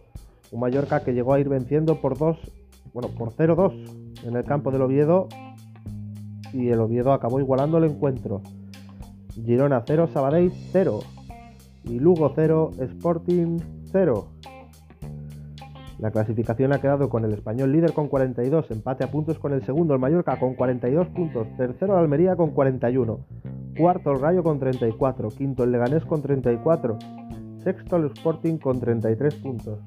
Un 0.51 0.59
Mallorca 0.59 1.03
que 1.03 1.13
llegó 1.13 1.33
a 1.33 1.39
ir 1.39 1.49
venciendo 1.49 2.01
por 2.01 2.17
2, 2.17 2.37
bueno, 2.93 3.09
por 3.09 3.31
0-2 3.31 4.25
en 4.25 4.35
el 4.35 4.43
campo 4.43 4.71
del 4.71 4.81
Oviedo 4.81 5.27
y 6.53 6.69
el 6.69 6.79
Oviedo 6.79 7.13
acabó 7.13 7.39
igualando 7.39 7.77
el 7.77 7.85
encuentro. 7.85 8.41
Girona 9.33 9.83
0, 9.85 10.09
Sabadell 10.13 10.51
0 10.71 10.99
y 11.85 11.99
Lugo 11.99 12.31
0, 12.35 12.71
Sporting 12.79 13.59
0. 13.91 14.27
La 15.99 16.11
clasificación 16.11 16.71
ha 16.71 16.79
quedado 16.79 17.09
con 17.09 17.25
el 17.25 17.33
español 17.33 17.73
líder 17.73 17.91
con 17.91 18.07
42, 18.07 18.71
empate 18.71 19.03
a 19.03 19.11
puntos 19.11 19.37
con 19.37 19.51
el 19.51 19.63
segundo, 19.63 19.93
el 19.93 19.99
Mallorca 19.99 20.39
con 20.39 20.55
42 20.55 21.09
puntos, 21.09 21.45
tercero 21.57 21.93
el 21.93 21.99
Almería 21.99 22.37
con 22.37 22.51
41, 22.51 23.19
cuarto 23.77 24.11
el 24.13 24.21
Rayo 24.21 24.41
con 24.41 24.59
34, 24.59 25.27
quinto 25.29 25.65
el 25.65 25.73
Leganés 25.73 26.05
con 26.05 26.21
34, 26.21 26.97
sexto 27.65 27.97
el 27.97 28.05
Sporting 28.05 28.59
con 28.59 28.79
33 28.79 29.35
puntos, 29.35 29.79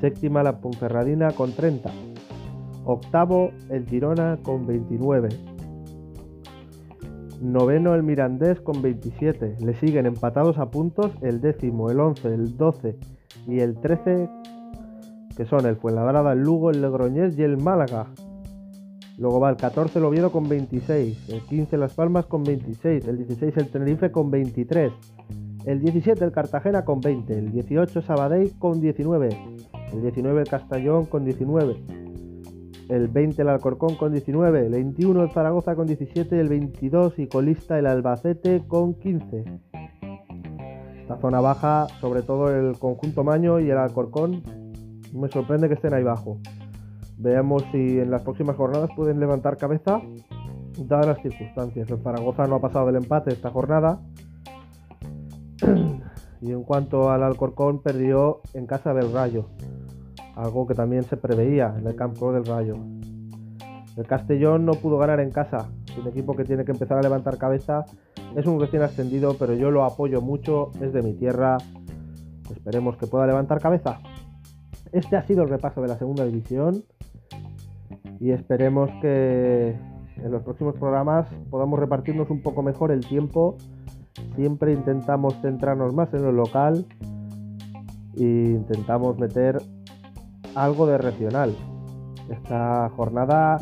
séptima 0.00 0.42
la 0.42 0.60
Ponferradina 0.60 1.30
con 1.30 1.52
30, 1.52 1.92
octavo 2.84 3.52
el 3.70 3.86
Girona 3.86 4.40
con 4.42 4.66
29, 4.66 5.28
noveno 7.40 7.94
el 7.94 8.02
Mirandés 8.02 8.60
con 8.60 8.82
27, 8.82 9.58
le 9.60 9.74
siguen 9.74 10.06
empatados 10.06 10.58
a 10.58 10.72
puntos 10.72 11.12
el 11.20 11.40
décimo, 11.40 11.88
el 11.88 12.00
11, 12.00 12.34
el 12.34 12.56
12 12.56 12.98
y 13.46 13.60
el 13.60 13.76
13 13.80 14.28
que 15.36 15.44
son 15.44 15.66
el 15.66 15.76
Fuenlabrada, 15.76 16.32
el 16.32 16.40
Lugo, 16.40 16.70
el 16.70 16.80
Legroñés 16.80 17.38
y 17.38 17.42
el 17.42 17.56
Málaga. 17.56 18.06
Luego 19.16 19.38
va 19.38 19.50
el 19.50 19.56
14 19.56 19.98
el 19.98 20.04
Oviedo 20.04 20.32
con 20.32 20.48
26, 20.48 21.28
el 21.28 21.40
15 21.42 21.76
Las 21.76 21.94
Palmas 21.94 22.26
con 22.26 22.42
26, 22.42 23.06
el 23.06 23.18
16 23.18 23.56
el 23.56 23.68
Tenerife 23.68 24.10
con 24.10 24.30
23, 24.30 24.92
el 25.66 25.80
17 25.80 26.24
el 26.24 26.32
Cartagena 26.32 26.84
con 26.84 27.00
20, 27.00 27.38
el 27.38 27.52
18 27.52 28.02
Sabadell 28.02 28.52
con 28.58 28.80
19, 28.80 29.28
el 29.92 30.02
19 30.02 30.40
el 30.40 30.48
Castellón 30.48 31.06
con 31.06 31.24
19, 31.24 31.76
el 32.88 33.08
20 33.08 33.42
el 33.42 33.48
Alcorcón 33.48 33.94
con 33.94 34.10
19, 34.10 34.66
el 34.66 34.72
21 34.72 35.22
el 35.22 35.30
Zaragoza 35.30 35.76
con 35.76 35.86
17, 35.86 36.40
el 36.40 36.48
22 36.48 37.18
y 37.20 37.28
colista 37.28 37.78
el 37.78 37.86
Albacete 37.86 38.64
con 38.66 38.94
15. 38.94 39.44
Esta 41.02 41.18
zona 41.18 41.40
baja, 41.40 41.86
sobre 42.00 42.22
todo 42.22 42.52
el 42.52 42.78
conjunto 42.78 43.22
Maño 43.22 43.60
y 43.60 43.70
el 43.70 43.78
Alcorcón, 43.78 44.42
me 45.14 45.28
sorprende 45.28 45.68
que 45.68 45.74
estén 45.74 45.94
ahí 45.94 46.02
abajo. 46.02 46.38
Veamos 47.16 47.64
si 47.70 48.00
en 48.00 48.10
las 48.10 48.22
próximas 48.22 48.56
jornadas 48.56 48.90
pueden 48.96 49.20
levantar 49.20 49.56
cabeza, 49.56 50.00
dadas 50.78 51.06
las 51.06 51.22
circunstancias. 51.22 51.88
El 51.88 52.02
Zaragoza 52.02 52.46
no 52.46 52.56
ha 52.56 52.60
pasado 52.60 52.86
del 52.86 52.96
empate 52.96 53.32
esta 53.32 53.50
jornada. 53.50 54.00
y 56.40 56.50
en 56.50 56.64
cuanto 56.64 57.10
al 57.10 57.22
Alcorcón, 57.22 57.80
perdió 57.80 58.40
en 58.52 58.66
casa 58.66 58.92
del 58.92 59.12
Rayo, 59.12 59.46
algo 60.34 60.66
que 60.66 60.74
también 60.74 61.04
se 61.04 61.16
preveía 61.16 61.74
en 61.78 61.86
el 61.86 61.94
campo 61.94 62.32
del 62.32 62.44
Rayo. 62.44 62.76
El 63.96 64.06
Castellón 64.08 64.64
no 64.64 64.72
pudo 64.72 64.98
ganar 64.98 65.20
en 65.20 65.30
casa, 65.30 65.68
un 65.96 66.08
equipo 66.08 66.34
que 66.34 66.44
tiene 66.44 66.64
que 66.64 66.72
empezar 66.72 66.98
a 66.98 67.02
levantar 67.02 67.38
cabeza. 67.38 67.84
Es 68.34 68.46
un 68.46 68.58
recién 68.58 68.82
ascendido, 68.82 69.36
pero 69.38 69.54
yo 69.54 69.70
lo 69.70 69.84
apoyo 69.84 70.20
mucho, 70.20 70.72
es 70.80 70.92
de 70.92 71.02
mi 71.02 71.14
tierra. 71.14 71.58
Esperemos 72.50 72.96
que 72.96 73.06
pueda 73.06 73.28
levantar 73.28 73.60
cabeza. 73.60 74.00
Este 74.94 75.16
ha 75.16 75.26
sido 75.26 75.42
el 75.42 75.48
repaso 75.48 75.82
de 75.82 75.88
la 75.88 75.98
segunda 75.98 76.24
división 76.24 76.84
y 78.20 78.30
esperemos 78.30 78.88
que 79.02 79.76
en 80.18 80.30
los 80.30 80.44
próximos 80.44 80.76
programas 80.76 81.26
podamos 81.50 81.80
repartirnos 81.80 82.30
un 82.30 82.40
poco 82.40 82.62
mejor 82.62 82.92
el 82.92 83.04
tiempo. 83.04 83.56
Siempre 84.36 84.72
intentamos 84.72 85.34
centrarnos 85.42 85.92
más 85.92 86.14
en 86.14 86.22
lo 86.22 86.30
local 86.30 86.86
e 88.16 88.22
intentamos 88.22 89.18
meter 89.18 89.60
algo 90.54 90.86
de 90.86 90.96
regional. 90.96 91.52
Esta 92.30 92.88
jornada 92.90 93.58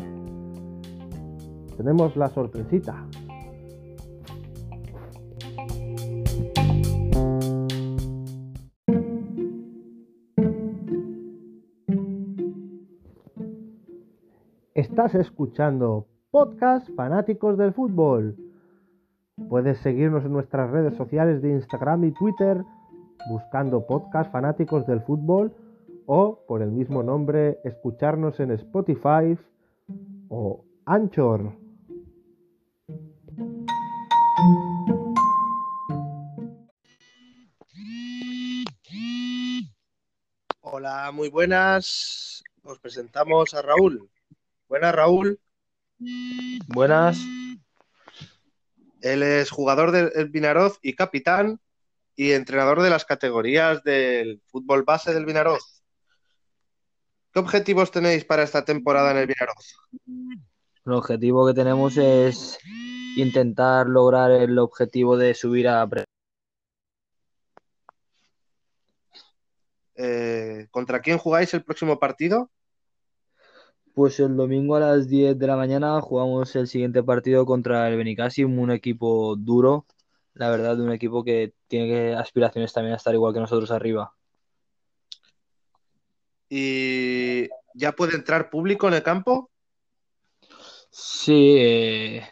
tenemos 1.75 2.15
la 2.15 2.29
sorpresita. 2.29 3.07
Estás 14.93 15.15
escuchando 15.15 16.05
Podcast 16.29 16.87
Fanáticos 16.95 17.57
del 17.57 17.73
Fútbol. 17.73 18.37
Puedes 19.49 19.79
seguirnos 19.79 20.23
en 20.23 20.33
nuestras 20.33 20.69
redes 20.69 20.95
sociales 20.97 21.41
de 21.41 21.49
Instagram 21.49 22.03
y 22.03 22.11
Twitter 22.11 22.63
buscando 23.27 23.87
Podcast 23.87 24.31
Fanáticos 24.31 24.85
del 24.85 25.01
Fútbol 25.01 25.51
o 26.05 26.45
por 26.47 26.61
el 26.61 26.69
mismo 26.69 27.01
nombre 27.01 27.57
escucharnos 27.63 28.39
en 28.39 28.51
Spotify 28.51 29.35
o 30.29 30.63
Anchor. 30.85 31.57
Hola, 40.61 41.11
muy 41.11 41.29
buenas. 41.29 42.43
Os 42.61 42.77
presentamos 42.77 43.55
a 43.55 43.63
Raúl. 43.63 44.12
Buenas, 44.73 44.95
Raúl. 44.95 45.39
Buenas. 46.65 47.19
Él 49.01 49.21
es 49.21 49.51
jugador 49.51 49.91
del 49.91 50.29
Vinaroz 50.29 50.79
y 50.81 50.95
capitán 50.95 51.59
y 52.15 52.31
entrenador 52.31 52.81
de 52.81 52.89
las 52.89 53.05
categorías 53.05 53.83
del 53.83 54.41
fútbol 54.47 54.81
base 54.81 55.13
del 55.13 55.27
Vinaroz. 55.27 55.83
¿Qué 57.31 57.39
objetivos 57.39 57.91
tenéis 57.91 58.25
para 58.25 58.41
esta 58.41 58.65
temporada 58.65 59.11
en 59.11 59.17
el 59.17 59.27
Vinaroz? 59.27 59.77
El 60.07 60.93
objetivo 60.93 61.45
que 61.45 61.53
tenemos 61.53 61.95
es 61.97 62.57
intentar 63.15 63.85
lograr 63.85 64.31
el 64.31 64.57
objetivo 64.57 65.17
de 65.17 65.35
subir 65.35 65.67
a... 65.67 65.87
Eh, 69.93 70.67
¿Contra 70.71 70.99
quién 70.99 71.19
jugáis 71.19 71.53
el 71.53 71.63
próximo 71.63 71.99
partido? 71.99 72.49
Pues 73.93 74.19
el 74.19 74.35
domingo 74.35 74.75
a 74.75 74.79
las 74.79 75.07
10 75.07 75.37
de 75.37 75.47
la 75.47 75.55
mañana 75.55 76.01
jugamos 76.01 76.55
el 76.55 76.67
siguiente 76.67 77.03
partido 77.03 77.45
contra 77.45 77.87
el 77.87 77.97
Benicassim, 77.97 78.57
un 78.57 78.71
equipo 78.71 79.35
duro, 79.35 79.85
la 80.33 80.49
verdad, 80.49 80.79
un 80.79 80.91
equipo 80.91 81.23
que 81.23 81.53
tiene 81.67 82.15
aspiraciones 82.15 82.73
también 82.73 82.93
a 82.93 82.97
estar 82.97 83.13
igual 83.13 83.33
que 83.33 83.39
nosotros 83.39 83.69
arriba. 83.69 84.15
¿Y 86.49 87.49
ya 87.75 87.91
puede 87.91 88.15
entrar 88.15 88.49
público 88.49 88.87
en 88.87 88.95
el 88.95 89.03
campo? 89.03 89.51
Sí, 90.89 91.55
eh, 91.59 92.23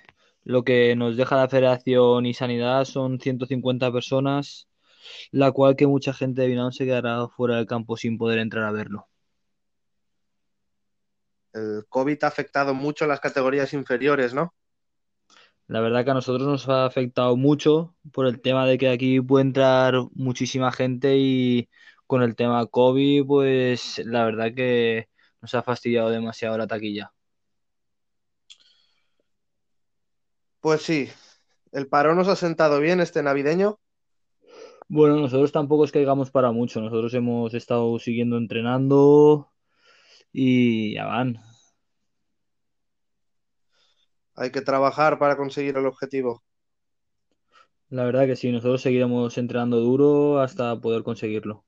lo 0.44 0.64
que 0.64 0.96
nos 0.96 1.18
deja 1.18 1.38
la 1.38 1.50
Federación 1.50 2.26
y 2.26 2.34
Sanidad 2.34 2.86
son 2.86 3.20
150 3.20 3.92
personas, 3.92 4.68
la 5.32 5.52
cual 5.52 5.76
que 5.76 5.88
mucha 5.88 6.14
gente 6.14 6.42
de 6.42 6.48
Vinao 6.48 6.72
se 6.72 6.86
quedará 6.86 7.28
fuera 7.28 7.58
del 7.58 7.68
campo 7.68 7.98
sin 7.98 8.18
poder 8.18 8.40
entrar 8.40 8.66
a 8.66 8.72
verlo. 8.72 9.11
El 11.54 11.86
COVID 11.90 12.24
ha 12.24 12.28
afectado 12.28 12.74
mucho 12.74 13.06
a 13.06 13.08
las 13.08 13.20
categorías 13.20 13.74
inferiores, 13.74 14.34
¿no? 14.34 14.54
La 15.68 15.80
verdad 15.80 16.04
que 16.04 16.12
a 16.12 16.16
nosotros 16.16 16.48
nos 16.48 16.68
ha 16.68 16.86
afectado 16.86 17.38
mucho 17.38 17.96
por 18.12 18.28
el 18.28 18.42
tema 18.42 18.66
de 18.66 18.78
que 18.78 18.90
aquí 18.90 19.22
puede 19.22 19.46
entrar 19.46 19.96
muchísima 20.14 20.72
gente 20.72 21.16
y 21.18 21.70
con 22.08 22.24
el 22.24 22.36
tema 22.36 22.66
COVID, 22.66 23.26
pues 23.26 24.02
la 24.06 24.26
verdad 24.26 24.54
que 24.54 25.08
nos 25.42 25.54
ha 25.56 25.64
fastidiado 25.64 26.10
demasiado 26.10 26.58
la 26.58 26.68
taquilla. 26.68 27.14
Pues 30.60 30.82
sí, 30.82 31.10
el 31.72 31.88
parón 31.88 32.18
nos 32.18 32.28
ha 32.28 32.36
sentado 32.36 32.80
bien 32.80 33.00
este 33.00 33.24
navideño. 33.24 33.80
Bueno, 34.90 35.16
nosotros 35.16 35.54
tampoco 35.54 35.86
es 35.86 35.92
que 35.94 36.00
digamos 36.00 36.32
para 36.32 36.52
mucho, 36.52 36.82
nosotros 36.82 37.14
hemos 37.14 37.54
estado 37.54 37.98
siguiendo 37.98 38.38
entrenando 38.38 39.51
y 40.32 40.96
ya 40.96 41.06
van. 41.06 41.40
Hay 44.36 44.52
que 44.52 44.62
trabajar 44.62 45.20
para 45.20 45.38
conseguir 45.38 45.78
el 45.78 45.86
objetivo. 45.86 46.44
La 47.90 48.06
verdad 48.06 48.26
que 48.26 48.36
sí, 48.38 48.52
nosotros 48.52 48.82
seguiremos 48.82 49.38
entrenando 49.38 49.78
duro 49.82 50.40
hasta 50.40 50.80
poder 50.80 51.04
conseguirlo. 51.04 51.66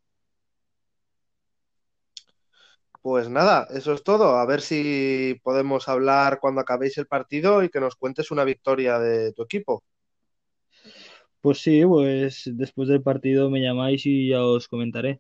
Pues 3.02 3.28
nada, 3.28 3.68
eso 3.72 3.92
es 3.94 4.02
todo. 4.02 4.38
A 4.38 4.46
ver 4.46 4.62
si 4.62 5.38
podemos 5.44 5.90
hablar 5.90 6.40
cuando 6.40 6.62
acabéis 6.62 6.98
el 6.98 7.06
partido 7.06 7.62
y 7.62 7.70
que 7.70 7.82
nos 7.82 7.98
cuentes 7.98 8.32
una 8.32 8.46
victoria 8.46 8.98
de 8.98 9.34
tu 9.34 9.44
equipo. 9.44 9.84
Pues 11.42 11.58
sí, 11.58 11.84
pues 11.86 12.44
después 12.54 12.88
del 12.88 13.04
partido 13.04 13.50
me 13.50 13.62
llamáis 13.62 14.06
y 14.06 14.30
ya 14.30 14.42
os 14.42 14.70
comentaré. 14.70 15.20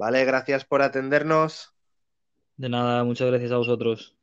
Vale, 0.00 0.24
gracias 0.24 0.64
por 0.64 0.80
atendernos. 0.80 1.74
De 2.56 2.70
nada, 2.70 3.04
muchas 3.04 3.28
gracias 3.28 3.52
a 3.52 3.58
vosotros. 3.58 4.16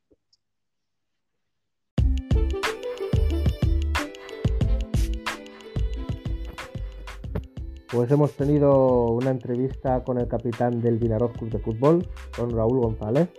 Pues 7.91 8.09
hemos 8.09 8.31
tenido 8.31 9.11
una 9.11 9.29
entrevista 9.29 10.03
con 10.03 10.17
el 10.17 10.27
capitán 10.27 10.81
del 10.81 10.97
Vinaroz 10.97 11.33
Club 11.33 11.51
de 11.51 11.59
Fútbol, 11.59 12.09
con 12.35 12.49
Raúl 12.49 12.79
González, 12.79 13.29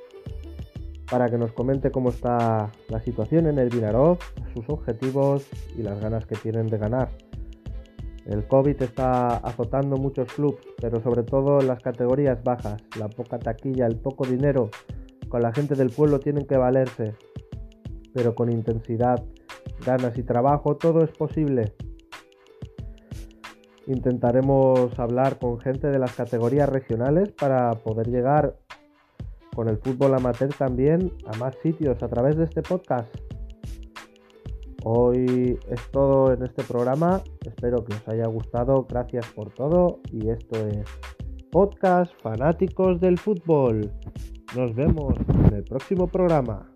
para 1.11 1.28
que 1.28 1.39
nos 1.39 1.53
comente 1.53 1.91
cómo 1.91 2.11
está 2.11 2.70
la 2.89 3.01
situación 3.01 3.49
en 3.49 3.59
el 3.59 3.68
Vinaroz, 3.68 4.20
sus 4.55 4.68
objetivos 4.68 5.45
y 5.76 5.82
las 5.82 5.99
ganas 6.01 6.24
que 6.24 6.36
tienen 6.36 6.68
de 6.68 6.78
ganar. 6.78 7.27
El 8.28 8.46
COVID 8.46 8.82
está 8.82 9.38
azotando 9.38 9.96
muchos 9.96 10.30
clubes, 10.34 10.60
pero 10.78 11.02
sobre 11.02 11.22
todo 11.22 11.60
en 11.60 11.66
las 11.66 11.80
categorías 11.80 12.44
bajas, 12.44 12.76
la 12.98 13.08
poca 13.08 13.38
taquilla, 13.38 13.86
el 13.86 13.96
poco 13.96 14.26
dinero, 14.26 14.68
con 15.30 15.40
la 15.40 15.50
gente 15.50 15.74
del 15.74 15.88
pueblo 15.88 16.20
tienen 16.20 16.46
que 16.46 16.58
valerse, 16.58 17.14
pero 18.12 18.34
con 18.34 18.52
intensidad, 18.52 19.24
ganas 19.86 20.18
y 20.18 20.22
trabajo 20.24 20.76
todo 20.76 21.02
es 21.02 21.10
posible. 21.10 21.72
Intentaremos 23.86 24.98
hablar 24.98 25.38
con 25.38 25.58
gente 25.58 25.86
de 25.88 25.98
las 25.98 26.14
categorías 26.14 26.68
regionales 26.68 27.32
para 27.32 27.70
poder 27.72 28.08
llegar 28.08 28.58
con 29.54 29.68
el 29.68 29.78
fútbol 29.78 30.12
amateur 30.12 30.52
también 30.52 31.14
a 31.26 31.34
más 31.38 31.56
sitios 31.62 32.02
a 32.02 32.08
través 32.08 32.36
de 32.36 32.44
este 32.44 32.60
podcast. 32.60 33.08
Hoy 34.84 35.58
es 35.68 35.90
todo 35.90 36.32
en 36.32 36.44
este 36.44 36.62
programa. 36.62 37.20
Espero 37.44 37.84
que 37.84 37.94
os 37.94 38.08
haya 38.08 38.26
gustado. 38.28 38.86
Gracias 38.88 39.26
por 39.34 39.52
todo. 39.52 40.00
Y 40.12 40.28
esto 40.30 40.66
es 40.66 40.84
Podcast 41.50 42.12
Fanáticos 42.22 43.00
del 43.00 43.18
Fútbol. 43.18 43.90
Nos 44.56 44.74
vemos 44.74 45.14
en 45.46 45.54
el 45.54 45.64
próximo 45.64 46.06
programa. 46.06 46.70